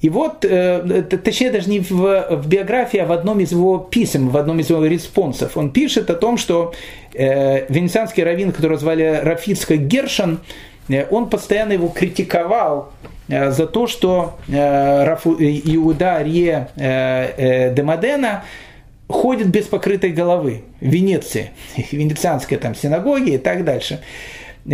И 0.00 0.08
вот, 0.08 0.40
точнее 0.40 1.52
даже 1.52 1.70
не 1.70 1.78
в, 1.78 1.92
в 1.92 2.48
биографии, 2.48 2.98
а 2.98 3.06
в 3.06 3.12
одном 3.12 3.38
из 3.38 3.52
его 3.52 3.78
писем, 3.78 4.30
в 4.30 4.36
одном 4.36 4.58
из 4.58 4.68
его 4.68 4.84
респонсов, 4.84 5.56
он 5.56 5.70
пишет 5.70 6.10
о 6.10 6.14
том, 6.14 6.38
что 6.38 6.74
венецианский 7.14 8.24
раввин, 8.24 8.50
которого 8.50 8.78
звали 8.78 9.20
Рафицко 9.22 9.76
Гершин, 9.76 10.40
он 11.10 11.30
постоянно 11.30 11.74
его 11.74 11.86
критиковал 11.86 12.90
Э, 13.21 13.21
за 13.50 13.66
то, 13.66 13.86
что 13.86 14.38
э, 14.48 14.52
Иуда 14.54 16.16
Арье 16.16 16.68
э, 16.76 17.72
де 17.74 17.82
Модена 17.82 18.44
ходит 19.08 19.48
без 19.48 19.66
покрытой 19.66 20.10
головы 20.10 20.62
в 20.80 20.86
Венеции, 20.86 21.50
венецианской 21.92 22.58
там 22.58 22.74
синагоги 22.74 23.32
и 23.32 23.38
так 23.38 23.64
дальше. 23.64 24.00
и, 24.66 24.72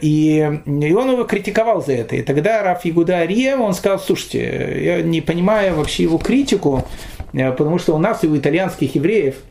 и 0.00 0.92
он 0.92 1.10
его 1.10 1.24
критиковал 1.24 1.84
за 1.84 1.92
это. 1.92 2.16
И 2.16 2.22
тогда 2.22 2.62
Раф 2.62 2.84
Ягуда 2.84 3.18
Ария, 3.18 3.56
он 3.56 3.74
сказал, 3.74 3.98
слушайте, 3.98 4.84
я 4.84 5.02
не 5.02 5.20
понимаю 5.20 5.74
вообще 5.74 6.04
его 6.04 6.18
критику, 6.18 6.84
потому 7.32 7.78
что 7.78 7.94
у 7.94 7.98
нас 7.98 8.24
и 8.24 8.28
у 8.28 8.36
итальянских 8.36 8.94
евреев– 8.94 9.36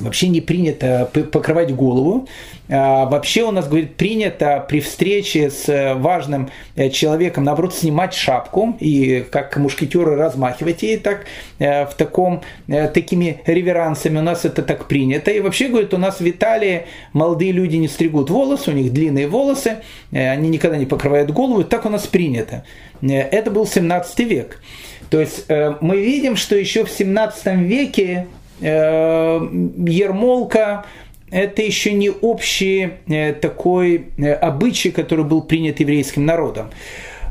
вообще 0.00 0.28
не 0.28 0.40
принято 0.40 1.10
покрывать 1.32 1.74
голову. 1.74 2.26
А, 2.72 3.06
вообще 3.06 3.42
у 3.42 3.50
нас, 3.50 3.66
говорит, 3.66 3.96
принято 3.96 4.64
при 4.68 4.80
встрече 4.80 5.50
с 5.50 5.94
важным 5.96 6.50
э, 6.76 6.88
человеком, 6.90 7.44
наоборот, 7.44 7.74
снимать 7.74 8.14
шапку 8.14 8.76
и 8.78 9.24
как 9.30 9.56
мушкетеры 9.56 10.14
размахивать 10.14 10.82
ей 10.82 10.96
так, 10.96 11.26
э, 11.58 11.86
в 11.86 11.94
таком, 11.94 12.42
э, 12.68 12.86
такими 12.88 13.40
реверансами. 13.46 14.18
У 14.18 14.22
нас 14.22 14.44
это 14.44 14.62
так 14.62 14.86
принято. 14.86 15.32
И 15.32 15.40
вообще, 15.40 15.68
говорит, 15.68 15.92
у 15.94 15.98
нас 15.98 16.20
в 16.20 16.28
Италии 16.28 16.86
молодые 17.12 17.50
люди 17.50 17.76
не 17.76 17.88
стригут 17.88 18.30
волосы, 18.30 18.70
у 18.70 18.74
них 18.74 18.92
длинные 18.92 19.26
волосы, 19.26 19.78
они 20.12 20.48
никогда 20.48 20.76
не 20.76 20.86
покрывают 20.86 21.30
голову. 21.30 21.64
Так 21.64 21.86
у 21.86 21.88
нас 21.88 22.06
принято. 22.06 22.64
Это 23.02 23.50
был 23.50 23.66
17 23.66 24.18
век. 24.20 24.62
То 25.10 25.20
есть 25.20 25.46
мы 25.48 25.96
видим, 25.96 26.36
что 26.36 26.54
еще 26.54 26.84
в 26.84 26.90
17 26.90 27.56
веке 27.56 28.26
ермолка 28.62 30.84
это 31.30 31.62
еще 31.62 31.92
не 31.92 32.10
общий 32.10 32.90
э, 33.06 33.32
такой 33.34 34.06
э, 34.18 34.32
обычай, 34.32 34.90
который 34.90 35.24
был 35.24 35.42
принят 35.42 35.80
еврейским 35.80 36.26
народом. 36.26 36.70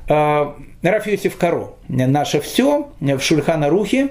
Раф 0.10 1.06
Йосиф 1.06 1.38
Каро, 1.38 1.74
наше 1.88 2.42
все, 2.42 2.90
в 3.00 3.20
Шульхана 3.20 3.70
Рухе 3.70 4.10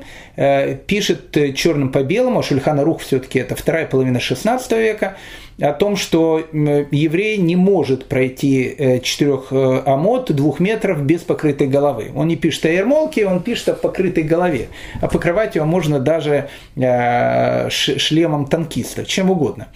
пишет 0.87 1.37
черным 1.57 1.91
по 1.91 2.05
белому, 2.05 2.39
а 2.39 2.43
Шульхана 2.45 2.85
Рух 2.85 3.01
все-таки 3.01 3.41
это 3.41 3.57
вторая 3.57 3.87
половина 3.87 4.21
16 4.21 4.71
века, 4.73 5.17
о 5.61 5.73
том, 5.73 5.97
что 5.97 6.39
еврей 6.39 7.37
не 7.37 7.57
может 7.57 8.07
пройти 8.07 9.01
4 9.03 9.39
э, 9.51 9.83
амот, 9.87 10.31
двух 10.31 10.61
метров 10.61 11.03
без 11.03 11.23
покрытой 11.23 11.67
головы. 11.67 12.13
Он 12.15 12.29
не 12.29 12.37
пишет 12.37 12.67
о 12.67 12.69
ермолке, 12.69 13.27
он 13.27 13.43
пишет 13.43 13.71
о 13.71 13.75
покрытой 13.75 14.23
голове. 14.23 14.69
А 15.01 15.09
покрывать 15.09 15.57
его 15.57 15.67
можно 15.67 15.99
даже 15.99 16.49
э, 16.77 17.69
шлемом 17.71 18.47
танкиста, 18.47 19.05
чем 19.05 19.31
угодно. 19.31 19.69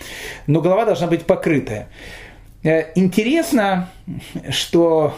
Но 0.47 0.61
голова 0.61 0.85
должна 0.85 1.09
быть 1.09 1.25
покрытая. 1.25 1.89
Э, 2.65 2.85
интересно, 2.95 3.91
что 4.51 5.15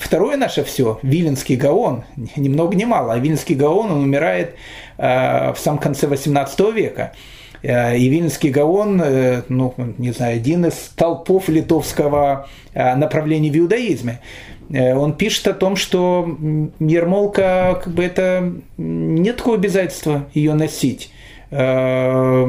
второе 0.00 0.36
наше 0.36 0.64
все, 0.64 0.98
Виленский 1.02 1.56
Гаон, 1.56 2.04
ни 2.36 2.48
много 2.48 2.74
ни 2.74 2.84
мало, 2.84 3.14
а 3.14 3.18
Виленский 3.18 3.54
Гаон, 3.54 3.90
он 3.92 4.02
умирает 4.02 4.56
в 4.98 5.56
самом 5.56 5.78
конце 5.78 6.06
18 6.06 6.60
века. 6.74 7.12
Э, 7.62 7.96
и 7.96 8.08
Вильнский 8.08 8.50
Гаон, 8.50 9.00
э, 9.02 9.42
ну, 9.48 9.74
не 9.98 10.12
знаю, 10.12 10.36
один 10.36 10.66
из 10.66 10.92
толпов 10.96 11.48
литовского 11.48 12.48
э, 12.72 12.94
направления 12.96 13.50
в 13.50 13.56
иудаизме. 13.56 14.20
Он 14.72 15.14
пишет 15.14 15.48
о 15.48 15.52
том, 15.52 15.74
что 15.74 16.38
ермолка, 16.78 17.80
как 17.82 17.92
бы 17.92 18.04
это 18.04 18.52
нет 18.78 19.38
такого 19.38 19.56
обязательства 19.56 20.28
ее 20.32 20.54
носить. 20.54 21.10
То 21.50 22.46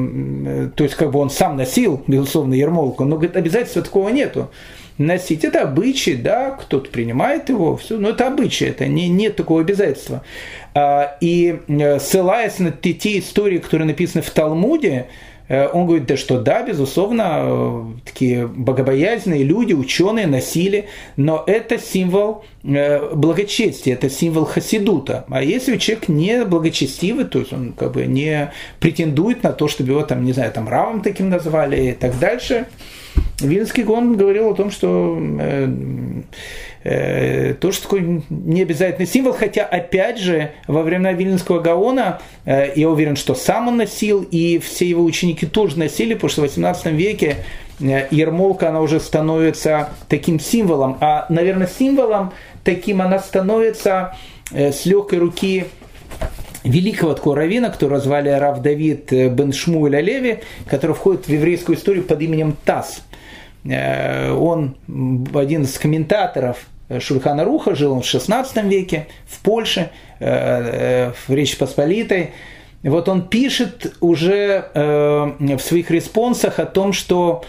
есть, 0.77 0.93
как 0.93 1.11
бы 1.11 1.19
он 1.19 1.31
сам 1.31 1.57
носил, 1.57 2.03
безусловно, 2.05 2.53
ермолку, 2.53 3.03
но 3.03 3.15
говорит, 3.15 3.35
обязательства 3.35 3.81
такого 3.81 4.09
нету 4.09 4.51
носить. 4.97 5.43
Это 5.43 5.63
обычай, 5.63 6.15
да, 6.15 6.51
кто-то 6.51 6.89
принимает 6.89 7.49
его, 7.49 7.77
все, 7.77 7.97
но 7.97 8.09
это 8.09 8.27
обычай, 8.27 8.65
это 8.65 8.87
не, 8.87 9.09
нет 9.09 9.35
такого 9.35 9.61
обязательства. 9.61 10.23
А, 10.73 11.17
и 11.19 11.59
э, 11.67 11.99
ссылаясь 11.99 12.59
на 12.59 12.71
те, 12.71 12.93
те 12.93 13.19
истории, 13.19 13.57
которые 13.57 13.87
написаны 13.87 14.21
в 14.21 14.29
Талмуде, 14.29 15.07
э, 15.07 15.30
он 15.73 15.85
говорит, 15.85 16.05
да 16.05 16.17
что 16.17 16.39
да, 16.39 16.63
безусловно, 16.63 17.41
э, 17.43 17.83
такие 18.05 18.47
богобоязненные 18.47 19.43
люди, 19.43 19.73
ученые 19.73 20.27
носили, 20.27 20.87
но 21.17 21.43
это 21.45 21.77
символ 21.77 22.45
благочестия, 22.63 23.95
это 23.95 24.09
символ 24.09 24.45
хасидута. 24.45 25.25
А 25.29 25.43
если 25.43 25.77
человек 25.77 26.09
не 26.09 26.45
благочестивый, 26.45 27.25
то 27.25 27.39
есть 27.39 27.51
он 27.51 27.73
как 27.73 27.93
бы 27.93 28.05
не 28.05 28.51
претендует 28.79 29.41
на 29.43 29.51
то, 29.51 29.67
чтобы 29.67 29.91
его 29.91 30.03
там, 30.03 30.23
не 30.23 30.31
знаю, 30.31 30.51
там 30.51 30.69
равом 30.69 31.01
таким 31.01 31.29
назвали 31.29 31.89
и 31.89 31.91
так 31.93 32.17
дальше, 32.19 32.67
Вильнский 33.41 33.83
гон 33.83 34.17
говорил 34.17 34.49
о 34.49 34.53
том, 34.53 34.71
что 34.71 35.17
э, 35.19 35.67
э, 36.83 37.53
тоже 37.55 37.81
такой 37.81 38.23
необязательный 38.29 39.07
символ, 39.07 39.33
хотя, 39.33 39.63
опять 39.63 40.17
же, 40.19 40.51
во 40.67 40.83
времена 40.83 41.13
Вильнского 41.13 41.59
Гаона, 41.59 42.21
э, 42.45 42.71
я 42.75 42.89
уверен, 42.89 43.15
что 43.15 43.35
сам 43.35 43.67
он 43.67 43.77
носил, 43.77 44.25
и 44.29 44.59
все 44.59 44.87
его 44.87 45.03
ученики 45.03 45.45
тоже 45.45 45.77
носили, 45.77 46.13
потому 46.13 46.29
что 46.29 46.41
в 46.41 46.45
18 46.45 46.87
веке 46.87 47.37
э, 47.79 48.07
ермолка, 48.11 48.69
она 48.69 48.81
уже 48.81 48.99
становится 48.99 49.89
таким 50.07 50.39
символом, 50.39 50.97
а, 51.01 51.25
наверное, 51.29 51.67
символом 51.67 52.33
таким 52.63 53.01
она 53.01 53.19
становится 53.19 54.15
э, 54.51 54.71
с 54.71 54.85
легкой 54.85 55.19
руки 55.19 55.65
великого 56.63 57.13
такого 57.13 57.35
равина, 57.35 57.69
которого 57.69 57.99
звали 57.99 58.29
Рав 58.29 58.61
Давид 58.61 59.11
э, 59.13 59.29
бен 59.29 59.53
Шмуэль 59.53 59.97
Алеви, 59.97 60.39
который 60.67 60.95
входит 60.95 61.25
в 61.25 61.29
еврейскую 61.29 61.77
историю 61.77 62.03
под 62.03 62.21
именем 62.21 62.55
Тас. 62.65 63.03
Э, 63.63 64.31
он 64.31 64.77
один 65.33 65.63
из 65.63 65.77
комментаторов 65.77 66.65
Шульхана 66.99 67.45
Руха, 67.45 67.75
жил 67.75 67.93
он 67.93 68.01
в 68.01 68.05
XVI 68.05 68.67
веке 68.67 69.07
в 69.27 69.39
Польше, 69.41 69.91
э, 70.19 71.11
в 71.27 71.33
Речи 71.33 71.57
Посполитой. 71.57 72.31
Вот 72.83 73.07
он 73.07 73.27
пишет 73.27 73.95
уже 74.01 74.65
в 74.73 75.59
своих 75.59 75.91
респонсах 75.91 76.57
о 76.57 76.65
том, 76.65 76.93
что 76.93 77.43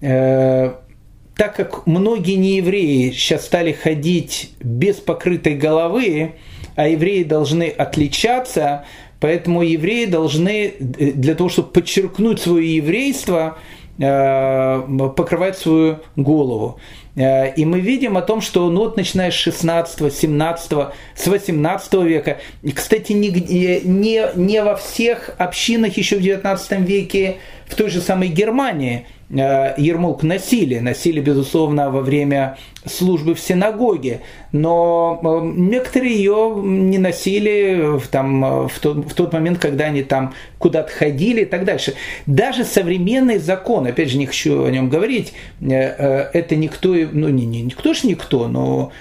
так 0.00 1.54
как 1.54 1.86
многие 1.86 2.34
неевреи 2.34 3.10
сейчас 3.10 3.44
стали 3.44 3.72
ходить 3.72 4.52
без 4.60 4.96
покрытой 4.96 5.54
головы, 5.54 6.32
а 6.76 6.88
евреи 6.88 7.24
должны 7.24 7.68
отличаться, 7.68 8.84
поэтому 9.20 9.62
евреи 9.62 10.06
должны 10.06 10.66
э, 10.66 11.12
для 11.12 11.34
того, 11.34 11.48
чтобы 11.48 11.68
подчеркнуть 11.68 12.40
свое 12.40 12.76
еврейство, 12.76 13.58
э, 13.98 15.08
покрывать 15.16 15.58
свою 15.58 16.00
голову. 16.16 16.78
Э, 17.16 17.52
и 17.54 17.64
мы 17.64 17.80
видим 17.80 18.16
о 18.16 18.22
том, 18.22 18.40
что 18.40 18.68
ну, 18.70 18.80
вот 18.80 18.96
начиная 18.96 19.30
с 19.30 19.34
16, 19.34 20.12
17, 20.14 20.72
с 21.14 21.26
18 21.26 21.94
века, 21.94 22.38
кстати, 22.74 23.12
не, 23.12 23.30
не, 23.30 24.28
не 24.34 24.62
во 24.62 24.76
всех 24.76 25.30
общинах 25.38 25.96
еще 25.96 26.16
в 26.16 26.22
19 26.22 26.80
веке 26.80 27.36
в 27.66 27.74
той 27.74 27.90
же 27.90 28.00
самой 28.00 28.28
Германии 28.28 29.06
Ермолк 29.28 30.22
носили, 30.22 30.78
носили, 30.78 31.20
безусловно, 31.20 31.90
во 31.90 32.00
время 32.00 32.58
службы 32.84 33.34
в 33.34 33.40
синагоге, 33.40 34.20
но 34.52 35.20
э, 35.20 35.40
некоторые 35.56 36.14
ее 36.14 36.54
не 36.62 36.98
носили 36.98 37.98
там, 38.12 38.44
э, 38.44 38.68
в, 38.68 38.78
тот, 38.78 38.98
в 38.98 39.14
тот 39.14 39.32
момент, 39.32 39.58
когда 39.58 39.86
они 39.86 40.04
там 40.04 40.32
куда-то 40.58 40.92
ходили 40.92 41.40
и 41.40 41.44
так 41.44 41.64
дальше. 41.64 41.94
Даже 42.26 42.64
современный 42.64 43.38
закон, 43.38 43.86
опять 43.86 44.10
же, 44.10 44.18
не 44.18 44.26
хочу 44.26 44.64
о 44.64 44.70
нем 44.70 44.88
говорить, 44.88 45.32
это 45.60 46.54
никто, 46.54 46.94
ну 46.94 47.28
не, 47.28 47.46
не 47.46 47.62
никто 47.62 47.94
ж 47.94 48.04
никто, 48.04 48.46
но 48.46 48.92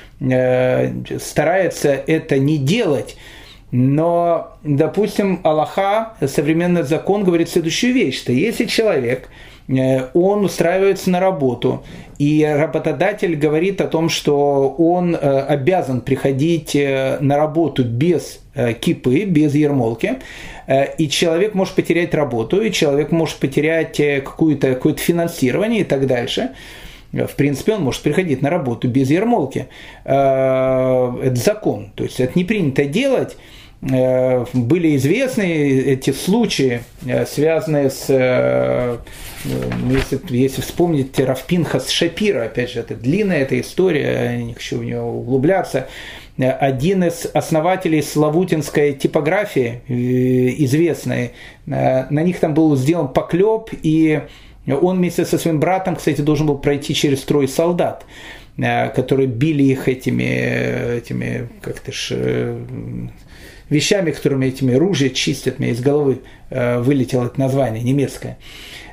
старается 1.19 1.91
это 1.91 2.39
не 2.39 2.57
делать. 2.57 3.15
Но, 3.71 4.57
допустим, 4.63 5.41
Аллаха, 5.43 6.13
современный 6.25 6.83
закон 6.83 7.23
говорит 7.23 7.49
следующую 7.49 7.93
вещь, 7.93 8.17
что 8.17 8.31
если 8.31 8.65
человек– 8.65 9.29
Э, 9.39 9.54
он 9.67 10.45
устраивается 10.45 11.09
на 11.09 11.19
работу, 11.19 11.83
и 12.19 12.43
работодатель 12.45 13.35
говорит 13.35 13.81
о 13.81 13.87
том, 13.87 14.09
что 14.09 14.69
он 14.77 15.15
э, 15.15 15.17
обязан 15.17 16.01
приходить 16.01 16.75
э, 16.75 17.17
на 17.19 17.35
работу 17.35 17.83
без 17.83 18.41
кипы, 18.79 19.25
без 19.25 19.53
ермолки, 19.53 20.19
и 20.97 21.09
человек 21.09 21.55
может 21.55 21.73
потерять 21.73 22.13
работу, 22.13 22.61
и 22.61 22.71
человек 22.71 23.11
может 23.11 23.35
потерять 23.35 23.97
какое-то 23.97 24.75
какое 24.75 24.93
финансирование 24.93 25.81
и 25.81 25.83
так 25.83 26.07
дальше. 26.07 26.51
В 27.11 27.35
принципе, 27.35 27.73
он 27.73 27.81
может 27.83 28.01
приходить 28.01 28.41
на 28.41 28.49
работу 28.49 28.87
без 28.87 29.09
ермолки. 29.09 29.67
Это 30.05 31.33
закон. 31.35 31.91
То 31.95 32.05
есть 32.05 32.21
это 32.21 32.31
не 32.35 32.45
принято 32.45 32.85
делать. 32.85 33.35
Э, 33.91 34.45
были 34.53 34.95
известны 34.95 35.43
эти 35.43 36.11
случаи, 36.11 36.81
э, 37.05 37.25
связанные 37.25 37.91
с, 37.91 38.05
э, 38.09 38.97
если, 39.43 40.19
если 40.29 40.61
вспомнить 40.61 41.19
Рафпинхас 41.19 41.89
Шапира, 41.89 42.45
опять 42.45 42.71
же, 42.71 42.79
это 42.79 42.95
длинная 42.95 43.41
эта 43.41 43.59
история, 43.59 44.37
не 44.37 44.53
хочу 44.55 44.79
в 44.79 44.83
нее 44.83 45.01
углубляться, 45.01 45.87
один 46.37 47.03
из 47.03 47.27
основателей 47.33 48.01
славутинской 48.01 48.91
типографии, 48.93 49.81
известной, 49.87 51.31
на 51.65 52.09
них 52.09 52.39
там 52.39 52.53
был 52.53 52.75
сделан 52.75 53.07
поклеп, 53.07 53.69
и 53.83 54.19
он 54.67 54.97
вместе 54.97 55.25
со 55.25 55.37
своим 55.37 55.61
братом, 55.61 55.95
кстати, 55.95 56.19
должен 56.19 56.47
был 56.47 56.57
пройти 56.57 56.93
через 56.93 57.21
строй 57.21 57.47
солдат 57.47 58.05
которые 58.57 59.27
били 59.27 59.63
их 59.63 59.89
этими, 59.89 60.97
этими 60.97 61.49
как-то 61.61 61.91
ж, 61.91 62.13
вещами, 63.69 64.11
которыми 64.11 64.47
этими 64.47 64.73
ружья 64.73 65.09
чистят, 65.09 65.59
мне 65.59 65.71
из 65.71 65.81
головы 65.81 66.21
э, 66.49 66.79
вылетело 66.79 67.25
это 67.25 67.39
название 67.39 67.83
немецкое. 67.83 68.37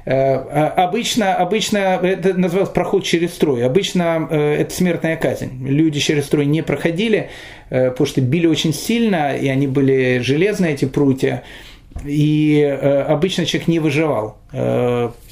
Э, 0.05 0.13
а 0.15 0.75
обычно, 0.77 1.35
обычно 1.35 1.79
это 2.03 2.35
называлось 2.35 2.71
проход 2.71 3.05
через 3.05 3.35
строй. 3.35 3.65
Обычно 3.65 4.27
э, 4.31 4.57
это 4.61 4.75
смертная 4.75 5.17
казнь. 5.17 5.67
Люди 5.67 6.01
через 6.01 6.27
строй 6.27 6.47
не 6.47 6.63
проходили, 6.63 7.31
потому 7.69 8.07
что 8.07 8.21
били 8.21 8.47
очень 8.47 8.75
сильно, 8.75 9.37
и 9.37 9.49
они 9.49 9.67
были 9.67 10.19
железные, 10.19 10.75
эти 10.75 10.85
прутья. 10.85 11.43
И 12.05 12.63
обычно 13.09 13.47
человек 13.47 13.69
не 13.69 13.79
выживал 13.79 14.39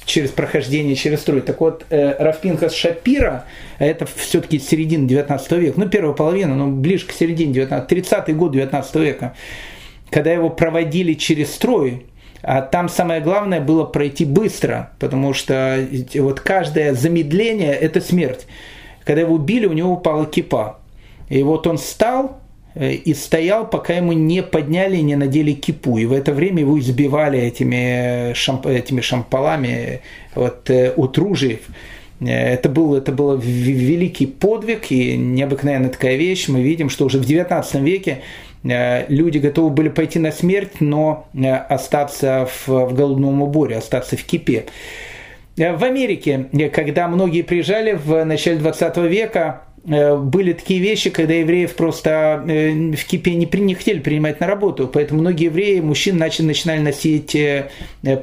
через 0.05 0.31
прохождение 0.31 0.95
через 0.95 1.21
строй. 1.21 1.41
Так 1.41 1.59
вот, 1.61 1.85
Рафпинхас 1.89 2.73
Шапира, 2.73 3.45
это 3.79 4.05
все-таки 4.05 4.59
середина 4.59 5.07
19 5.07 5.51
века, 5.53 5.79
ну, 5.79 5.87
первая 5.87 6.13
половина, 6.13 6.55
но 6.55 6.67
ближе 6.67 7.05
к 7.05 7.11
середине 7.11 7.53
19 7.53 7.91
30-й 7.91 8.33
год 8.33 8.51
19 8.51 8.95
века, 8.95 9.35
когда 10.09 10.31
его 10.31 10.49
проводили 10.49 11.13
через 11.13 11.53
строй, 11.53 12.05
а 12.43 12.61
там 12.61 12.89
самое 12.89 13.21
главное 13.21 13.61
было 13.61 13.85
пройти 13.85 14.25
быстро, 14.25 14.91
потому 14.99 15.33
что 15.33 15.85
вот 16.15 16.39
каждое 16.39 16.93
замедление– 16.93 17.73
это 17.81 18.01
смерть. 18.01 18.47
Когда 19.05 19.21
его 19.21 19.35
убили, 19.35 19.67
у 19.67 19.73
него 19.73 19.93
упала 19.93 20.25
кипа. 20.25 20.79
И 21.29 21.43
вот 21.43 21.67
он 21.67 21.77
встал 21.77 22.25
э, 22.27 22.40
и 22.75 23.13
стоял, 23.13 23.69
пока 23.69 23.93
ему 23.93 24.13
не 24.13 24.41
подняли 24.43 24.97
и 24.97 25.01
не 25.01 25.15
надели 25.15 25.53
кипу. 25.53 25.97
И 25.97 26.05
в 26.05 26.13
это 26.13 26.33
время 26.33 26.59
его 26.59 26.79
избивали 26.79 27.39
этими, 27.39 28.33
шамп, 28.33 28.67
этими 28.67 29.01
шампалами 29.01 30.01
вот, 30.35 30.69
э, 30.69 30.91
от 30.91 31.17
ружьев. 31.17 31.59
Э, 32.21 32.53
это 32.53 32.69
был, 32.69 32.95
это 32.95 33.11
был 33.11 33.37
великий 33.37 34.25
подвиг 34.25 34.91
и 34.91 35.17
необыкновенная 35.17 35.89
такая 35.89 36.15
вещь. 36.15 36.47
Мы 36.47 36.61
видим, 36.61 36.89
что 36.89 37.05
уже 37.05 37.17
в 37.19 37.23
XIX 37.23 37.81
веке 37.81 38.21
Э, 38.63 39.05
люди 39.07 39.37
готовы 39.37 39.69
были 39.69 39.89
пойти 39.89 40.19
на 40.19 40.31
смерть, 40.31 40.79
но 40.79 41.27
э, 41.33 41.51
остаться 41.53 42.47
в, 42.49 42.67
в 42.67 42.93
голодном 42.93 43.41
уборе, 43.41 43.77
остаться 43.77 44.17
в 44.17 44.23
кипе. 44.23 44.65
Э, 45.57 45.73
в 45.75 45.83
Америке, 45.83 46.47
когда 46.73 47.07
многие 47.07 47.41
приезжали 47.41 47.93
в 47.93 48.23
начале 48.23 48.57
20 48.57 48.97
века, 48.97 49.63
были 49.83 50.53
такие 50.53 50.79
вещи, 50.79 51.09
когда 51.09 51.33
евреев 51.33 51.75
просто 51.75 52.43
в 52.45 53.05
кипе 53.05 53.33
не, 53.33 53.49
не 53.51 53.73
хотели 53.75 53.99
принимать 53.99 54.39
на 54.39 54.47
работу, 54.47 54.87
поэтому 54.87 55.21
многие 55.21 55.45
евреи, 55.45 55.79
мужчин 55.79 56.17
начали, 56.17 56.45
начинали 56.45 56.79
носить 56.79 57.35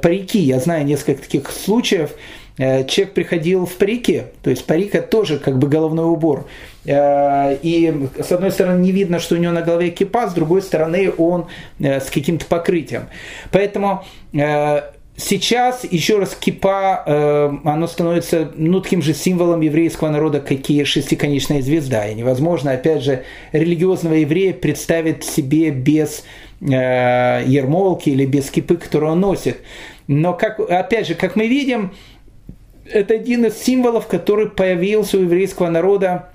парики. 0.01 0.39
Я 0.39 0.61
знаю 0.61 0.85
несколько 0.85 1.23
таких 1.23 1.51
случаев, 1.51 2.11
человек 2.57 3.15
приходил 3.15 3.67
в 3.67 3.75
парике, 3.75 4.27
то 4.43 4.51
есть 4.51 4.67
парик 4.67 4.95
это 4.95 5.09
тоже 5.09 5.39
как 5.39 5.59
бы 5.59 5.69
головной 5.69 6.07
убор. 6.07 6.47
Э, 6.89 7.57
и 7.63 8.09
с 8.19 8.33
одной 8.33 8.51
стороны 8.51 8.81
не 8.81 8.93
видно, 8.93 9.19
что 9.19 9.35
у 9.35 9.39
него 9.39 9.53
на 9.53 9.63
голове 9.63 9.91
кипа, 9.91 10.29
с 10.29 10.33
другой 10.33 10.63
стороны 10.63 11.11
он 11.11 11.47
э, 11.79 12.01
с 12.01 12.11
каким-то 12.11 12.47
покрытием. 12.47 13.09
Поэтому 13.53 14.05
э, 14.33 14.83
Сейчас, 15.21 15.83
еще 15.83 16.21
раз, 16.21 16.37
кипа, 16.37 17.61
оно 17.65 17.89
становится 17.89 18.53
ну, 18.55 18.81
таким 18.81 19.03
же 19.03 19.13
символом 19.15 19.63
еврейского 19.63 20.11
народа, 20.11 20.39
как 20.39 20.71
и 20.71 20.85
шестиконечная 20.85 21.61
звезда. 21.61 22.07
И 22.07 22.15
невозможно, 22.15 22.71
опять 22.71 23.03
же, 23.03 23.25
религиозного 23.51 24.15
еврея 24.15 24.53
представить 24.53 25.25
себе 25.25 25.71
без 25.71 26.25
э, 26.61 27.43
ермолки 27.47 28.11
или 28.11 28.27
без 28.27 28.49
кипы, 28.49 28.77
которую 28.77 29.13
он 29.13 29.21
носит. 29.21 29.59
Но, 30.07 30.35
как, 30.35 30.61
опять 30.61 31.09
же, 31.09 31.17
как 31.17 31.35
мы 31.35 31.49
видим, 31.49 31.91
это 32.85 33.15
один 33.15 33.45
из 33.45 33.59
символов, 33.61 34.07
который 34.07 34.49
появился 34.49 35.19
у 35.19 35.23
еврейского 35.23 35.69
народа 35.69 36.31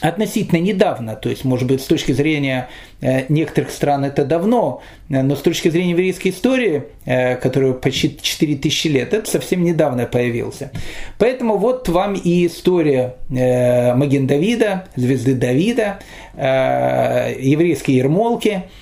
относительно 0.00 0.60
недавно, 0.60 1.16
то 1.16 1.28
есть, 1.28 1.44
может 1.44 1.66
быть, 1.66 1.80
с 1.80 1.86
точки 1.86 2.12
зрения 2.12 2.68
э, 3.00 3.24
некоторых 3.28 3.70
стран 3.70 4.04
это 4.04 4.24
давно, 4.24 4.80
э, 5.08 5.22
но 5.22 5.34
с 5.34 5.40
точки 5.40 5.68
зрения 5.68 5.90
еврейской 5.90 6.28
истории, 6.28 6.84
э, 7.04 7.36
которая 7.36 7.72
почти 7.72 8.16
4000 8.20 8.86
лет, 8.88 9.14
это 9.14 9.28
совсем 9.28 9.64
недавно 9.64 10.06
появился. 10.06 10.70
Поэтому 11.18 11.56
вот 11.56 11.88
вам 11.88 12.14
и 12.14 12.46
история 12.46 13.16
Маген 13.28 14.26
Давида, 14.26 14.88
звезды 14.96 15.34
Давида, 15.34 15.98
еврейские 16.36 17.98
ермолки– 17.98 18.64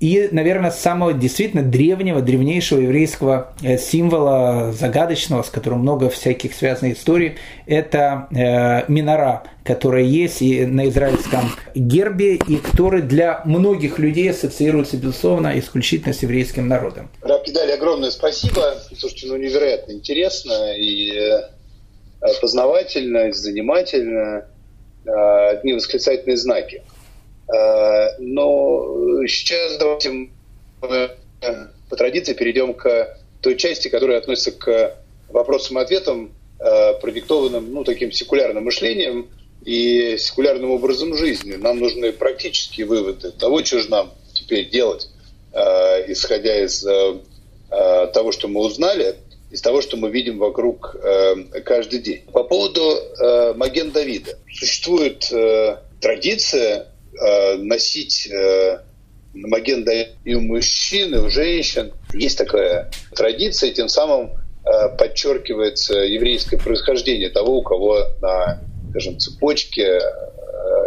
и, 0.00 0.28
наверное, 0.32 0.70
самого 0.70 1.12
действительно 1.12 1.62
древнего, 1.62 2.20
древнейшего 2.20 2.80
еврейского 2.80 3.54
э, 3.62 3.78
символа, 3.78 4.72
загадочного, 4.72 5.42
с 5.42 5.48
которым 5.48 5.80
много 5.80 6.10
всяких 6.10 6.54
связанных 6.54 6.98
историй, 6.98 7.36
это 7.66 8.28
э, 8.30 8.90
минора, 8.90 9.44
которая 9.64 10.02
есть 10.02 10.42
и 10.42 10.66
на 10.66 10.88
израильском 10.88 11.50
гербе, 11.74 12.34
и 12.34 12.56
который 12.56 13.02
для 13.02 13.42
многих 13.44 13.98
людей 13.98 14.30
ассоциируется, 14.30 14.96
безусловно, 14.96 15.58
исключительно 15.58 16.12
с 16.12 16.22
еврейским 16.22 16.68
народом. 16.68 17.08
Рабкидали, 17.22 17.72
огромное 17.72 18.10
спасибо. 18.10 18.76
Слушайте, 18.96 19.28
ну 19.28 19.36
невероятно 19.36 19.92
интересно 19.92 20.74
и 20.76 21.10
э, 21.16 22.26
познавательно, 22.40 23.28
и 23.28 23.32
занимательно. 23.32 24.46
Э, 25.06 25.50
одни 25.50 25.72
восклицательные 25.72 26.36
знаки. 26.36 26.82
Э, 27.48 28.16
но 28.18 29.24
сейчас 29.26 29.76
давайте 29.78 30.30
э, 30.82 31.08
по 31.88 31.96
традиции 31.96 32.34
перейдем 32.34 32.74
к 32.74 33.16
той 33.40 33.56
части, 33.56 33.88
которая 33.88 34.18
относится 34.18 34.52
к 34.52 34.96
вопросам 35.28 35.78
и 35.78 35.82
ответам, 35.82 36.32
э, 36.58 36.94
продиктованным 37.00 37.72
ну, 37.72 37.84
таким 37.84 38.10
секулярным 38.10 38.64
мышлением 38.64 39.28
и 39.64 40.16
секулярным 40.18 40.70
образом 40.70 41.14
жизни. 41.16 41.54
Нам 41.54 41.78
нужны 41.78 42.12
практические 42.12 42.86
выводы 42.86 43.30
того, 43.30 43.64
что 43.64 43.80
же 43.80 43.90
нам 43.90 44.12
теперь 44.32 44.68
делать, 44.68 45.08
исходя 46.06 46.62
из 46.62 46.86
того, 47.70 48.32
что 48.32 48.46
мы 48.46 48.60
узнали, 48.60 49.16
из 49.50 49.62
того, 49.62 49.80
что 49.80 49.96
мы 49.96 50.10
видим 50.10 50.38
вокруг 50.38 50.94
каждый 51.64 51.98
день. 52.00 52.22
По 52.32 52.44
поводу 52.44 52.96
Маген 53.56 53.90
Давида. 53.90 54.38
Существует 54.52 55.32
традиция 56.00 56.86
э, 57.20 57.56
носить 57.56 58.28
э, 58.28 58.80
маген 59.34 59.86
и 60.24 60.34
у 60.34 60.40
мужчин, 60.40 61.14
и 61.14 61.18
у 61.18 61.30
женщин. 61.30 61.92
Есть 62.12 62.38
такая 62.38 62.90
традиция, 63.14 63.72
тем 63.72 63.88
самым 63.88 64.30
э, 64.64 64.96
подчеркивается 64.96 65.98
еврейское 65.98 66.58
происхождение 66.58 67.30
того, 67.30 67.58
у 67.58 67.62
кого 67.62 67.98
на, 68.20 68.60
скажем, 68.90 69.18
цепочке 69.18 69.98
э, 69.98 70.00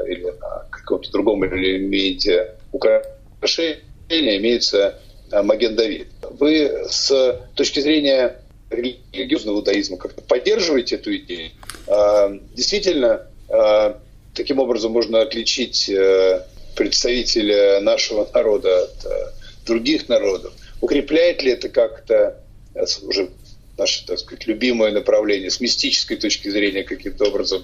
или 0.07 0.25
на 0.39 0.65
каком-то 0.71 1.11
другом 1.11 1.45
элементе 1.45 2.55
украшения 2.71 3.79
имеется 4.09 4.99
э, 5.31 5.41
маген 5.41 5.75
Давид. 5.75 6.07
Вы 6.21 6.85
с 6.89 7.39
точки 7.55 7.79
зрения 7.79 8.37
религиозного 8.69 9.57
иудаизма 9.57 9.97
как-то 9.97 10.21
поддерживаете 10.21 10.95
эту 10.95 11.15
идею? 11.15 11.51
Э, 11.87 12.39
действительно, 12.53 13.27
э, 13.49 13.93
Таким 14.39 14.59
образом 14.59 14.93
можно 14.93 15.19
отличить 15.19 15.89
э, 15.89 16.45
представителя 16.73 17.81
нашего 17.81 18.25
народа 18.33 18.83
от 18.85 19.05
э, 19.05 19.31
других 19.65 20.07
народов. 20.07 20.53
Укрепляет 20.79 21.43
ли 21.43 21.51
это 21.51 21.67
как-то 21.67 22.41
э, 22.73 22.85
уже 23.03 23.31
наше, 23.77 24.05
так 24.05 24.17
сказать, 24.17 24.47
любимое 24.47 24.93
направление 24.93 25.51
с 25.51 25.59
мистической 25.59 26.15
точки 26.15 26.47
зрения 26.47 26.83
каким-то 26.83 27.25
образом 27.25 27.63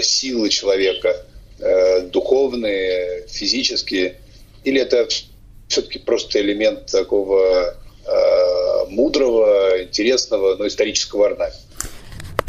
силы 0.00 0.48
человека, 0.48 1.26
духовные, 2.12 3.26
физические, 3.28 4.18
или 4.62 4.80
это 4.80 5.08
все-таки 5.66 5.98
просто 5.98 6.40
элемент 6.40 6.86
такого 6.86 7.76
мудрого, 8.88 9.82
интересного, 9.82 10.54
но 10.56 10.68
исторического 10.68 11.26
орнамента? 11.26 11.71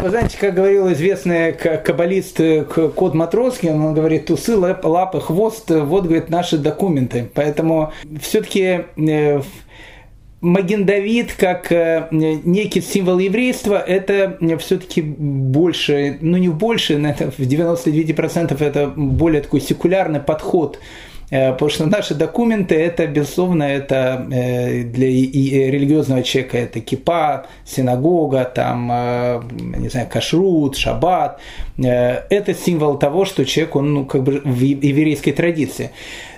Вы 0.03 0.09
знаете, 0.09 0.37
как 0.37 0.53
говорил 0.53 0.91
известный 0.91 1.53
каббалист 1.53 2.37
э, 2.41 2.65
Код 2.65 3.13
Матроский, 3.13 3.69
он 3.69 3.93
говорит, 3.93 4.29
усы, 4.29 4.57
лапы, 4.57 5.21
хвост, 5.21 5.71
э, 5.71 5.79
вот, 5.81 6.03
говорит, 6.03 6.29
наши 6.29 6.57
документы. 6.57 7.31
Поэтому 7.33 7.93
все-таки 8.21 8.81
э, 8.97 9.41
Маген 10.41 10.85
Давид 10.85 11.31
как 11.31 11.71
некий 12.11 12.81
символ 12.81 13.17
еврейства, 13.17 13.75
это 13.79 14.37
все-таки 14.59 15.01
больше, 15.01 16.17
ну 16.19 16.35
не 16.35 16.49
больше, 16.49 16.95
это 16.95 17.31
в 17.31 17.39
99% 17.39 18.61
это 18.61 18.87
более 18.87 19.41
такой 19.41 19.61
секулярный 19.61 20.19
подход 20.19 20.79
потому 21.33 21.69
что 21.69 21.85
наши 21.87 22.13
документы, 22.13 22.75
это, 22.75 23.07
безусловно, 23.07 23.63
это 23.63 24.27
э, 24.31 24.83
для 24.83 25.07
религиозного 25.07 26.21
человека 26.21 26.59
это 26.59 26.79
кипа, 26.79 27.47
синагога, 27.65 28.43
там, 28.45 28.91
э, 28.91 29.41
не 29.77 29.89
знаю, 29.89 30.07
кашрут, 30.11 30.77
шаббат. 30.77 31.39
Это 31.77 32.53
символ 32.53 32.99
того, 32.99 33.25
что 33.25 33.45
человек, 33.45 33.75
он 33.75 33.93
ну, 33.93 34.05
как 34.05 34.21
бы 34.21 34.41
в 34.43 34.61
еврейской 34.61 35.31
традиции. 35.31 35.89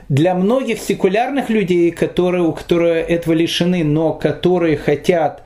Для 0.07 0.33
многих 0.33 0.79
секулярных 0.79 1.49
людей, 1.49 1.91
которые, 1.91 2.43
у 2.43 2.53
которых 2.53 3.09
этого 3.09 3.33
лишены, 3.33 3.83
но 3.83 4.13
которые 4.13 4.77
хотят 4.77 5.43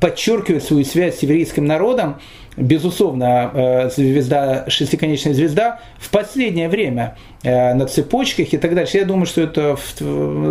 подчеркивает 0.00 0.62
свою 0.62 0.84
связь 0.84 1.18
с 1.18 1.22
еврейским 1.22 1.64
народом, 1.64 2.20
безусловно, 2.58 3.50
э, 3.54 3.90
звезда, 3.90 4.64
шестиконечная 4.68 5.34
звезда 5.34 5.80
в 5.98 6.10
последнее 6.10 6.68
время 6.68 7.16
э, 7.42 7.74
на 7.74 7.86
цепочках 7.86 8.52
и 8.52 8.58
так 8.58 8.74
дальше. 8.74 8.98
Я 8.98 9.04
думаю, 9.04 9.26
что 9.26 9.42
это 9.42 9.76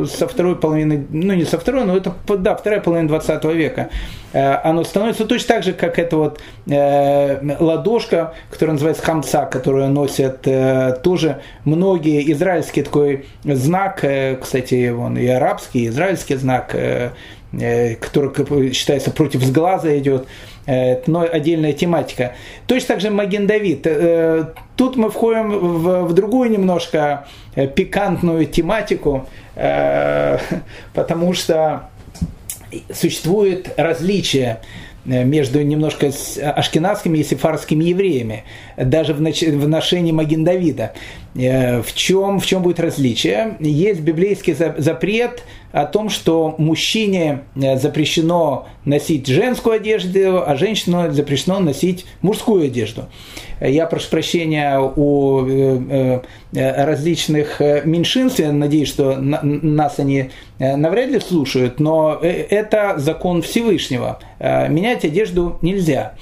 со 0.07 0.27
второй 0.27 0.55
половины, 0.55 1.05
ну 1.09 1.33
не 1.33 1.45
со 1.45 1.59
второй, 1.59 1.85
но 1.85 1.95
это, 1.97 2.13
да, 2.37 2.55
вторая 2.55 2.81
половина 2.81 3.07
20 3.09 3.43
века. 3.45 3.89
Э, 4.33 4.55
оно 4.63 4.83
становится 4.83 5.25
точно 5.25 5.55
так 5.55 5.63
же, 5.63 5.73
как 5.73 5.99
эта 5.99 6.17
вот 6.17 6.39
ладошка, 7.59 8.33
которая 8.49 8.73
называется 8.73 9.03
хамца, 9.03 9.45
которую 9.45 9.89
носят 9.89 10.41
тоже 11.01 11.41
многие, 11.63 12.31
израильский 12.31 12.83
такой 12.83 13.25
знак, 13.43 14.03
кстати, 14.41 14.89
он 14.89 15.17
и 15.17 15.27
арабский, 15.27 15.85
и 15.85 15.87
израильский 15.87 16.35
знак, 16.35 16.75
который 17.51 18.73
считается 18.73 19.11
против 19.11 19.43
сглаза 19.43 19.97
идет 19.97 20.27
но 20.67 21.21
отдельная 21.21 21.73
тематика. 21.73 22.33
Точно 22.65 22.87
так 22.89 23.01
же 23.01 23.09
Маген 23.09 23.47
Давид. 23.47 23.85
Э, 23.85 24.47
тут 24.75 24.97
мы 24.97 25.09
входим 25.09 25.51
в, 25.51 26.03
в 26.03 26.13
другую 26.13 26.51
немножко 26.51 27.27
э, 27.55 27.67
пикантную 27.67 28.45
тематику, 28.45 29.27
э, 29.55 30.37
потому 30.93 31.33
что 31.33 31.89
существует 32.93 33.73
различие 33.77 34.59
между 35.05 35.61
немножко 35.61 36.11
ашкенадскими 36.43 37.19
и 37.19 37.23
сефарскими 37.23 37.85
евреями, 37.85 38.43
даже 38.75 39.13
в, 39.13 39.19
в 39.19 39.67
ношении 39.69 40.11
Маген 40.11 40.43
Давида. 40.43 40.91
В 41.37 41.93
чем, 41.93 42.39
в 42.39 42.45
чем 42.47 42.63
будет 42.63 42.79
различие? 42.79 43.57
Есть 43.59 44.01
библейский 44.01 44.55
запрет 44.55 45.43
о 45.71 45.85
том, 45.85 46.09
что 46.09 46.55
мужчине 46.57 47.43
э, 47.55 47.77
запрещено 47.77 48.67
носить 48.85 49.27
женскую 49.27 49.75
одежду, 49.75 50.43
а 50.43 50.55
женщине 50.55 51.11
запрещено 51.11 51.59
носить 51.59 52.05
мужскую 52.21 52.65
одежду. 52.65 53.05
Я 53.61 53.85
прошу 53.85 54.09
прощения 54.09 54.79
у 54.79 55.45
э, 55.45 56.21
э, 56.53 56.85
различных 56.85 57.59
меньшинств, 57.59 58.39
я 58.39 58.51
надеюсь, 58.51 58.89
что 58.89 59.17
нас 59.17 59.99
они 59.99 60.31
навряд 60.59 61.09
ли 61.09 61.19
слушают, 61.19 61.79
но 61.79 62.17
это 62.21 62.95
закон 62.97 63.43
Всевышнего. 63.43 64.19
Менять 64.39 65.05
одежду 65.05 65.59
нельзя. 65.61 66.15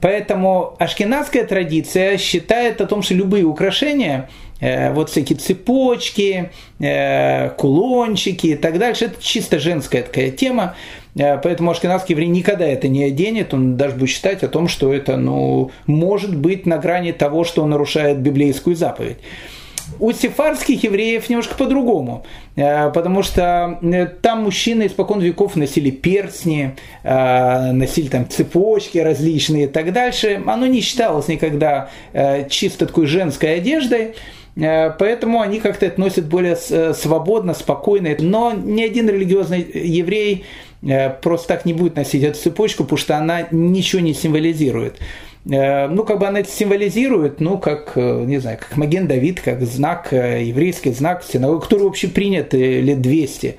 Поэтому 0.00 0.76
ашкенадская 0.78 1.44
традиция 1.44 2.16
считает 2.16 2.80
о 2.80 2.86
том, 2.86 3.02
что 3.02 3.12
любые 3.12 3.44
украшения– 3.44 4.30
Э, 4.38 4.45
вот 4.60 5.10
всякие 5.10 5.38
цепочки, 5.38 6.50
э, 6.78 7.50
кулончики 7.50 8.48
и 8.48 8.54
так 8.56 8.78
дальше. 8.78 9.06
Это 9.06 9.22
чисто 9.22 9.58
женская 9.58 10.02
такая 10.02 10.30
тема. 10.30 10.74
Э, 11.14 11.38
поэтому 11.38 11.70
ашкенадский 11.70 12.14
еврей 12.14 12.28
никогда 12.28 12.66
это 12.66 12.88
не 12.88 13.04
оденет, 13.04 13.52
он 13.52 13.76
даже 13.76 13.96
будет 13.96 14.10
считать 14.10 14.42
о 14.42 14.48
том, 14.48 14.68
что 14.68 14.92
это 14.92 15.16
ну, 15.16 15.70
может 15.86 16.34
быть 16.34 16.66
на 16.66 16.78
грани 16.78 17.12
того, 17.12 17.44
что 17.44 17.62
он 17.62 17.70
нарушает 17.70 18.18
библейскую 18.18 18.76
заповедь. 18.76 19.18
У 20.00 20.10
сефарских 20.10 20.82
евреев 20.82 21.28
немножко 21.28 21.54
по-другому, 21.54 22.26
потому 22.56 23.22
что 23.22 23.78
там 24.20 24.42
мужчины 24.42 24.88
испокон 24.88 25.20
веков 25.20 25.54
носили 25.54 25.90
перстни, 25.90 26.74
носили 27.04 28.08
там 28.08 28.28
цепочки 28.28 28.98
различные 28.98 29.66
и 29.66 29.68
так 29.68 29.92
дальше. 29.92 30.42
Оно 30.44 30.66
не 30.66 30.80
считалось 30.80 31.28
никогда 31.28 31.90
чисто 32.50 32.86
такой 32.88 33.06
женской 33.06 33.54
одеждой. 33.54 34.16
Э, 34.56 34.90
поэтому 34.90 35.40
они 35.40 35.60
как-то 35.60 35.86
это 35.86 36.00
носят 36.00 36.26
более 36.26 36.56
э, 36.70 36.94
свободно, 36.94 37.54
спокойно. 37.54 38.14
Но 38.18 38.52
ни 38.52 38.82
один 38.82 39.08
религиозный 39.08 39.60
еврей 39.60 40.44
э, 40.82 41.10
просто 41.10 41.48
так 41.48 41.64
не 41.64 41.72
будет 41.72 41.96
носить 41.96 42.22
эту 42.22 42.38
цепочку, 42.38 42.84
потому 42.84 42.98
что 42.98 43.16
она 43.16 43.46
ничего 43.50 44.00
не 44.00 44.14
символизирует. 44.14 44.98
Ну, 45.48 46.02
как 46.02 46.18
бы 46.18 46.26
она 46.26 46.40
это 46.40 46.50
символизирует, 46.50 47.40
ну, 47.40 47.56
как, 47.58 47.94
не 47.94 48.38
знаю, 48.38 48.58
как 48.58 48.76
Маген 48.76 49.06
Давид, 49.06 49.40
как 49.40 49.62
знак, 49.62 50.08
еврейский 50.10 50.90
знак, 50.90 51.24
который 51.24 51.84
вообще 51.84 52.08
принят 52.08 52.52
лет 52.52 53.00
200. 53.00 53.54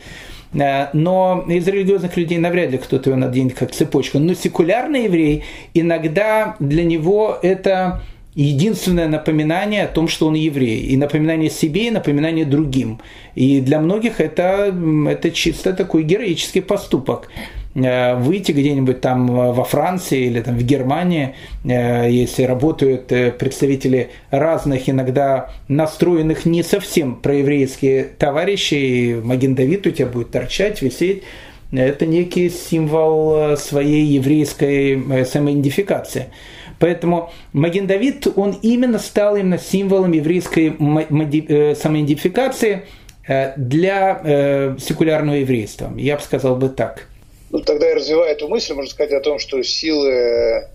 Но 0.52 1.46
из 1.48 1.66
религиозных 1.66 2.18
людей 2.18 2.40
навряд 2.40 2.72
ли 2.72 2.78
кто-то 2.78 3.12
его 3.12 3.18
наденет 3.18 3.54
как 3.54 3.72
цепочку. 3.72 4.20
Но 4.20 4.34
секулярный 4.34 5.06
еврей, 5.06 5.46
иногда 5.74 6.58
для 6.60 6.84
него 6.84 7.40
это 7.42 8.02
единственное 8.38 9.08
напоминание 9.08 9.86
о 9.86 9.88
том, 9.88 10.08
что 10.08 10.28
он 10.28 10.36
еврей. 10.36 10.82
И 10.82 10.96
напоминание 10.96 11.50
себе, 11.50 11.88
и 11.88 11.92
напоминание 11.92 12.46
другим. 12.46 13.02
И 13.34 13.62
для 13.62 13.80
многих 13.80 14.22
это, 14.22 14.74
это 15.10 15.32
чисто 15.32 15.74
такой 15.74 16.04
героический 16.04 16.62
поступок 16.62 17.30
э, 17.74 18.16
выйти 18.16 18.52
где-нибудь 18.52 19.02
там 19.02 19.26
во 19.26 19.64
Франции 19.64 20.26
или 20.26 20.42
там 20.42 20.56
в 20.56 20.62
Германии, 20.62 21.34
э, 21.64 22.12
если 22.12 22.44
работают 22.44 23.12
э, 23.12 23.32
представители 23.32 24.12
разных, 24.30 24.88
иногда 24.88 25.50
настроенных 25.68 26.46
не 26.46 26.62
совсем 26.62 27.16
проеврейские 27.16 28.04
товарищи, 28.04 28.76
и 28.76 29.16
Маген 29.16 29.56
Давид 29.56 29.88
у 29.88 29.90
тебя 29.90 30.08
будет 30.08 30.30
торчать, 30.30 30.84
висеть, 30.84 31.24
это 31.72 32.06
некий 32.06 32.52
символ 32.52 33.58
своей 33.58 34.06
еврейской 34.06 35.26
самоидентификации. 35.26 36.28
Поэтому 36.80 37.32
Маген 37.54 37.88
Давид, 37.88 38.28
он 38.36 38.58
именно 38.62 39.00
стал 39.00 39.36
именно 39.36 39.58
символом 39.58 40.12
еврейской 40.12 40.76
э, 40.78 41.76
самоидентификации 41.76 42.86
э, 43.28 43.54
для 43.58 44.22
э, 44.24 44.78
секулярного 44.80 45.38
еврейства. 45.38 45.92
Я 45.98 46.18
бы 46.18 46.22
сказал 46.22 46.56
бы 46.56 46.70
так. 46.70 47.08
Ну, 47.50 47.60
тогда 47.62 47.88
я 47.88 47.96
развиваю 47.96 48.32
эту 48.32 48.48
мысль, 48.48 48.74
можно 48.74 48.92
сказать 48.92 49.14
о 49.14 49.22
том, 49.22 49.40
что 49.40 49.62
силы 49.64 50.68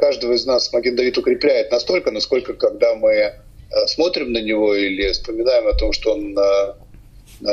каждого 0.00 0.32
из 0.32 0.46
нас 0.46 0.72
Маген 0.72 0.96
Давид 0.96 1.18
укрепляет 1.18 1.70
настолько, 1.70 2.10
насколько 2.10 2.54
когда 2.54 2.94
мы 2.94 3.34
смотрим 3.86 4.32
на 4.32 4.40
него 4.40 4.74
или 4.74 5.10
вспоминаем 5.10 5.66
о 5.66 5.74
том, 5.74 5.92
что 5.92 6.14
он 6.14 6.34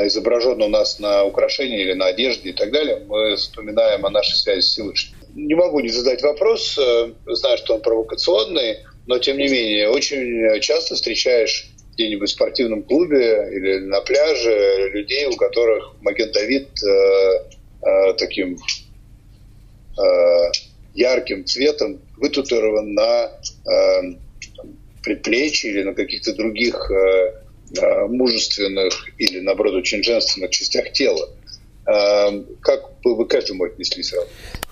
изображен 0.06 0.62
у 0.62 0.68
нас 0.68 0.98
на 0.98 1.24
украшении 1.24 1.82
или 1.82 1.92
на 1.92 2.06
одежде 2.06 2.50
и 2.50 2.52
так 2.54 2.72
далее, 2.72 3.02
мы 3.06 3.36
вспоминаем 3.36 4.06
о 4.06 4.10
нашей 4.10 4.36
связи 4.36 4.60
с 4.60 4.68
Всевышним 4.68 5.15
не 5.36 5.54
могу 5.54 5.80
не 5.80 5.90
задать 5.90 6.22
вопрос, 6.22 6.78
э, 6.78 7.12
знаю, 7.26 7.58
что 7.58 7.74
он 7.74 7.82
провокационный, 7.82 8.78
но 9.06 9.18
тем 9.18 9.36
не 9.38 9.48
менее 9.48 9.90
очень 9.90 10.60
часто 10.60 10.94
встречаешь 10.94 11.70
где-нибудь 11.92 12.28
в 12.28 12.32
спортивном 12.32 12.82
клубе 12.82 13.48
или 13.52 13.78
на 13.78 14.00
пляже 14.00 14.90
людей, 14.92 15.26
у 15.26 15.36
которых 15.36 15.94
Маген 16.00 16.32
Давид 16.32 16.68
э, 16.82 16.88
э, 17.82 18.12
таким 18.14 18.58
э, 19.98 20.50
ярким 20.94 21.44
цветом 21.44 22.00
вытатуирован 22.16 22.94
на 22.94 23.30
э, 23.30 24.16
предплечье 25.02 25.70
или 25.70 25.82
на 25.82 25.94
каких-то 25.94 26.34
других 26.34 26.90
э, 26.90 27.32
э, 27.78 28.06
мужественных 28.06 29.08
или, 29.18 29.40
наоборот, 29.40 29.74
очень 29.74 30.02
женственных 30.02 30.50
частях 30.50 30.92
тела. 30.92 31.30
Э, 31.86 32.42
как 32.62 32.90
вы 33.04 33.24
к 33.26 33.34
этому 33.34 33.64
отнеслись, 33.64 34.12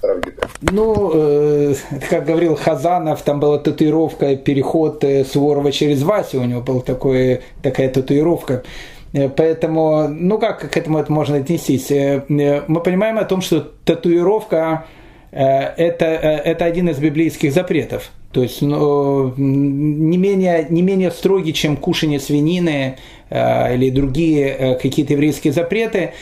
Равгита? 0.03 0.49
Ну, 0.63 1.13
э, 1.15 1.75
как 2.11 2.27
говорил 2.27 2.57
Хазанов, 2.57 3.23
там 3.23 3.41
была 3.41 3.59
татуировка 3.59 4.37
«Переход 4.37 5.05
э, 5.05 5.25
Суворова 5.25 5.71
через 5.71 6.03
Васю», 6.03 6.41
у 6.41 6.45
него 6.45 6.61
была 6.61 6.81
такой, 6.81 7.43
такая 7.63 7.89
татуировка. 7.89 8.65
Э, 9.13 9.29
поэтому, 9.29 10.09
ну 10.09 10.39
как 10.39 10.71
к 10.71 10.77
этому 10.77 10.99
это 10.99 11.13
можно 11.13 11.37
отнестись? 11.37 11.91
Мы 12.29 12.81
понимаем 12.81 13.19
о 13.19 13.25
том, 13.25 13.41
что 13.41 13.61
татуировка 13.61 14.87
это, 15.31 16.05
это 16.05 16.65
один 16.65 16.89
из 16.89 16.99
библейских 16.99 17.53
запретов. 17.53 18.11
То 18.31 18.43
есть 18.43 18.63
ну, 18.63 19.33
не, 19.37 20.17
менее, 20.17 20.67
не 20.69 20.83
менее 20.83 21.11
строгий, 21.11 21.53
чем 21.53 21.77
кушание 21.77 22.21
свинины 22.21 22.99
или 23.31 23.91
другие 23.91 24.79
какие-то 24.81 25.13
еврейские 25.13 25.53
запреты. 25.53 26.13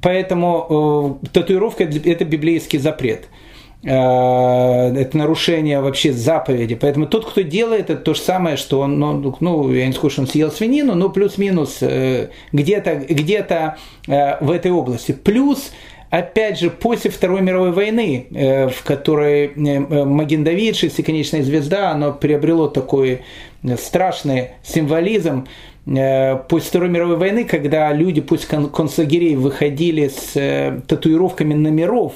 Поэтому 0.00 1.18
э, 1.22 1.28
татуировка– 1.28 1.84
это 2.04 2.24
библейский 2.24 2.78
запрет. 2.78 3.28
Э, 3.84 4.94
это 4.94 5.18
нарушение 5.18 5.80
вообще 5.80 6.12
заповеди. 6.12 6.76
Поэтому 6.76 7.06
тот, 7.06 7.28
кто 7.28 7.42
делает, 7.42 7.90
это 7.90 8.00
то 8.00 8.14
же 8.14 8.20
самое, 8.20 8.56
что 8.56 8.80
он, 8.80 8.98
ну, 8.98 9.36
ну 9.40 9.72
я 9.72 9.86
не 9.86 9.92
скажу, 9.92 10.10
что 10.10 10.22
он 10.22 10.28
съел 10.28 10.52
свинину, 10.52 10.94
но 10.94 11.08
плюс-минус 11.08 11.78
э, 11.80 12.28
где-то 12.52 12.94
где 13.08 13.38
э, 13.38 14.36
в 14.40 14.50
этой 14.50 14.70
области. 14.70 15.12
Плюс 15.12 15.72
опять 16.10 16.60
же, 16.60 16.70
после 16.70 17.10
Второй 17.10 17.40
мировой 17.40 17.72
войны, 17.72 18.26
в 18.30 18.84
которой 18.84 19.46
э, 19.46 20.04
Маген 20.04 20.44
Давид, 20.44 20.76
шестиконечная 20.76 21.42
звезда, 21.42 21.90
оно 21.90 22.12
приобрело 22.12 22.68
такой 22.68 23.22
страшный 23.78 24.50
символизм, 24.62 25.46
после 25.84 26.68
Второй 26.68 26.88
мировой 26.88 27.16
войны, 27.16 27.44
когда 27.44 27.92
люди 27.92 28.20
после 28.20 28.68
концлагерей 28.68 29.34
выходили 29.34 30.08
с 30.08 30.36
э, 30.36 30.80
татуировками 30.86 31.54
номеров, 31.54 32.14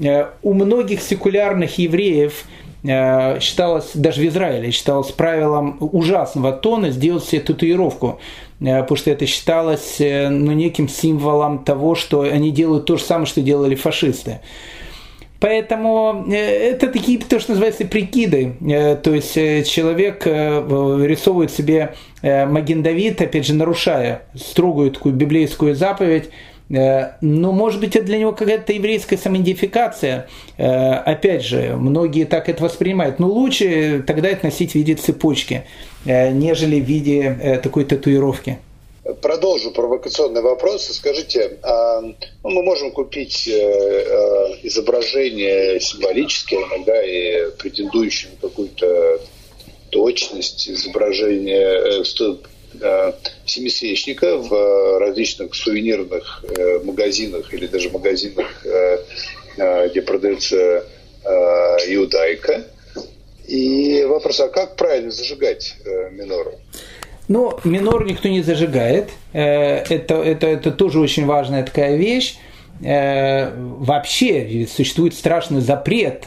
э, 0.00 0.26
у 0.42 0.54
многих 0.54 1.02
секулярных 1.02 1.78
евреев 1.78 2.44
считалось, 2.84 3.92
даже 3.94 4.22
в 4.22 4.26
Израиле, 4.26 4.72
считалось 4.72 5.12
правилом 5.12 5.76
ужасного 5.78 6.50
тона 6.50 6.90
сделать 6.90 7.22
себе 7.22 7.40
татуировку, 7.40 8.18
потому 8.58 8.96
что 8.96 9.12
это 9.12 9.24
считалось 9.24 9.98
ну, 10.00 10.50
неким 10.50 10.88
символом 10.88 11.62
того, 11.62 11.94
что 11.94 12.22
они 12.22 12.50
делают 12.50 12.86
то 12.86 12.96
же 12.96 13.04
самое, 13.04 13.26
что 13.26 13.40
делали 13.40 13.76
фашисты. 13.76 14.40
Поэтому 15.42 16.24
это 16.30 16.86
такие, 16.86 17.18
то, 17.18 17.38
что 17.40 17.50
называется, 17.50 17.84
прикиды. 17.84 18.54
То 19.02 19.12
есть 19.12 19.34
человек 19.68 20.24
рисовывает 20.24 21.50
себе 21.50 21.94
Маген 22.22 22.80
опять 23.20 23.44
же, 23.44 23.54
нарушая 23.54 24.22
строгую 24.34 24.92
такую 24.92 25.14
библейскую 25.14 25.74
заповедь, 25.74 26.30
Э, 26.72 27.12
но, 27.20 27.52
может 27.52 27.80
быть, 27.80 27.94
это 27.96 28.06
для 28.06 28.18
него 28.18 28.32
какая-то 28.32 28.72
еврейская 28.72 29.16
самоидентификация. 29.16 30.26
Э, 30.56 30.94
опять 30.94 31.44
же, 31.44 31.76
многие 31.76 32.24
так 32.24 32.48
это 32.48 32.62
воспринимают. 32.62 33.18
Но 33.18 33.28
лучше 33.28 34.02
тогда 34.06 34.28
это 34.28 34.46
носить 34.46 34.72
в 34.72 34.74
виде 34.74 34.94
цепочки, 34.94 35.64
э, 36.04 36.30
нежели 36.30 36.80
в 36.80 36.84
виде 36.84 37.60
такой 37.62 37.84
татуировки. 37.84 38.58
Продолжу 39.20 39.72
провокационный 39.72 40.42
вопрос. 40.42 40.86
Скажите, 40.86 41.58
а, 41.62 42.00
ну, 42.00 42.14
мы 42.42 42.62
можем 42.62 42.92
купить 42.92 43.48
изображение 43.48 45.80
символическое, 45.80 46.60
иногда 46.60 47.02
и 47.02 47.50
претендующее 47.58 48.30
на 48.32 48.48
какую-то 48.48 49.20
точность 49.90 50.68
изображения, 50.68 52.04
Э, 52.80 53.12
семисвечника 53.44 54.38
в 54.38 54.54
э, 54.54 54.98
различных 54.98 55.54
сувенирных 55.54 56.42
э, 56.44 56.78
магазинах 56.78 57.52
или 57.52 57.66
даже 57.66 57.90
магазинах, 57.90 58.64
где 59.54 60.00
продается 60.00 60.86
иудайка. 61.88 62.64
И 63.46 64.02
вопрос, 64.04 64.40
а 64.40 64.48
как 64.48 64.76
правильно 64.76 65.10
зажигать 65.10 65.76
минору? 66.12 66.54
Ну, 67.32 67.58
минор 67.64 68.04
никто 68.04 68.28
не 68.28 68.42
зажигает. 68.42 69.10
Это, 69.32 70.14
это, 70.14 70.46
это 70.46 70.70
тоже 70.70 71.00
очень 71.00 71.26
важная 71.26 71.62
такая 71.62 71.96
вещь. 71.96 72.36
Вообще 72.80 74.66
существует 74.70 75.14
страшный 75.14 75.60
запрет 75.60 76.24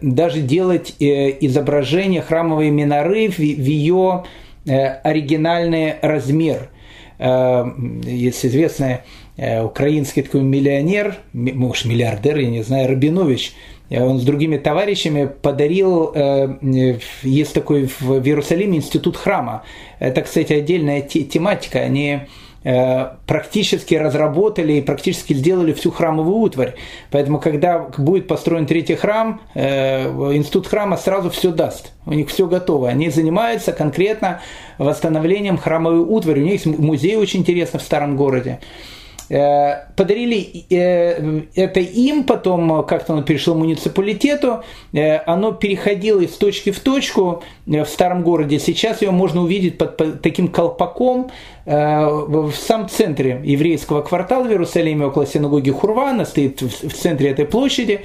даже 0.00 0.40
делать 0.40 0.94
изображение 0.98 2.22
храмовой 2.22 2.70
миноры 2.70 3.28
в 3.28 3.38
ее 3.38 4.24
Э, 4.64 5.00
оригинальный 5.02 5.94
размер. 6.02 6.70
Э, 7.18 7.64
есть 8.04 8.46
известный 8.46 8.98
э, 9.36 9.60
украинский 9.60 10.22
такой 10.22 10.42
миллионер, 10.42 11.16
может 11.32 11.86
миллиардер, 11.86 12.38
я 12.38 12.48
не 12.48 12.62
знаю, 12.62 12.88
Рабинович, 12.88 13.54
он 13.98 14.18
с 14.18 14.24
другими 14.24 14.56
товарищами 14.56 15.30
подарил, 15.42 16.14
есть 17.22 17.54
такой 17.54 17.88
в 18.00 18.26
Иерусалиме 18.26 18.78
институт 18.78 19.16
храма. 19.16 19.64
Это, 19.98 20.22
кстати, 20.22 20.52
отдельная 20.52 21.02
тематика. 21.02 21.80
Они 21.80 22.22
Э, 22.64 23.16
практически 23.26 23.96
разработали 23.96 24.74
и 24.74 24.82
практически 24.82 25.32
сделали 25.32 25.72
всю 25.72 25.90
храмовую 25.90 26.36
утварь. 26.36 26.74
Поэтому, 27.10 27.40
когда 27.40 27.78
будет 27.98 28.28
построен 28.28 28.66
третий 28.66 28.94
храм, 28.94 29.40
э, 29.54 30.06
институт 30.36 30.68
храма 30.68 30.96
сразу 30.96 31.30
все 31.30 31.50
даст. 31.50 31.92
У 32.06 32.12
них 32.12 32.28
все 32.28 32.46
готово. 32.46 32.88
Они 32.88 33.10
занимаются 33.10 33.72
конкретно 33.72 34.42
восстановлением 34.78 35.58
храмовой 35.58 36.00
утвари. 36.00 36.40
У 36.40 36.44
них 36.44 36.52
есть 36.52 36.66
музей 36.66 37.16
очень 37.16 37.40
интересный 37.40 37.80
в 37.80 37.82
старом 37.82 38.16
городе. 38.16 38.60
Э, 39.32 39.86
подарили 39.96 40.66
э, 40.68 41.44
это 41.54 41.80
им, 41.80 42.24
потом 42.24 42.84
как-то 42.84 43.14
он 43.14 43.24
перешел 43.24 43.54
муниципалитету, 43.54 44.62
э, 44.92 45.16
оно 45.24 45.52
переходило 45.52 46.20
из 46.20 46.32
точки 46.32 46.70
в 46.70 46.80
точку 46.80 47.42
в 47.64 47.86
старом 47.86 48.24
городе. 48.24 48.58
Сейчас 48.58 49.00
ее 49.00 49.10
можно 49.10 49.40
увидеть 49.40 49.78
под, 49.78 50.20
таким 50.20 50.48
колпаком 50.48 51.30
в 51.64 52.52
самом 52.52 52.88
центре 52.88 53.40
еврейского 53.42 54.02
квартала 54.02 54.44
в 54.44 54.50
Иерусалиме, 54.50 55.06
около 55.06 55.26
синагоги 55.26 55.70
Хурвана, 55.70 56.24
стоит 56.24 56.60
в 56.60 56.92
центре 56.92 57.30
этой 57.30 57.46
площади. 57.46 58.00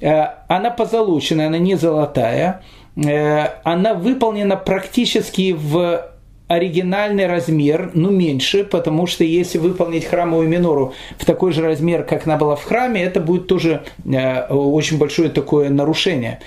Она 0.00 0.70
позолоченная, 0.70 1.48
она 1.48 1.58
не 1.58 1.74
золотая, 1.74 2.62
она 2.96 3.94
выполнена 3.94 4.56
практически 4.56 5.52
в 5.52 6.06
оригинальный 6.48 7.26
размер, 7.26 7.90
ну 7.94 8.10
меньше, 8.10 8.64
потому 8.64 9.06
что 9.06 9.24
если 9.24 9.58
выполнить 9.58 10.04
храмовую 10.04 10.48
минору 10.48 10.94
в 11.18 11.24
такой 11.24 11.52
же 11.52 11.62
размер, 11.62 12.04
как 12.04 12.26
она 12.26 12.36
была 12.36 12.54
в 12.54 12.62
храме, 12.62 13.02
это 13.02 13.20
будет 13.20 13.48
тоже 13.48 13.82
э, 14.04 14.46
очень 14.48 14.98
большое 14.98 15.28
такое 15.28 15.70
нарушение. 15.70 16.38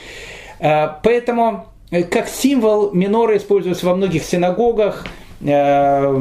Э, 0.59 0.87
поэтому 1.03 1.65
э, 1.91 2.03
как 2.03 2.29
символ 2.29 2.91
минора 2.93 3.35
используется 3.35 3.85
во 3.85 3.95
многих 3.95 4.23
синагогах, 4.23 5.05
во 5.41 6.11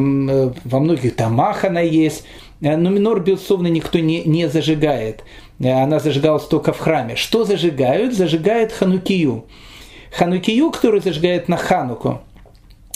многих 0.79 1.17
домах 1.17 1.65
она 1.65 1.81
есть, 1.81 2.25
но 2.61 2.89
минор, 2.89 3.19
безусловно, 3.19 3.67
никто 3.67 3.99
не, 3.99 4.23
не 4.23 4.49
зажигает. 4.49 5.25
Она 5.61 5.99
зажигалась 5.99 6.45
только 6.45 6.73
в 6.73 6.79
храме. 6.79 7.17
Что 7.17 7.45
зажигают? 7.45 8.15
Зажигают 8.15 8.71
ханукию. 8.71 9.47
Ханукию, 10.13 10.71
которую 10.71 11.03
зажигают 11.03 11.49
на 11.49 11.57
хануку– 11.57 12.21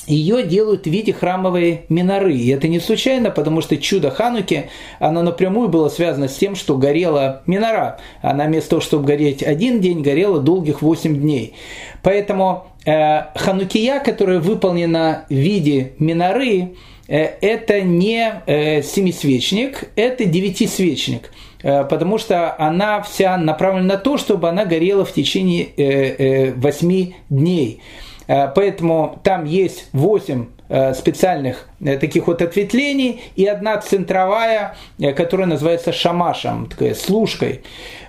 ее 0.06 0.42
делают 0.42 0.84
в 0.84 0.90
виде 0.90 1.12
храмовой 1.12 1.82
миноры. 1.88 2.34
И 2.34 2.48
это 2.48 2.68
не 2.68 2.80
случайно, 2.80 3.30
потому 3.30 3.60
что 3.60 3.76
чудо 3.76 4.10
Хануки, 4.10 4.70
оно 4.98 5.22
напрямую 5.22 5.68
было 5.68 5.88
связано 5.88 6.28
с 6.28 6.36
тем, 6.36 6.56
что 6.56 6.76
горела 6.76 7.42
минора. 7.46 8.00
Она 8.20 8.46
вместо 8.46 8.70
того, 8.70 8.82
чтобы 8.82 9.04
гореть 9.04 9.42
один 9.42 9.80
день, 9.80 10.02
горела 10.02 10.40
долгих 10.40 10.82
8 10.82 11.20
дней. 11.20 11.54
Поэтому 12.02 12.66
э, 12.84 13.22
Ханукия, 13.36 14.00
которая 14.00 14.40
выполнена 14.40 15.24
в 15.28 15.34
виде 15.34 15.92
миноры, 15.98 16.72
э, 17.06 17.18
это 17.40 17.80
не 17.80 18.42
э, 18.46 18.82
семисвечник, 18.82 19.90
это 19.94 20.24
девятисвечник 20.24 21.30
э, 21.62 21.84
потому 21.84 22.18
что 22.18 22.56
она 22.58 23.02
вся 23.02 23.36
направлена 23.36 23.94
на 23.94 23.96
то, 23.98 24.18
чтобы 24.18 24.48
она 24.48 24.64
горела 24.64 25.04
в 25.04 25.12
течение 25.12 25.68
э, 25.76 26.48
э, 26.48 26.52
8 26.54 27.12
дней. 27.30 27.80
Э, 28.26 28.48
поэтому 28.54 29.20
там 29.22 29.44
есть 29.44 29.88
8 29.92 30.46
э, 30.68 30.94
специальных 30.94 31.68
э, 31.80 31.98
таких 31.98 32.26
вот 32.26 32.42
ответвлений 32.42 33.22
и 33.36 33.46
одна 33.46 33.76
центровая, 33.78 34.76
которая 35.16 35.46
называется 35.46 35.92
шамашем, 35.92 36.66
такой 36.66 36.94
служкой. 36.94 37.62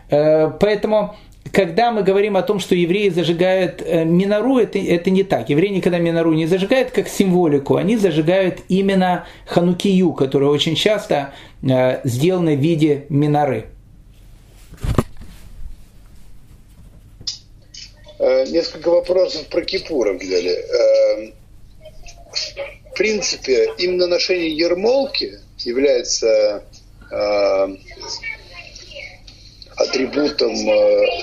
Поэтому 0.09 1.15
когда 1.51 1.91
мы 1.91 2.03
говорим 2.03 2.37
о 2.37 2.43
том, 2.43 2.59
что 2.59 2.75
евреи 2.75 3.09
зажигают 3.09 3.83
минору, 4.05 4.59
это, 4.59 4.77
это 4.77 5.09
не 5.09 5.23
так. 5.23 5.49
Евреи 5.49 5.69
никогда 5.69 5.97
минору 5.97 6.33
не 6.33 6.45
зажигают 6.45 6.91
как 6.91 7.07
символику, 7.07 7.77
они 7.77 7.97
зажигают 7.97 8.59
именно 8.69 9.25
ханукию, 9.45 10.13
которая 10.13 10.49
очень 10.49 10.75
часто 10.75 11.33
сделана 12.03 12.51
в 12.51 12.59
виде 12.59 13.05
миноры. 13.09 13.72
Несколько 18.47 18.89
вопросов 18.89 19.47
про 19.47 19.61
Кипуров 19.61 20.21
взяли. 20.21 20.51
Э, 20.51 21.31
в 22.91 22.95
принципе, 22.95 23.69
именно 23.77 24.07
ношение 24.07 24.55
ермолки 24.55 25.39
является 25.59 26.63
э, 27.11 27.67
атрибутом 29.75 30.55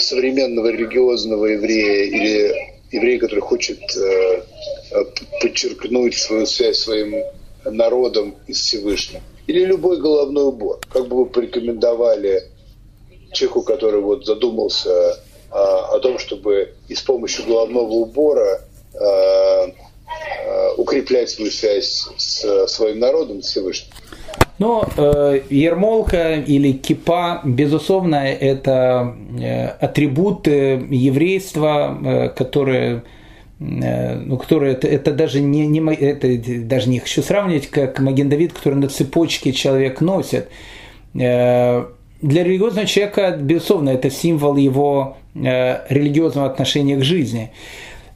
современного 0.00 0.68
религиозного 0.68 1.46
еврея 1.46 2.04
или 2.04 2.54
еврея, 2.90 3.20
который 3.20 3.40
хочет 3.40 3.80
подчеркнуть 5.40 6.16
свою 6.16 6.46
связь 6.46 6.78
своим 6.78 7.14
народом 7.64 8.34
и 8.48 8.52
Всевышним. 8.52 9.20
Или 9.46 9.64
любой 9.64 10.00
головной 10.00 10.44
убор. 10.48 10.80
Как 10.92 11.06
бы 11.08 11.18
вы 11.18 11.26
порекомендовали 11.26 12.44
человеку, 13.32 13.62
который 13.62 14.00
вот 14.00 14.26
задумался 14.26 15.20
о 15.50 15.98
том, 16.00 16.18
чтобы 16.18 16.74
и 16.88 16.94
с 16.94 17.00
помощью 17.02 17.46
головного 17.46 17.90
убора 17.90 18.60
укреплять 20.76 21.30
свою 21.30 21.50
связь 21.50 22.08
с 22.16 22.66
своим 22.66 22.98
народом, 22.98 23.42
с 23.42 23.48
Всевышним. 23.48 23.92
Но 24.60 24.86
э, 24.94 25.40
ермолка 25.48 26.34
или 26.34 26.72
кипа, 26.72 27.40
безусловно, 27.44 28.16
это 28.16 29.16
э, 29.40 29.68
атрибут 29.68 30.46
еврейства, 30.46 31.98
э, 32.04 32.28
которые 32.28 33.04
э, 33.58 34.16
ну, 34.16 34.36
которые 34.36 34.74
это, 34.74 34.86
это 34.86 35.12
даже 35.12 35.40
не, 35.40 35.66
не 35.66 35.80
это 35.94 36.66
даже 36.66 36.90
не 36.90 36.98
хочу 36.98 37.22
сравнивать, 37.22 37.68
как 37.68 38.00
Маген 38.00 38.28
Давид, 38.28 38.52
который 38.52 38.74
на 38.74 38.90
цепочке 38.90 39.54
человек 39.54 40.02
носит. 40.02 40.50
Э, 41.14 41.86
для 42.20 42.44
религиозного 42.44 42.86
человека, 42.86 43.38
безусловно, 43.40 43.88
это 43.88 44.10
символ 44.10 44.56
его 44.56 45.16
э, 45.16 45.19
религиозного 45.34 46.46
отношения 46.46 46.96
к 46.96 47.04
жизни. 47.04 47.50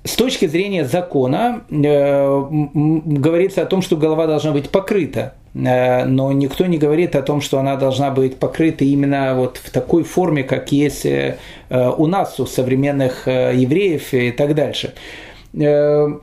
С 0.04 0.16
точки 0.16 0.46
зрения 0.46 0.84
закона 0.84 1.62
э, 1.70 2.42
говорится 2.50 3.62
о 3.62 3.66
том, 3.66 3.80
что 3.80 3.96
голова 3.96 4.26
должна 4.26 4.52
быть 4.52 4.68
покрыта, 4.68 5.32
э, 5.54 6.04
но 6.04 6.30
никто 6.30 6.66
не 6.66 6.76
говорит 6.76 7.16
о 7.16 7.22
том, 7.22 7.40
что 7.40 7.58
она 7.58 7.76
должна 7.76 8.10
быть 8.10 8.36
покрыта 8.36 8.84
именно 8.84 9.34
вот 9.34 9.56
в 9.56 9.70
такой 9.70 10.02
форме, 10.02 10.44
как 10.44 10.72
есть 10.72 11.06
э, 11.06 11.38
у 11.70 12.06
нас, 12.06 12.38
у 12.38 12.44
современных 12.44 13.26
э, 13.26 13.52
евреев 13.54 14.12
и 14.12 14.30
так 14.30 14.54
дальше. 14.54 14.92
Э, 15.54 16.18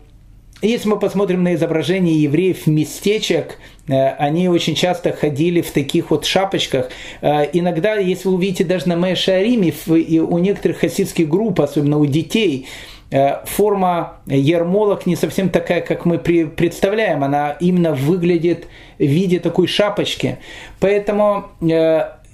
если 0.62 0.88
мы 0.88 1.00
посмотрим 1.00 1.42
на 1.42 1.56
изображение 1.56 2.22
евреев 2.22 2.68
местечек, 2.68 3.58
э, 3.81 3.81
они 3.96 4.48
очень 4.50 4.76
часто 4.76 5.12
ходили 5.12 5.62
в 5.62 5.72
таких 5.72 6.12
вот 6.12 6.26
шапочках. 6.26 6.90
Э, 7.22 7.48
иногда, 7.52 7.96
если 7.96 8.28
вы 8.28 8.36
увидите 8.36 8.64
даже 8.64 8.88
на 8.88 8.96
Мэшариме, 8.96 9.74
у 9.88 10.38
некоторых 10.38 10.80
хасидских 10.80 11.28
групп, 11.28 11.62
особенно 11.62 11.98
у 11.98 12.06
детей, 12.06 12.68
э, 13.12 13.44
форма 13.46 14.18
ермолок 14.28 15.06
не 15.06 15.16
совсем 15.16 15.50
такая, 15.50 15.82
как 15.82 16.06
мы 16.06 16.20
представляем. 16.20 17.24
Она 17.24 17.58
именно 17.60 17.94
выглядит 17.94 18.68
в 18.98 19.04
виде 19.04 19.40
такой 19.40 19.68
шапочки. 19.68 20.38
Поэтому 20.80 21.48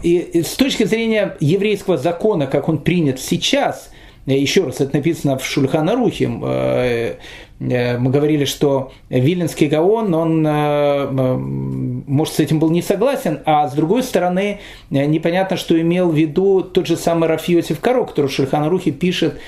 и 0.04 0.44
с 0.44 0.56
точки 0.56 0.84
зрения 0.84 1.36
еврейского 1.40 1.98
закона, 1.98 2.46
как 2.46 2.70
он 2.70 2.78
принят 2.78 3.20
сейчас, 3.20 3.90
еще 4.36 4.64
раз, 4.64 4.82
это 4.82 4.98
написано 4.98 5.38
в 5.38 5.46
Шульханарухе, 5.46 6.30
Э, 7.60 7.98
мы 7.98 8.12
говорили, 8.12 8.46
что 8.46 8.92
Виленский 9.10 9.68
Гаон, 9.68 10.14
он, 10.14 10.46
э, 10.46 11.38
может, 12.08 12.36
с 12.36 12.40
этим 12.40 12.60
был 12.60 12.70
не 12.70 12.82
согласен, 12.82 13.40
а 13.46 13.68
с 13.68 13.74
другой 13.74 14.04
стороны, 14.04 14.60
э, 14.92 15.06
непонятно, 15.06 15.58
что 15.58 15.80
имел 15.80 16.10
в 16.10 16.16
виду 16.16 16.62
тот 16.62 16.88
же 16.88 16.98
самый 16.98 17.28
Рафиосиф 17.28 17.80
Каро, 17.80 18.06
который 18.06 18.28
в 18.28 18.32
Шульханарухе 18.32 18.92
пишет, 18.92 19.40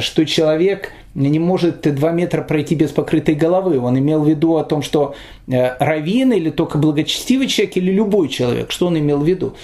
что 0.00 0.26
человек 0.26 0.90
не 1.14 1.38
может 1.38 1.82
два 1.94 2.10
метра 2.10 2.42
пройти 2.42 2.74
без 2.74 2.90
покрытой 2.90 3.36
головы. 3.36 3.78
Он 3.78 3.96
имел 3.96 4.24
в 4.24 4.28
виду 4.28 4.56
о 4.56 4.64
том, 4.64 4.82
что 4.82 5.14
раввин 5.46 6.32
или 6.32 6.50
только 6.50 6.76
благочестивый 6.76 7.46
человек 7.46 7.76
или 7.76 7.92
любой 7.92 8.28
человек, 8.28 8.72
что 8.72 8.88
он 8.88 8.98
имел 8.98 9.20
в 9.20 9.24
виду. 9.24 9.54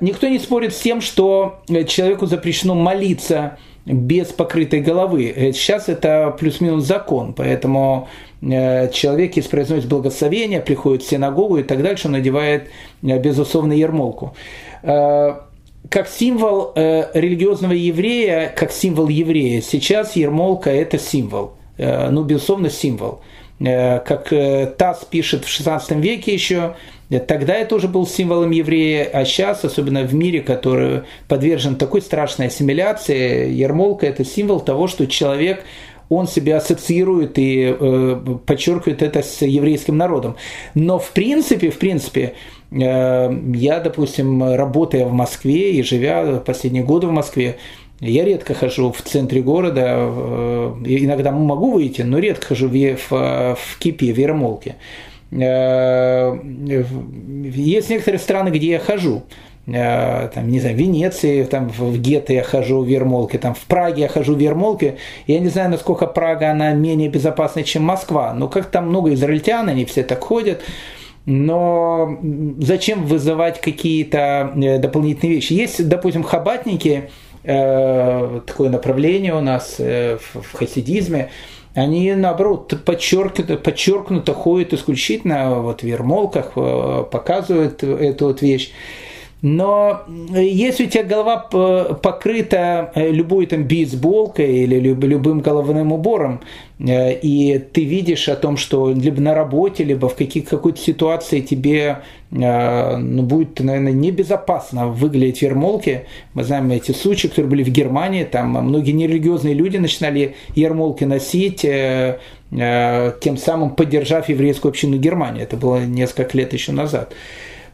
Никто 0.00 0.28
не 0.28 0.38
спорит 0.38 0.72
с 0.72 0.78
тем, 0.78 1.00
что 1.00 1.62
человеку 1.88 2.26
запрещено 2.26 2.76
молиться 2.76 3.58
без 3.86 4.28
покрытой 4.28 4.80
головы. 4.80 5.32
Э, 5.34 5.52
сейчас 5.52 5.88
это 5.88 6.34
плюс-минус 6.38 6.84
закон, 6.84 7.32
поэтому 7.32 8.08
э, 8.42 8.90
человек, 8.92 9.36
если 9.36 9.50
произносит 9.50 9.88
благословение, 9.88 10.60
приходит 10.60 11.02
в 11.02 11.08
синагогу 11.08 11.58
и 11.58 11.62
так 11.62 11.82
дальше, 11.82 12.08
он 12.08 12.12
надевает, 12.12 12.68
э, 13.02 13.18
безусловно, 13.18 13.72
ермолку. 13.72 14.34
Как 14.82 16.08
символ 16.08 16.72
религиозного 16.74 17.72
еврея, 17.72 18.52
как 18.54 18.70
символ 18.70 19.08
еврея, 19.08 19.60
сейчас 19.60 20.14
ермолка– 20.14 20.70
это 20.70 20.98
символ. 20.98 21.52
Ну, 21.76 22.22
безусловно, 22.24 22.70
символ. 22.70 23.20
Как 23.58 24.32
Тасс 24.76 25.04
пишет 25.10 25.44
в 25.44 25.48
XVI 25.48 26.00
веке 26.00 26.32
еще, 26.32 26.76
Тогда 27.18 27.54
это 27.54 27.74
уже 27.74 27.88
был 27.88 28.06
символом 28.06 28.52
еврея, 28.52 29.10
а 29.12 29.24
сейчас, 29.24 29.64
особенно 29.64 30.02
в 30.02 30.14
мире, 30.14 30.40
который 30.40 31.02
подвержен 31.26 31.74
такой 31.74 32.02
страшной 32.02 32.46
ассимиляции, 32.46 33.50
ермолка– 33.52 34.06
это 34.08 34.24
символ 34.24 34.60
того, 34.60 34.86
что 34.86 35.06
человек 35.08 35.64
он 36.08 36.26
себя 36.26 36.56
ассоциирует 36.56 37.38
и 37.38 37.76
э, 37.78 38.36
подчеркивает 38.44 39.00
это 39.00 39.22
с 39.22 39.42
еврейским 39.42 39.96
народом. 39.96 40.36
Но 40.74 40.98
в 40.98 41.12
принципе, 41.12 41.70
в 41.70 41.78
принципе, 41.78 42.34
э, 42.72 43.30
я, 43.54 43.80
допустим, 43.80 44.54
работая 44.54 45.06
в 45.06 45.12
Москве 45.12 45.72
и 45.72 45.82
живя 45.82 46.42
последние 46.44 46.82
годы 46.82 47.06
в 47.06 47.12
Москве, 47.12 47.58
я 48.00 48.24
редко 48.24 48.54
хожу 48.54 48.90
в 48.90 49.02
центре 49.02 49.40
города, 49.40 49.84
э, 49.86 50.74
иногда 50.86 51.30
могу 51.30 51.70
выйти, 51.70 52.02
но 52.02 52.18
редко 52.18 52.48
хожу 52.48 52.68
в, 52.68 52.72
в, 52.72 53.56
в 53.56 53.78
Кипе, 53.78 54.12
в 54.12 54.18
Ермолке. 54.18 54.76
Э, 55.32 56.36
есть 57.54 57.90
некоторые 57.90 58.18
страны, 58.18 58.48
где 58.48 58.70
я 58.72 58.78
хожу. 58.78 59.22
Э, 59.66 60.28
там, 60.34 60.48
не 60.48 60.60
знаю, 60.60 60.76
в 60.76 60.78
Венеции, 60.78 61.44
там, 61.44 61.68
в 61.68 61.98
Гетто 61.98 62.32
я 62.32 62.42
хожу 62.42 62.82
в 62.82 62.88
Ермолке, 62.88 63.38
там, 63.38 63.54
в 63.54 63.64
Праге 63.66 64.02
я 64.02 64.08
хожу 64.08 64.34
в 64.34 64.38
Ермолке. 64.38 64.96
Я 65.26 65.38
не 65.38 65.48
знаю, 65.48 65.70
насколько 65.70 66.06
Прага, 66.06 66.50
она 66.50 66.72
менее 66.72 67.08
безопасна, 67.08 67.62
чем 67.62 67.84
Москва. 67.84 68.34
Но 68.34 68.48
как 68.48 68.66
там 68.66 68.88
много 68.88 69.14
израильтян, 69.14 69.68
они 69.68 69.84
все 69.84 70.02
так 70.02 70.22
ходят. 70.22 70.62
Но 71.26 72.18
зачем 72.58 73.04
вызывать 73.04 73.60
какие-то 73.60 74.52
э, 74.56 74.78
дополнительные 74.78 75.36
вещи? 75.36 75.52
Есть, 75.52 75.86
допустим, 75.88 76.22
хабатники, 76.22 77.10
такое 77.42 78.68
направление 78.68 79.34
у 79.34 79.40
нас 79.40 79.78
в 79.78 80.52
хасидизме, 80.52 81.30
они, 81.74 82.12
наоборот, 82.14 82.74
подчеркнуто, 82.84 83.56
подчеркнуто 83.56 84.34
ходят 84.34 84.72
исключительно 84.72 85.60
вот 85.60 85.82
в 85.82 85.86
ермолках, 85.86 86.52
э, 86.56 87.04
показывают 87.10 87.82
эту 87.82 88.26
вот 88.26 88.42
вещь. 88.42 88.72
Но 89.42 90.02
если 90.34 90.84
у 90.84 90.88
тебя 90.88 91.02
голова 91.02 91.38
покрыта 91.94 92.92
э, 92.94 93.10
любой 93.10 93.46
там 93.46 93.64
бейсболкой 93.64 94.64
или 94.64 94.78
любым 94.78 95.40
головным 95.40 95.92
убором, 95.92 96.42
э, 96.78 97.14
и 97.14 97.58
ты 97.58 97.84
видишь 97.84 98.28
о 98.28 98.36
том, 98.36 98.58
что 98.58 98.90
либо 98.90 99.18
на 99.22 99.34
работе, 99.34 99.82
либо 99.82 100.10
в 100.10 100.14
каких, 100.14 100.46
какой-то 100.46 100.78
ситуации 100.78 101.40
тебе 101.40 102.02
э, 102.30 102.96
ну, 102.96 103.22
будет, 103.22 103.60
наверное, 103.60 103.92
небезопасно 103.92 104.88
выглядеть 104.88 105.38
в 105.38 105.42
ермолке. 105.42 106.04
Мы 106.34 106.44
знаем 106.44 106.70
эти 106.70 106.92
случаи, 106.92 107.28
которые 107.28 107.48
были 107.48 107.62
в 107.62 107.70
Германии, 107.70 108.24
там 108.24 108.50
многие 108.50 108.92
нерелигиозные 108.92 109.54
люди 109.54 109.78
начинали 109.78 110.34
ермолки 110.54 111.04
носить, 111.04 111.64
тем 112.50 113.36
самым 113.36 113.70
поддержав 113.70 114.28
еврейскую 114.28 114.70
общину 114.70 114.98
Германии. 114.98 115.44
Это 115.44 115.56
было 115.56 115.78
несколько 115.86 116.36
лет 116.36 116.52
еще 116.52 116.72
назад. 116.72 117.14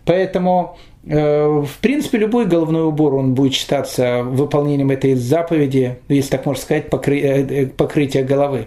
Поэтому 0.05 0.77
Э, 0.96 0.96
в 1.07 1.79
принципе, 1.81 2.19
любой 2.19 2.47
головной 2.47 2.85
убор, 2.85 3.15
он 3.15 3.35
будет 3.35 3.55
считаться 3.55 4.23
выполнением 4.23 4.91
этой 4.91 5.15
заповеди, 5.15 5.99
если 6.09 6.31
так 6.31 6.47
можно 6.47 6.61
сказать, 6.61 6.91
покры... 6.91 7.21
Э, 7.21 7.47
э, 7.47 7.67
покрытия 7.67 8.25
головы. 8.25 8.67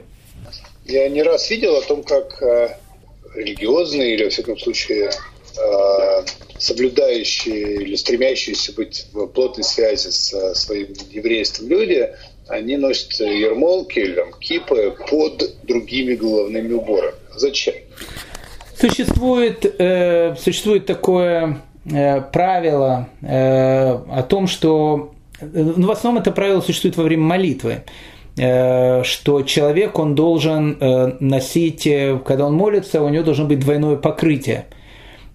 Я 0.86 1.10
не 1.10 1.22
раз 1.22 1.50
видел 1.50 1.76
о 1.76 1.82
том, 1.82 2.02
как 2.02 2.42
религиозные 3.36 4.16
или, 4.16 4.24
во 4.24 4.30
всяком 4.30 4.58
случае, 4.58 5.12
соблюдающие 6.58 7.76
или 7.76 7.96
стремящиеся 7.96 8.74
быть 8.74 9.06
в 9.14 9.28
плотной 9.28 9.64
связи 9.64 10.10
с 10.10 10.56
своим 10.56 10.88
еврейством 11.12 11.68
люди, 11.68 12.10
они 12.48 12.78
носят 12.78 13.12
ермолки 13.20 14.00
или 14.00 14.16
там, 14.16 14.32
кипы 14.40 14.96
под 15.12 15.64
другими 15.64 16.16
головными 16.16 16.74
уборами. 16.74 17.16
Зачем? 17.36 17.76
Существует, 18.76 19.66
э, 19.78 20.36
существует 20.38 20.88
такое 20.88 21.62
Э, 21.62 21.69
правило 21.84 23.10
э, 23.22 24.00
о 24.12 24.24
том, 24.24 24.48
что 24.48 25.14
ну, 25.42 25.88
в 25.88 25.92
основном 25.92 26.22
это 26.22 26.32
правило 26.32 26.62
существует 26.62 26.98
во 26.98 27.04
время 27.04 27.24
молитвы, 27.24 27.84
э, 28.38 29.04
что 29.04 29.42
человек, 29.44 29.98
он 29.98 30.16
должен 30.16 30.78
носить, 31.20 31.88
когда 32.26 32.48
он 32.48 32.54
молится, 32.54 33.02
у 33.02 33.10
него 33.10 33.24
должно 33.24 33.46
быть 33.46 33.60
двойное 33.60 33.96
покрытие. 33.96 34.66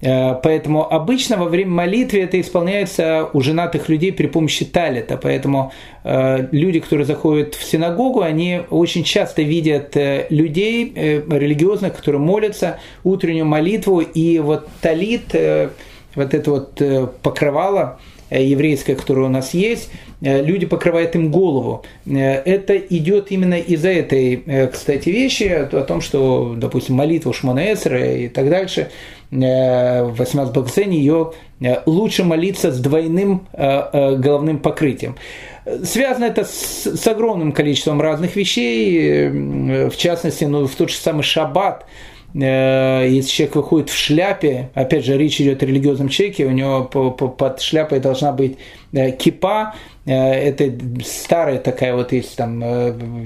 Поэтому 0.01 0.93
обычно 0.93 1.39
во 1.39 1.47
время 1.47 1.71
молитвы 1.71 2.21
это 2.21 2.39
исполняется 2.39 3.31
у 3.33 3.41
женатых 3.41 3.89
людей 3.89 4.13
при 4.13 4.27
помощи 4.27 4.67
талита. 4.67 5.17
Поэтому 5.17 5.73
люди, 6.05 6.81
которые 6.81 7.07
заходят 7.07 7.55
в 7.55 7.65
синагогу, 7.65 8.21
они 8.21 8.61
очень 8.69 9.03
часто 9.03 9.41
видят 9.41 9.97
людей 10.29 10.93
религиозных, 10.95 11.97
которые 11.97 12.21
молятся 12.21 12.81
утреннюю 13.03 13.47
молитву. 13.47 14.01
И 14.01 14.41
вот 14.41 14.69
талит 14.83 15.35
вот 16.15 16.35
это 16.35 16.51
вот 16.51 16.81
э, 16.81 17.07
покрывало 17.23 17.99
э, 18.31 18.43
еврейское, 18.43 18.95
которое 18.95 19.27
у 19.27 19.31
нас 19.31 19.55
есть, 19.55 19.91
э, 20.21 20.43
люди 20.43 20.67
покрывают 20.67 21.15
им 21.15 21.31
голову. 21.31 21.85
Это 22.07 22.77
идет 22.77 23.31
именно 23.31 23.55
из-за 23.55 23.91
этой, 23.91 24.69
кстати, 24.73 25.09
вещи, 25.09 25.45
о 25.45 25.83
том, 25.83 26.01
что, 26.01 26.55
допустим, 26.57 26.97
молитву 26.97 27.33
Шманаэсера 27.33 28.17
и 28.17 28.29
так 28.29 28.49
дальше, 28.49 28.91
в 29.31 30.15
18 30.17 30.55
Баксене 30.55 30.99
ее 30.99 31.33
лучше 31.87 32.23
молиться 32.23 32.71
с 32.71 32.79
двойным 32.79 33.49
головным 33.53 34.59
покрытием. 34.59 35.17
Связано 35.83 36.27
это 36.27 36.45
с, 36.45 36.85
с 36.85 37.07
огромным 37.09 37.51
количеством 37.51 38.01
разных 38.01 38.37
вещей, 38.37 39.29
в 39.89 39.97
частности, 39.97 40.45
ну, 40.45 40.69
в 40.69 40.75
тот 40.77 40.91
же 40.91 40.97
самый 40.97 41.23
шаббат, 41.23 41.87
если 42.35 43.31
человек 43.31 43.57
выходит 43.57 43.91
в 43.91 43.97
шляпе, 43.97 44.71
опять 44.75 45.05
же, 45.05 45.17
речь 45.17 45.41
идет 45.41 45.63
о 45.63 45.67
религиозном 45.67 46.09
человеке, 46.09 46.47
у 46.47 46.51
него 46.51 46.83
под 46.85 47.61
шляпой 47.61 48.01
должна 48.01 48.33
быть 48.33 48.59
э, 48.93 49.13
кипа, 49.13 49.75
э, 50.05 50.13
это 50.13 50.73
старая 51.05 51.59
такая 51.59 51.95
вот 51.95 52.13
есть 52.13 52.37
там 52.37 52.61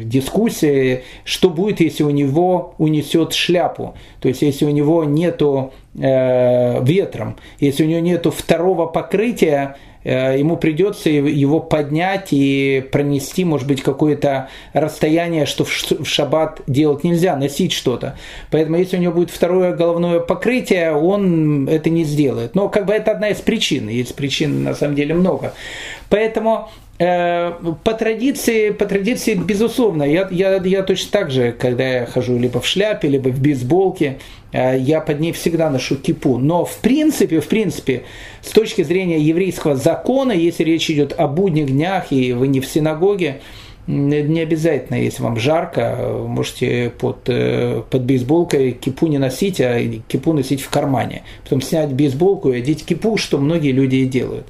дискуссия, 0.07 1.05
что 1.25 1.49
будет, 1.49 1.81
если 1.81 2.05
у 2.05 2.11
него 2.11 2.75
унесет 2.77 3.33
шляпу, 3.33 3.95
то 4.21 4.29
есть 4.29 4.43
если 4.43 4.67
у 4.67 4.71
него 4.71 5.05
нету 5.05 5.73
ветром, 5.95 7.39
если 7.59 7.85
у 7.85 7.89
него 7.89 8.01
нету 8.01 8.31
второго 8.31 8.87
покрытия, 8.87 9.77
Э, 9.79 9.88
ему 10.09 10.57
придется 10.57 11.11
его 11.11 11.61
поднять 11.61 12.29
и 12.31 12.85
пронести, 12.91 13.45
может 13.45 13.67
быть, 13.67 13.83
какое-то 13.83 14.49
расстояние, 14.73 15.47
что 15.47 15.65
в 15.65 16.05
шаббат 16.05 16.61
делать 16.67 17.05
нельзя, 17.05 17.37
носить 17.37 17.73
что-то. 17.73 18.17
Поэтому 18.51 18.79
если 18.79 18.97
у 18.97 19.01
него 19.01 19.13
будет 19.13 19.31
второе 19.31 19.75
головное 19.75 20.21
покрытие, 20.21 20.93
он 20.93 21.69
это 21.69 21.91
не 21.91 22.05
сделает. 22.05 22.55
Но 22.55 22.69
как 22.69 22.87
бы 22.87 22.93
это 22.93 23.11
одна 23.11 23.29
из 23.29 23.39
причин, 23.39 23.89
есть 23.89 24.15
причин 24.15 24.63
на 24.63 24.75
самом 24.75 24.95
деле 24.95 25.15
много. 25.15 25.53
Поэтому 26.09 26.69
Э, 26.99 27.53
по 27.85 27.95
традиции, 27.95 28.71
по 28.71 28.85
традиции, 28.85 29.35
безусловно, 29.35 30.03
я, 30.03 30.27
я, 30.33 30.57
я 30.57 30.83
точно 30.83 31.13
так 31.13 31.31
же, 31.31 31.53
когда 31.53 31.87
я 31.87 32.07
хожу 32.07 32.37
либо 32.37 32.61
в 32.61 32.67
шляпе, 32.67 33.07
либо 33.07 33.29
в 33.29 33.41
бейсболке, 33.41 34.19
э, 34.51 34.77
я 34.81 35.01
под 35.01 35.21
ней 35.21 35.33
всегда 35.33 35.71
ношу 35.71 35.95
кипу. 35.95 36.39
Но 36.39 36.65
в 36.65 36.79
принципе, 36.79 37.39
в 37.39 37.47
принципе, 37.47 38.03
с 38.43 38.51
точки 38.51 38.83
зрения 38.83 39.21
еврейского 39.21 39.77
закона, 39.77 40.33
если 40.33 40.65
речь 40.65 40.91
идет 40.91 41.15
о 41.17 41.29
будних 41.29 41.67
днях 41.67 42.11
и 42.11 42.33
вы 42.33 42.49
не 42.49 42.61
в 42.61 42.67
синагоге, 42.67 43.43
не 43.87 44.41
обязательно, 44.41 44.97
если 44.97 45.23
вам 45.23 45.39
жарко, 45.39 46.25
можете 46.27 46.91
под, 46.99 47.29
э, 47.29 47.85
под 47.89 48.03
бейсболкой 48.03 48.73
кипу 48.73 49.07
не 49.07 49.19
носить, 49.19 49.61
а 49.61 49.81
кипу 50.09 50.33
носить 50.33 50.63
в 50.63 50.69
кармане. 50.69 51.23
Потом 51.45 51.63
снять 51.63 51.93
бейсболку 51.93 52.53
и 52.53 52.59
одеть 52.59 52.85
кипу, 52.85 53.17
что 53.17 53.39
многие 53.39 53.71
люди 53.71 53.97
и 53.97 54.07
делают. 54.07 54.47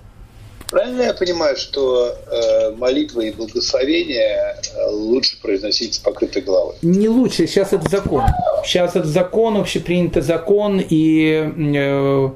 Правильно 0.71 1.03
я 1.03 1.15
понимаю, 1.15 1.57
что 1.57 2.15
э, 2.31 2.71
молитвы 2.77 3.29
и 3.29 3.33
благословения 3.33 4.55
э, 4.55 4.91
лучше 4.91 5.41
произносить 5.41 5.95
с 5.95 5.99
покрытой 5.99 6.43
головой? 6.43 6.75
Не 6.83 7.09
лучше, 7.09 7.47
сейчас 7.47 7.73
это 7.73 7.89
закон. 7.89 8.25
Сейчас 8.65 8.95
это 8.95 9.07
закон, 9.07 9.57
общепринятый 9.57 10.21
закон, 10.21 10.83
и 10.87 11.53
э, 11.57 12.29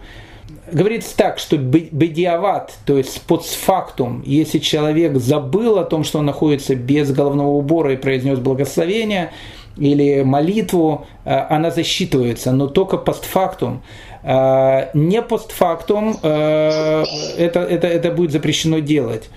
говорится 0.73 1.15
так, 1.15 1.39
что 1.39 1.59
бедиават, 1.59 2.73
то 2.87 2.97
есть 2.97 3.21
подсфактум, 3.23 4.23
если 4.25 4.59
человек 4.59 5.19
забыл 5.19 5.79
о 5.79 5.85
том, 5.85 6.03
что 6.03 6.21
он 6.21 6.27
находится 6.27 6.75
без 6.75 7.13
головного 7.13 7.51
убора 7.51 7.93
и 7.93 7.97
произнес 7.97 8.39
благословение 8.39 9.33
или 9.77 10.23
молитву, 10.23 11.07
э, 11.25 11.35
она 11.35 11.71
засчитывается, 11.71 12.53
но 12.53 12.67
только 12.67 12.97
постфактум. 12.97 13.83
Э, 14.23 14.89
не 14.95 15.21
постфактум 15.21 16.17
э, 16.23 17.05
это, 17.39 17.61
это, 17.61 17.89
это 17.89 18.11
будет 18.13 18.31
запрещено 18.31 18.79
делать. 18.79 19.31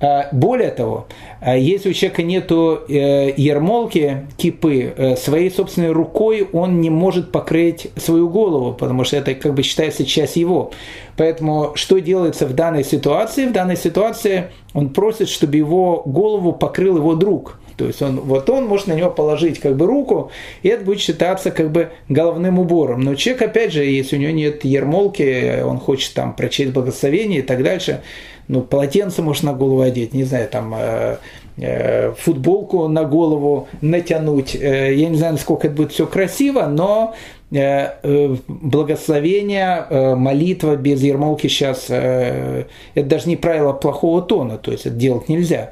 Э, 0.00 0.22
более 0.32 0.70
того, 0.70 1.06
если 1.44 1.90
у 1.90 1.92
человека 1.92 2.22
нет 2.22 2.50
ермолки, 2.50 4.26
кипы, 4.36 5.16
своей 5.18 5.50
собственной 5.50 5.90
рукой 5.90 6.48
он 6.52 6.80
не 6.80 6.88
может 6.88 7.30
покрыть 7.32 7.88
свою 7.96 8.28
голову, 8.28 8.72
потому 8.72 9.04
что 9.04 9.16
это 9.16 9.34
как 9.34 9.54
бы 9.54 9.62
считается 9.62 10.06
часть 10.06 10.36
его. 10.36 10.70
Поэтому 11.16 11.72
что 11.74 11.98
делается 11.98 12.46
в 12.46 12.54
данной 12.54 12.84
ситуации? 12.84 13.46
В 13.46 13.52
данной 13.52 13.76
ситуации 13.76 14.50
он 14.72 14.90
просит, 14.90 15.28
чтобы 15.28 15.56
его 15.56 16.02
голову 16.06 16.52
покрыл 16.52 16.96
его 16.96 17.14
друг. 17.14 17.58
То 17.76 17.86
есть 17.86 18.02
он, 18.02 18.20
вот 18.20 18.48
он 18.50 18.66
может 18.66 18.86
на 18.86 18.92
него 18.92 19.10
положить 19.10 19.58
как 19.58 19.76
бы 19.76 19.86
руку, 19.86 20.30
и 20.62 20.68
это 20.68 20.84
будет 20.84 21.00
считаться 21.00 21.50
как 21.50 21.70
бы 21.70 21.90
головным 22.08 22.58
убором. 22.58 23.00
Но 23.00 23.14
человек, 23.14 23.42
опять 23.42 23.72
же, 23.72 23.84
если 23.84 24.16
у 24.16 24.20
него 24.20 24.32
нет 24.32 24.64
ермолки, 24.64 25.62
он 25.62 25.78
хочет 25.78 26.14
там 26.14 26.34
прочесть 26.34 26.72
благословение 26.72 27.40
и 27.40 27.42
так 27.42 27.62
дальше, 27.62 28.02
ну, 28.48 28.60
полотенце 28.60 29.22
может 29.22 29.44
на 29.44 29.54
голову 29.54 29.80
одеть, 29.80 30.12
не 30.14 30.24
знаю, 30.24 30.48
там 30.48 30.74
э, 30.76 31.18
э, 31.56 32.12
футболку 32.12 32.88
на 32.88 33.04
голову 33.04 33.68
натянуть. 33.80 34.54
Э, 34.54 34.94
я 34.94 35.08
не 35.08 35.16
знаю, 35.16 35.32
насколько 35.34 35.68
это 35.68 35.76
будет 35.76 35.92
все 35.92 36.06
красиво, 36.06 36.66
но 36.66 37.14
благословение, 37.50 40.14
молитва 40.16 40.76
без 40.76 41.02
ермолки 41.02 41.48
сейчас, 41.48 41.90
это 41.90 42.66
даже 42.94 43.28
не 43.28 43.36
правило 43.36 43.74
плохого 43.74 44.22
тона, 44.22 44.56
то 44.56 44.72
есть 44.72 44.86
это 44.86 44.96
делать 44.96 45.28
нельзя. 45.28 45.70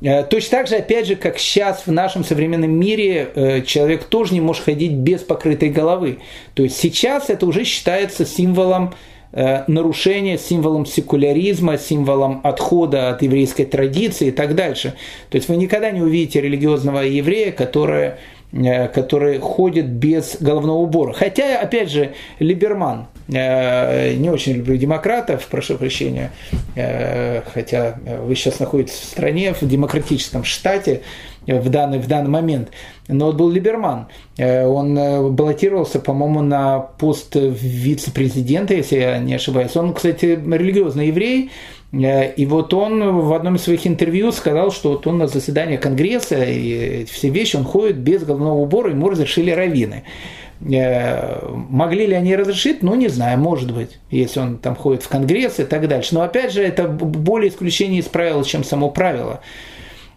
Э, 0.00 0.22
точно 0.24 0.58
так 0.58 0.68
же, 0.68 0.76
опять 0.76 1.06
же, 1.06 1.16
как 1.16 1.38
сейчас 1.38 1.86
в 1.86 1.92
нашем 1.92 2.24
современном 2.24 2.70
мире 2.70 3.30
э, 3.34 3.62
человек 3.62 4.04
тоже 4.04 4.34
не 4.34 4.40
может 4.40 4.64
ходить 4.64 4.92
без 4.92 5.22
покрытой 5.22 5.70
головы. 5.70 6.18
То 6.54 6.62
есть 6.62 6.76
сейчас 6.76 7.30
это 7.30 7.46
уже 7.46 7.64
считается 7.64 8.24
символом 8.24 8.94
э, 9.32 9.64
нарушения, 9.66 10.38
символом 10.38 10.86
секуляризма, 10.86 11.78
символом 11.78 12.40
отхода 12.44 13.10
от 13.10 13.22
еврейской 13.22 13.64
традиции 13.64 14.28
и 14.28 14.32
так 14.32 14.54
дальше. 14.54 14.94
То 15.30 15.36
есть 15.36 15.48
вы 15.48 15.56
никогда 15.56 15.90
не 15.90 16.00
увидите 16.00 16.40
религиозного 16.40 17.00
еврея, 17.00 17.50
который 17.50 18.12
который 18.52 19.38
ходит 19.38 19.86
без 19.86 20.38
головного 20.40 20.78
убора. 20.78 21.12
Хотя, 21.12 21.60
опять 21.60 21.90
же, 21.90 22.14
Либерман, 22.38 23.08
э, 23.28 24.14
не 24.14 24.30
очень 24.30 24.54
люблю 24.54 24.76
демократов, 24.76 25.46
прошу 25.50 25.76
прощения, 25.76 26.32
э, 26.74 27.42
хотя 27.52 27.98
вы 28.22 28.34
сейчас 28.34 28.58
находитесь 28.58 28.94
в 28.94 29.04
стране, 29.04 29.52
в 29.52 29.62
демократическом 29.62 30.44
штате, 30.44 31.02
в 31.48 31.68
данный, 31.70 31.98
в 31.98 32.06
данный 32.06 32.30
момент. 32.30 32.70
Но 33.08 33.26
вот 33.26 33.36
был 33.36 33.50
Либерман. 33.50 34.06
Он 34.38 35.34
баллотировался, 35.34 35.98
по-моему, 35.98 36.42
на 36.42 36.78
пост 36.78 37.34
вице-президента, 37.34 38.74
если 38.74 38.98
я 38.98 39.18
не 39.18 39.34
ошибаюсь. 39.34 39.74
Он, 39.76 39.94
кстати, 39.94 40.26
религиозный 40.26 41.08
еврей, 41.08 41.50
Э, 41.92 42.32
и 42.32 42.46
вот 42.46 42.74
он 42.74 43.20
в 43.20 43.32
одном 43.32 43.56
из 43.56 43.62
своих 43.62 43.86
интервью 43.86 44.32
сказал, 44.32 44.70
что 44.70 44.90
вот 44.90 45.06
он 45.06 45.18
на 45.18 45.26
заседание 45.26 45.78
Конгресса 45.78 46.42
и 46.44 47.04
все 47.06 47.30
вещи, 47.30 47.56
он 47.56 47.64
ходит 47.64 47.96
без 47.96 48.24
головного 48.24 48.58
убора, 48.58 48.90
ему 48.90 49.08
разрешили 49.08 49.50
раввины. 49.50 50.04
Э, 50.60 51.46
могли 51.70 52.06
ли 52.06 52.14
они 52.14 52.34
разрешить? 52.36 52.82
Ну, 52.82 52.94
не 52.94 53.08
знаю, 53.08 53.38
может 53.38 53.72
быть, 53.72 53.98
если 54.10 54.40
он 54.40 54.58
там 54.58 54.76
ходит 54.76 55.02
в 55.02 55.08
Конгресс 55.08 55.60
и 55.60 55.64
так 55.64 55.86
дальше. 55.88 56.14
Но 56.14 56.22
опять 56.22 56.52
же, 56.52 56.62
это 56.62 56.88
более 56.88 57.50
исключение 57.50 58.00
из 58.00 58.06
правила, 58.06 58.44
чем 58.44 58.64
само 58.64 58.90
правило. 58.90 59.40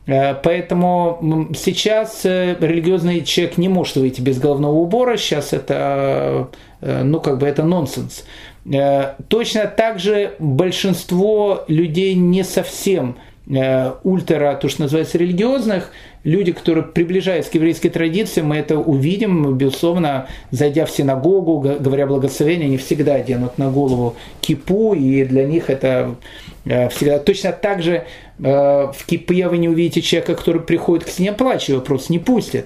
Э, 0.07 0.33
поэтому 0.35 1.49
сейчас 1.55 2.25
религиозный 2.25 3.23
человек 3.23 3.57
не 3.57 3.69
может 3.69 3.95
выйти 3.95 4.21
без 4.21 4.39
головного 4.39 4.75
убора. 4.75 5.17
Сейчас 5.17 5.53
это, 5.53 6.49
ну, 6.81 7.19
как 7.19 7.37
бы 7.37 7.47
это 7.47 7.63
нонсенс. 7.63 8.23
Э, 8.65 9.15
точно 9.27 9.65
так 9.65 9.99
же 9.99 10.33
большинство 10.39 11.63
людей 11.67 12.13
не 12.13 12.43
совсем 12.43 13.17
э, 13.49 13.93
ультра, 14.03 14.57
то, 14.61 14.69
что 14.69 14.83
называется, 14.83 15.17
религиозных, 15.17 15.91
люди, 16.23 16.51
которые 16.51 16.83
приближаются 16.83 17.51
к 17.51 17.55
еврейской 17.55 17.89
традиции, 17.89 18.41
мы 18.41 18.57
это 18.57 18.77
увидим, 18.77 19.55
безусловно, 19.57 20.27
зайдя 20.51 20.85
в 20.85 20.91
синагогу, 20.91 21.59
говоря 21.59 22.07
благословение, 22.07 22.67
они 22.67 22.77
всегда 22.77 23.15
оденут 23.15 23.57
на 23.57 23.69
голову 23.69 24.15
кипу, 24.41 24.93
и 24.93 25.23
для 25.25 25.45
них 25.45 25.69
это 25.69 26.15
э, 26.65 26.89
всегда... 26.89 27.19
Точно 27.19 27.51
так 27.51 27.81
же 27.81 28.05
в 28.37 28.95
кипе 29.05 29.47
вы 29.49 29.59
не 29.59 29.69
увидите 29.69 30.01
человека, 30.01 30.33
который 30.33 30.61
приходит 30.61 31.05
к 31.05 31.09
стене 31.09 31.31
плача, 31.31 31.73
его 31.73 31.81
просто 31.81 32.11
не 32.11 32.17
пустят. 32.17 32.65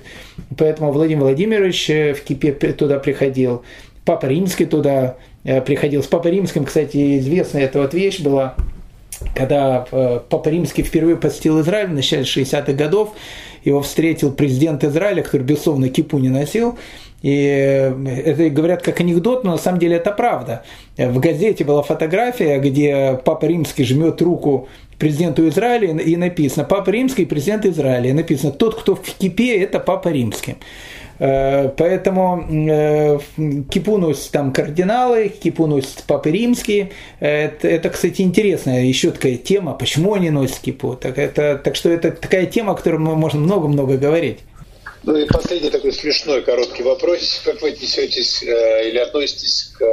Поэтому 0.57 0.93
Владимир 0.93 1.23
Владимирович 1.23 1.89
в 1.89 2.23
кипе 2.23 2.53
туда 2.53 2.97
приходил, 2.97 3.63
Папа 4.05 4.27
Римский 4.27 4.67
туда 4.67 5.17
Э, 5.45 5.61
приходил 5.61 6.01
с 6.01 6.07
Папой 6.07 6.31
Римским, 6.31 6.65
кстати, 6.65 7.19
известная 7.19 7.65
эта 7.65 7.79
вот 7.79 7.93
вещь 7.93 8.19
была, 8.19 8.55
когда 9.33 9.85
э, 9.91 10.19
Папа 10.29 10.49
Римский 10.49 10.83
впервые 10.83 11.17
посетил 11.17 11.61
Израиль 11.61 11.87
в 11.87 11.93
начале 11.93 12.23
60-х 12.23 12.73
годов, 12.73 13.13
его 13.63 13.81
встретил 13.81 14.31
президент 14.31 14.83
Израиля, 14.83 15.23
который, 15.23 15.43
безусловно, 15.43 15.89
кипу 15.89 16.17
не 16.17 16.29
носил, 16.29 16.77
и 17.21 17.31
э, 17.47 18.21
это 18.25 18.49
говорят 18.49 18.81
как 18.81 18.99
анекдот, 18.99 19.43
но 19.43 19.51
на 19.51 19.57
самом 19.57 19.79
деле 19.79 19.97
это 19.97 20.11
правда. 20.11 20.63
В 20.97 21.19
газете 21.19 21.63
была 21.63 21.81
фотография, 21.81 22.59
где 22.59 23.19
Папа 23.23 23.45
Римский 23.45 23.83
жмет 23.83 24.21
руку 24.21 24.67
президенту 24.99 25.47
Израиля 25.49 25.97
и 25.97 26.15
написано 26.15 26.63
«Папа 26.63 26.89
Римский, 26.89 27.25
президент 27.25 27.65
Израиля». 27.65 28.09
И 28.09 28.13
написано 28.13 28.51
«Тот, 28.51 28.79
кто 28.79 28.95
в 28.95 29.01
кипе, 29.01 29.57
это 29.57 29.79
Папа 29.79 30.09
Римский». 30.09 30.55
Э, 31.19 31.69
поэтому 31.69 32.45
э, 32.49 33.19
кипу 33.69 33.97
носят 33.97 34.31
там 34.31 34.51
кардиналы, 34.51 35.29
кипу 35.29 35.67
носят 35.67 36.03
папы 36.07 36.31
римские. 36.31 36.91
Это, 37.19 37.67
это, 37.67 37.89
кстати, 37.89 38.21
интересная 38.21 38.83
еще 38.83 39.11
такая 39.11 39.37
тема, 39.37 39.73
почему 39.73 40.13
они 40.13 40.29
носят 40.29 40.59
кипу. 40.59 40.95
Так, 40.95 41.17
это, 41.17 41.59
так 41.63 41.75
что 41.75 41.89
это 41.89 42.11
такая 42.11 42.45
тема, 42.45 42.73
о 42.73 42.75
которой 42.75 42.97
можем 42.99 43.43
много-много 43.43 43.97
говорить. 43.97 44.39
Ну 45.03 45.15
и 45.15 45.27
последний 45.27 45.69
такой 45.69 45.93
смешной 45.93 46.41
короткий 46.41 46.83
вопрос. 46.83 47.41
Как 47.45 47.61
вы 47.61 47.69
отнесетесь 47.69 48.43
э, 48.43 48.89
или 48.89 48.97
относитесь 48.97 49.71
к 49.77 49.83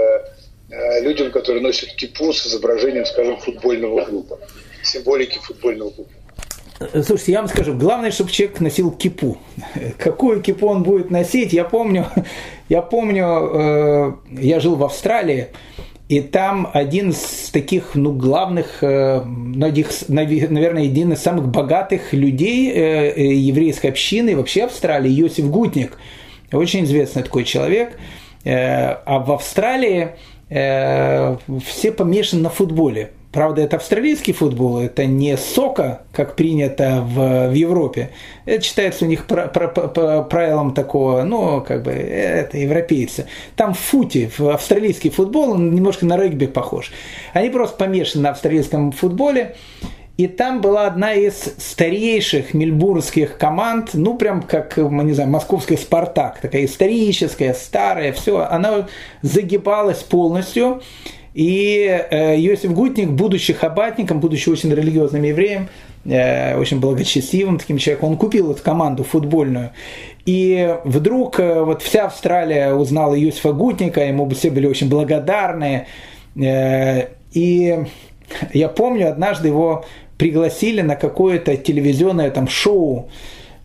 э, 0.71 1.01
людям, 1.03 1.31
которые 1.31 1.63
носят 1.63 1.93
кипу 1.93 2.33
с 2.33 2.47
изображением, 2.47 3.05
скажем, 3.05 3.39
футбольного 3.39 4.05
клуба, 4.07 4.41
символики 4.83 5.39
футбольного 5.39 5.91
клуба? 5.91 6.11
Слушайте, 6.91 7.33
я 7.33 7.41
вам 7.41 7.49
скажу, 7.49 7.75
главное, 7.75 8.11
чтобы 8.11 8.31
человек 8.31 8.61
носил 8.61 8.91
кипу. 8.91 9.39
Какую 9.99 10.41
кипу 10.41 10.67
он 10.67 10.83
будет 10.83 11.11
носить, 11.11 11.53
я 11.53 11.65
помню, 11.65 12.07
я 12.69 12.83
помню, 12.83 13.25
э, 13.25 14.13
я 14.31 14.61
жил 14.61 14.77
в 14.77 14.85
Австралии, 14.85 15.49
и 16.09 16.21
там 16.21 16.69
один 16.73 17.11
из 17.11 17.51
таких, 17.51 17.95
ну, 17.95 18.13
главных, 18.13 18.83
э, 18.83 19.23
наверное, 19.25 20.85
один 20.85 21.13
из 21.13 21.21
самых 21.21 21.49
богатых 21.49 22.13
людей 22.13 22.71
э, 22.71 23.33
еврейской 23.35 23.89
общины, 23.89 24.37
вообще 24.37 24.65
Австралии, 24.65 25.11
Йосиф 25.11 25.49
Гутник. 25.51 25.99
Очень 26.53 26.85
известный 26.85 27.23
такой 27.23 27.45
человек. 27.45 27.99
А 28.45 29.25
в 29.25 29.33
Австралии 29.33 30.09
все 30.49 31.93
помешаны 31.93 32.43
на 32.43 32.51
футболе. 32.51 33.13
Правда, 33.33 33.63
это 33.63 33.77
австралийский 33.77 34.35
футбол, 34.35 34.79
это 34.79 35.07
не 35.07 35.39
сока, 35.39 36.03
как 36.13 36.37
принято 36.37 37.01
в, 37.01 37.49
в 37.49 37.55
Европе. 37.55 38.11
Это 38.45 38.63
считается 38.63 39.07
у 39.07 39.09
них 39.09 39.27
про, 39.27 39.47
про, 39.49 39.69
по 39.69 40.23
правилам 40.23 40.75
такого, 40.75 41.23
ну, 41.23 41.63
как 41.67 41.83
бы, 41.83 41.93
это 41.93 42.59
европейцы. 42.59 43.27
Там 43.57 43.73
в 43.73 43.79
футе, 43.79 44.31
в 44.37 44.49
австралийский 44.51 45.09
футбол, 45.09 45.53
он 45.53 45.75
немножко 45.75 46.05
на 46.05 46.19
регби 46.19 46.45
похож. 46.45 46.93
Они 47.33 47.49
просто 47.49 47.79
помешаны 47.79 48.25
на 48.25 48.31
австралийском 48.31 48.93
футболе. 48.93 49.57
и 50.19 50.27
там 50.27 50.61
была 50.61 50.87
одна 50.87 51.15
из 51.15 51.55
старейших 51.57 52.53
мельбурнских 52.53 53.39
команд, 53.39 53.91
ну, 53.95 54.17
прям 54.19 54.43
как, 54.43 54.77
не 54.77 55.13
знаю, 55.15 55.31
московский 55.31 55.77
«Спартак», 55.77 56.41
такая 56.41 56.67
историческая, 56.67 57.55
старая, 57.55 58.13
все, 58.13 58.41
она 58.41 58.89
загибалась 59.23 60.03
полностью, 60.03 60.83
и 61.35 62.05
э, 62.11 62.37
Иосиф 62.41 62.73
Гутник, 62.73 63.09
будучи 63.11 63.53
хабатником, 63.53 64.21
будучи 64.21 64.49
очень 64.51 64.71
религиозным 64.73 65.23
евреем, 65.23 65.69
э, 66.05 66.57
очень 66.59 66.79
благочестивым 66.79 67.59
таким 67.59 67.79
человеком, 67.79 68.11
он 68.11 68.17
купил 68.19 68.51
эту 68.53 68.63
команду 68.63 69.03
футбольную. 69.03 69.71
И 70.27 70.77
вдруг 70.85 71.41
э, 71.41 71.63
вот 71.63 71.83
вся 71.83 72.07
Австралия 72.07 72.75
узнала 72.75 73.19
Иосифа 73.19 73.53
Гутника, 73.53 74.03
ему 74.03 74.29
все 74.31 74.51
были 74.51 74.67
очень 74.67 74.89
благодарны. 74.89 75.87
И 76.35 77.85
я 78.53 78.69
помню, 78.69 79.11
однажды 79.11 79.49
его 79.49 79.85
пригласили 80.19 80.83
на 80.83 80.97
какое-то 80.97 81.57
телевизионное 81.57 82.31
там 82.31 82.49
шоу, 82.49 83.11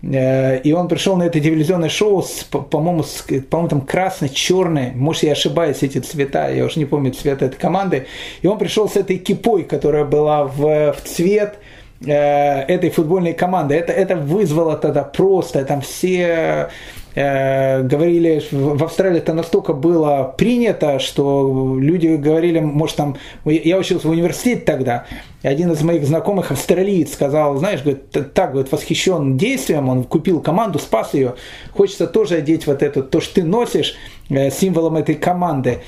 и 0.09 0.73
он 0.73 0.87
пришел 0.87 1.17
на 1.17 1.23
это 1.23 1.39
телевизионное 1.39 1.89
шоу, 1.89 2.21
с, 2.21 2.43
по-моему, 2.43 3.03
с, 3.03 3.25
по-моему, 3.49 3.69
там 3.69 3.81
красно-черный, 3.81 4.91
может, 4.93 5.23
я 5.23 5.33
ошибаюсь, 5.33 5.83
эти 5.83 5.97
цвета, 5.97 6.49
я 6.49 6.65
уже 6.65 6.79
не 6.79 6.85
помню 6.85 7.11
цвет 7.11 7.41
этой 7.41 7.57
команды, 7.57 8.07
и 8.41 8.47
он 8.47 8.57
пришел 8.57 8.87
с 8.87 8.95
этой 8.95 9.17
кипой, 9.17 9.63
которая 9.63 10.05
была 10.05 10.45
в, 10.45 10.93
в 10.93 11.01
цвет 11.03 11.59
э, 12.05 12.11
этой 12.13 12.89
футбольной 12.89 13.33
команды. 13.33 13.75
Это, 13.75 13.91
это 13.91 14.15
вызвало 14.15 14.77
тогда 14.77 15.03
просто, 15.03 15.65
там 15.65 15.81
все 15.81 16.69
Э, 16.69 16.69
говорили, 17.17 18.43
в 18.51 18.83
Австралии 18.83 19.17
это 19.17 19.33
настолько 19.33 19.73
было 19.73 20.35
принято, 20.37 20.99
что 20.99 21.75
люди 21.79 22.09
говорили, 22.09 22.59
может 22.59 22.95
там, 22.95 23.17
я 23.45 23.77
учился 23.77 24.07
в 24.07 24.11
университете 24.11 24.61
тогда, 24.61 25.05
и 25.41 25.47
один 25.47 25.71
из 25.71 25.81
моих 25.81 26.05
знакомых 26.05 26.51
австралиец 26.51 27.13
сказал, 27.13 27.57
знаешь, 27.57 27.81
говорит, 27.81 28.11
так, 28.33 28.51
говорит, 28.51 28.71
восхищен 28.71 29.35
действием, 29.35 29.89
он 29.89 30.03
купил 30.03 30.41
команду, 30.41 30.77
спас 30.77 31.15
ее, 31.15 31.33
хочется 31.73 32.05
тоже 32.05 32.35
одеть 32.35 32.67
вот 32.67 32.83
это, 32.83 33.01
то, 33.01 33.19
что 33.19 33.35
ты 33.35 33.43
носишь, 33.43 33.95
э, 34.29 34.51
символом 34.51 34.97
этой 34.97 35.15
команды. 35.15 35.79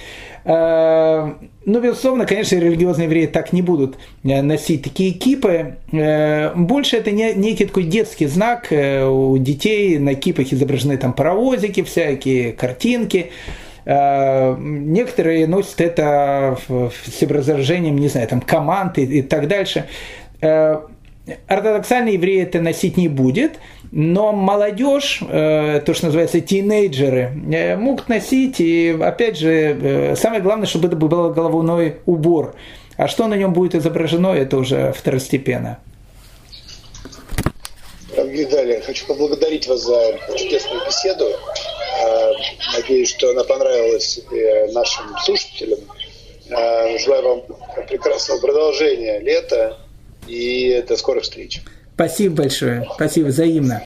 Э, 0.46 1.34
ну, 1.66 1.82
безусловно, 1.82 2.26
конечно, 2.26 2.56
религиозные 2.56 3.06
евреи 3.06 3.28
так 3.28 3.54
не 3.54 3.62
будут 3.62 3.98
э, 4.24 4.42
носить 4.42 4.84
такие 4.84 5.12
кипы. 5.12 5.78
Э, 5.92 6.54
больше 6.56 6.98
это 6.98 7.12
не, 7.12 7.34
некий 7.34 7.66
такой 7.66 7.84
детский 7.84 8.28
знак. 8.28 8.72
У 8.72 9.38
детей 9.38 9.98
на 10.00 10.16
кипах 10.16 10.52
изображены 10.52 10.98
там 10.98 11.14
паровозики 11.14 11.84
всякие, 11.84 12.54
картинки. 12.54 13.32
Некоторые 13.86 15.48
носят 15.48 15.82
это 15.82 16.58
с 16.68 17.24
изображением, 17.24 17.98
не 17.98 18.08
знаю, 18.08 18.28
там 18.28 18.40
команд 18.40 19.00
и, 19.00 19.24
так 19.24 19.48
дальше. 19.48 19.86
Ортодоксальный 21.48 22.14
еврей 22.14 22.44
это 22.44 22.62
носить 22.62 22.98
не 22.98 23.08
будет– 23.08 23.54
но 23.92 24.34
молодежь, 24.34 25.20
э, 25.22 25.82
то, 25.84 25.94
что 25.94 26.08
называется 26.08 26.42
тинейджеры, 26.42 27.32
э, 27.52 27.76
могут 27.76 28.08
носить, 28.08 28.60
и 28.60 28.96
опять 29.02 29.38
же, 29.38 29.52
э, 29.52 30.16
самое 30.16 30.42
главное, 30.42 30.68
чтобы 30.68 30.88
это 30.88 30.96
был 30.96 31.08
головной 31.08 31.98
убор. 32.06 32.56
А 32.98 33.08
что 33.08 33.28
на 33.28 33.36
нем 33.36 33.54
будет 33.54 33.76
изображено, 33.76 34.28
это 34.28 34.58
уже 34.58 34.94
второстепенно. 34.94 35.80
Виталий, 38.16 38.82
хочу 38.82 39.08
поблагодарить 39.08 39.68
вас 39.68 39.82
за 39.82 40.20
чудесную 40.38 40.86
беседу. 40.86 41.26
Надеюсь, 42.76 43.10
что 43.10 43.32
она 43.32 43.44
понравилась 43.44 44.20
нашим 44.74 45.06
слушателям. 45.24 45.80
Желаю 47.00 47.24
вам 47.24 47.42
прекрасного 47.88 48.40
продолжения 48.40 49.20
лета 49.20 49.78
и 50.28 50.84
до 50.88 50.98
скорых 50.98 51.24
встреч. 51.24 51.62
Спасибо 52.00 52.44
большое. 52.44 52.86
Спасибо 52.96 53.28
взаимно. 53.28 53.78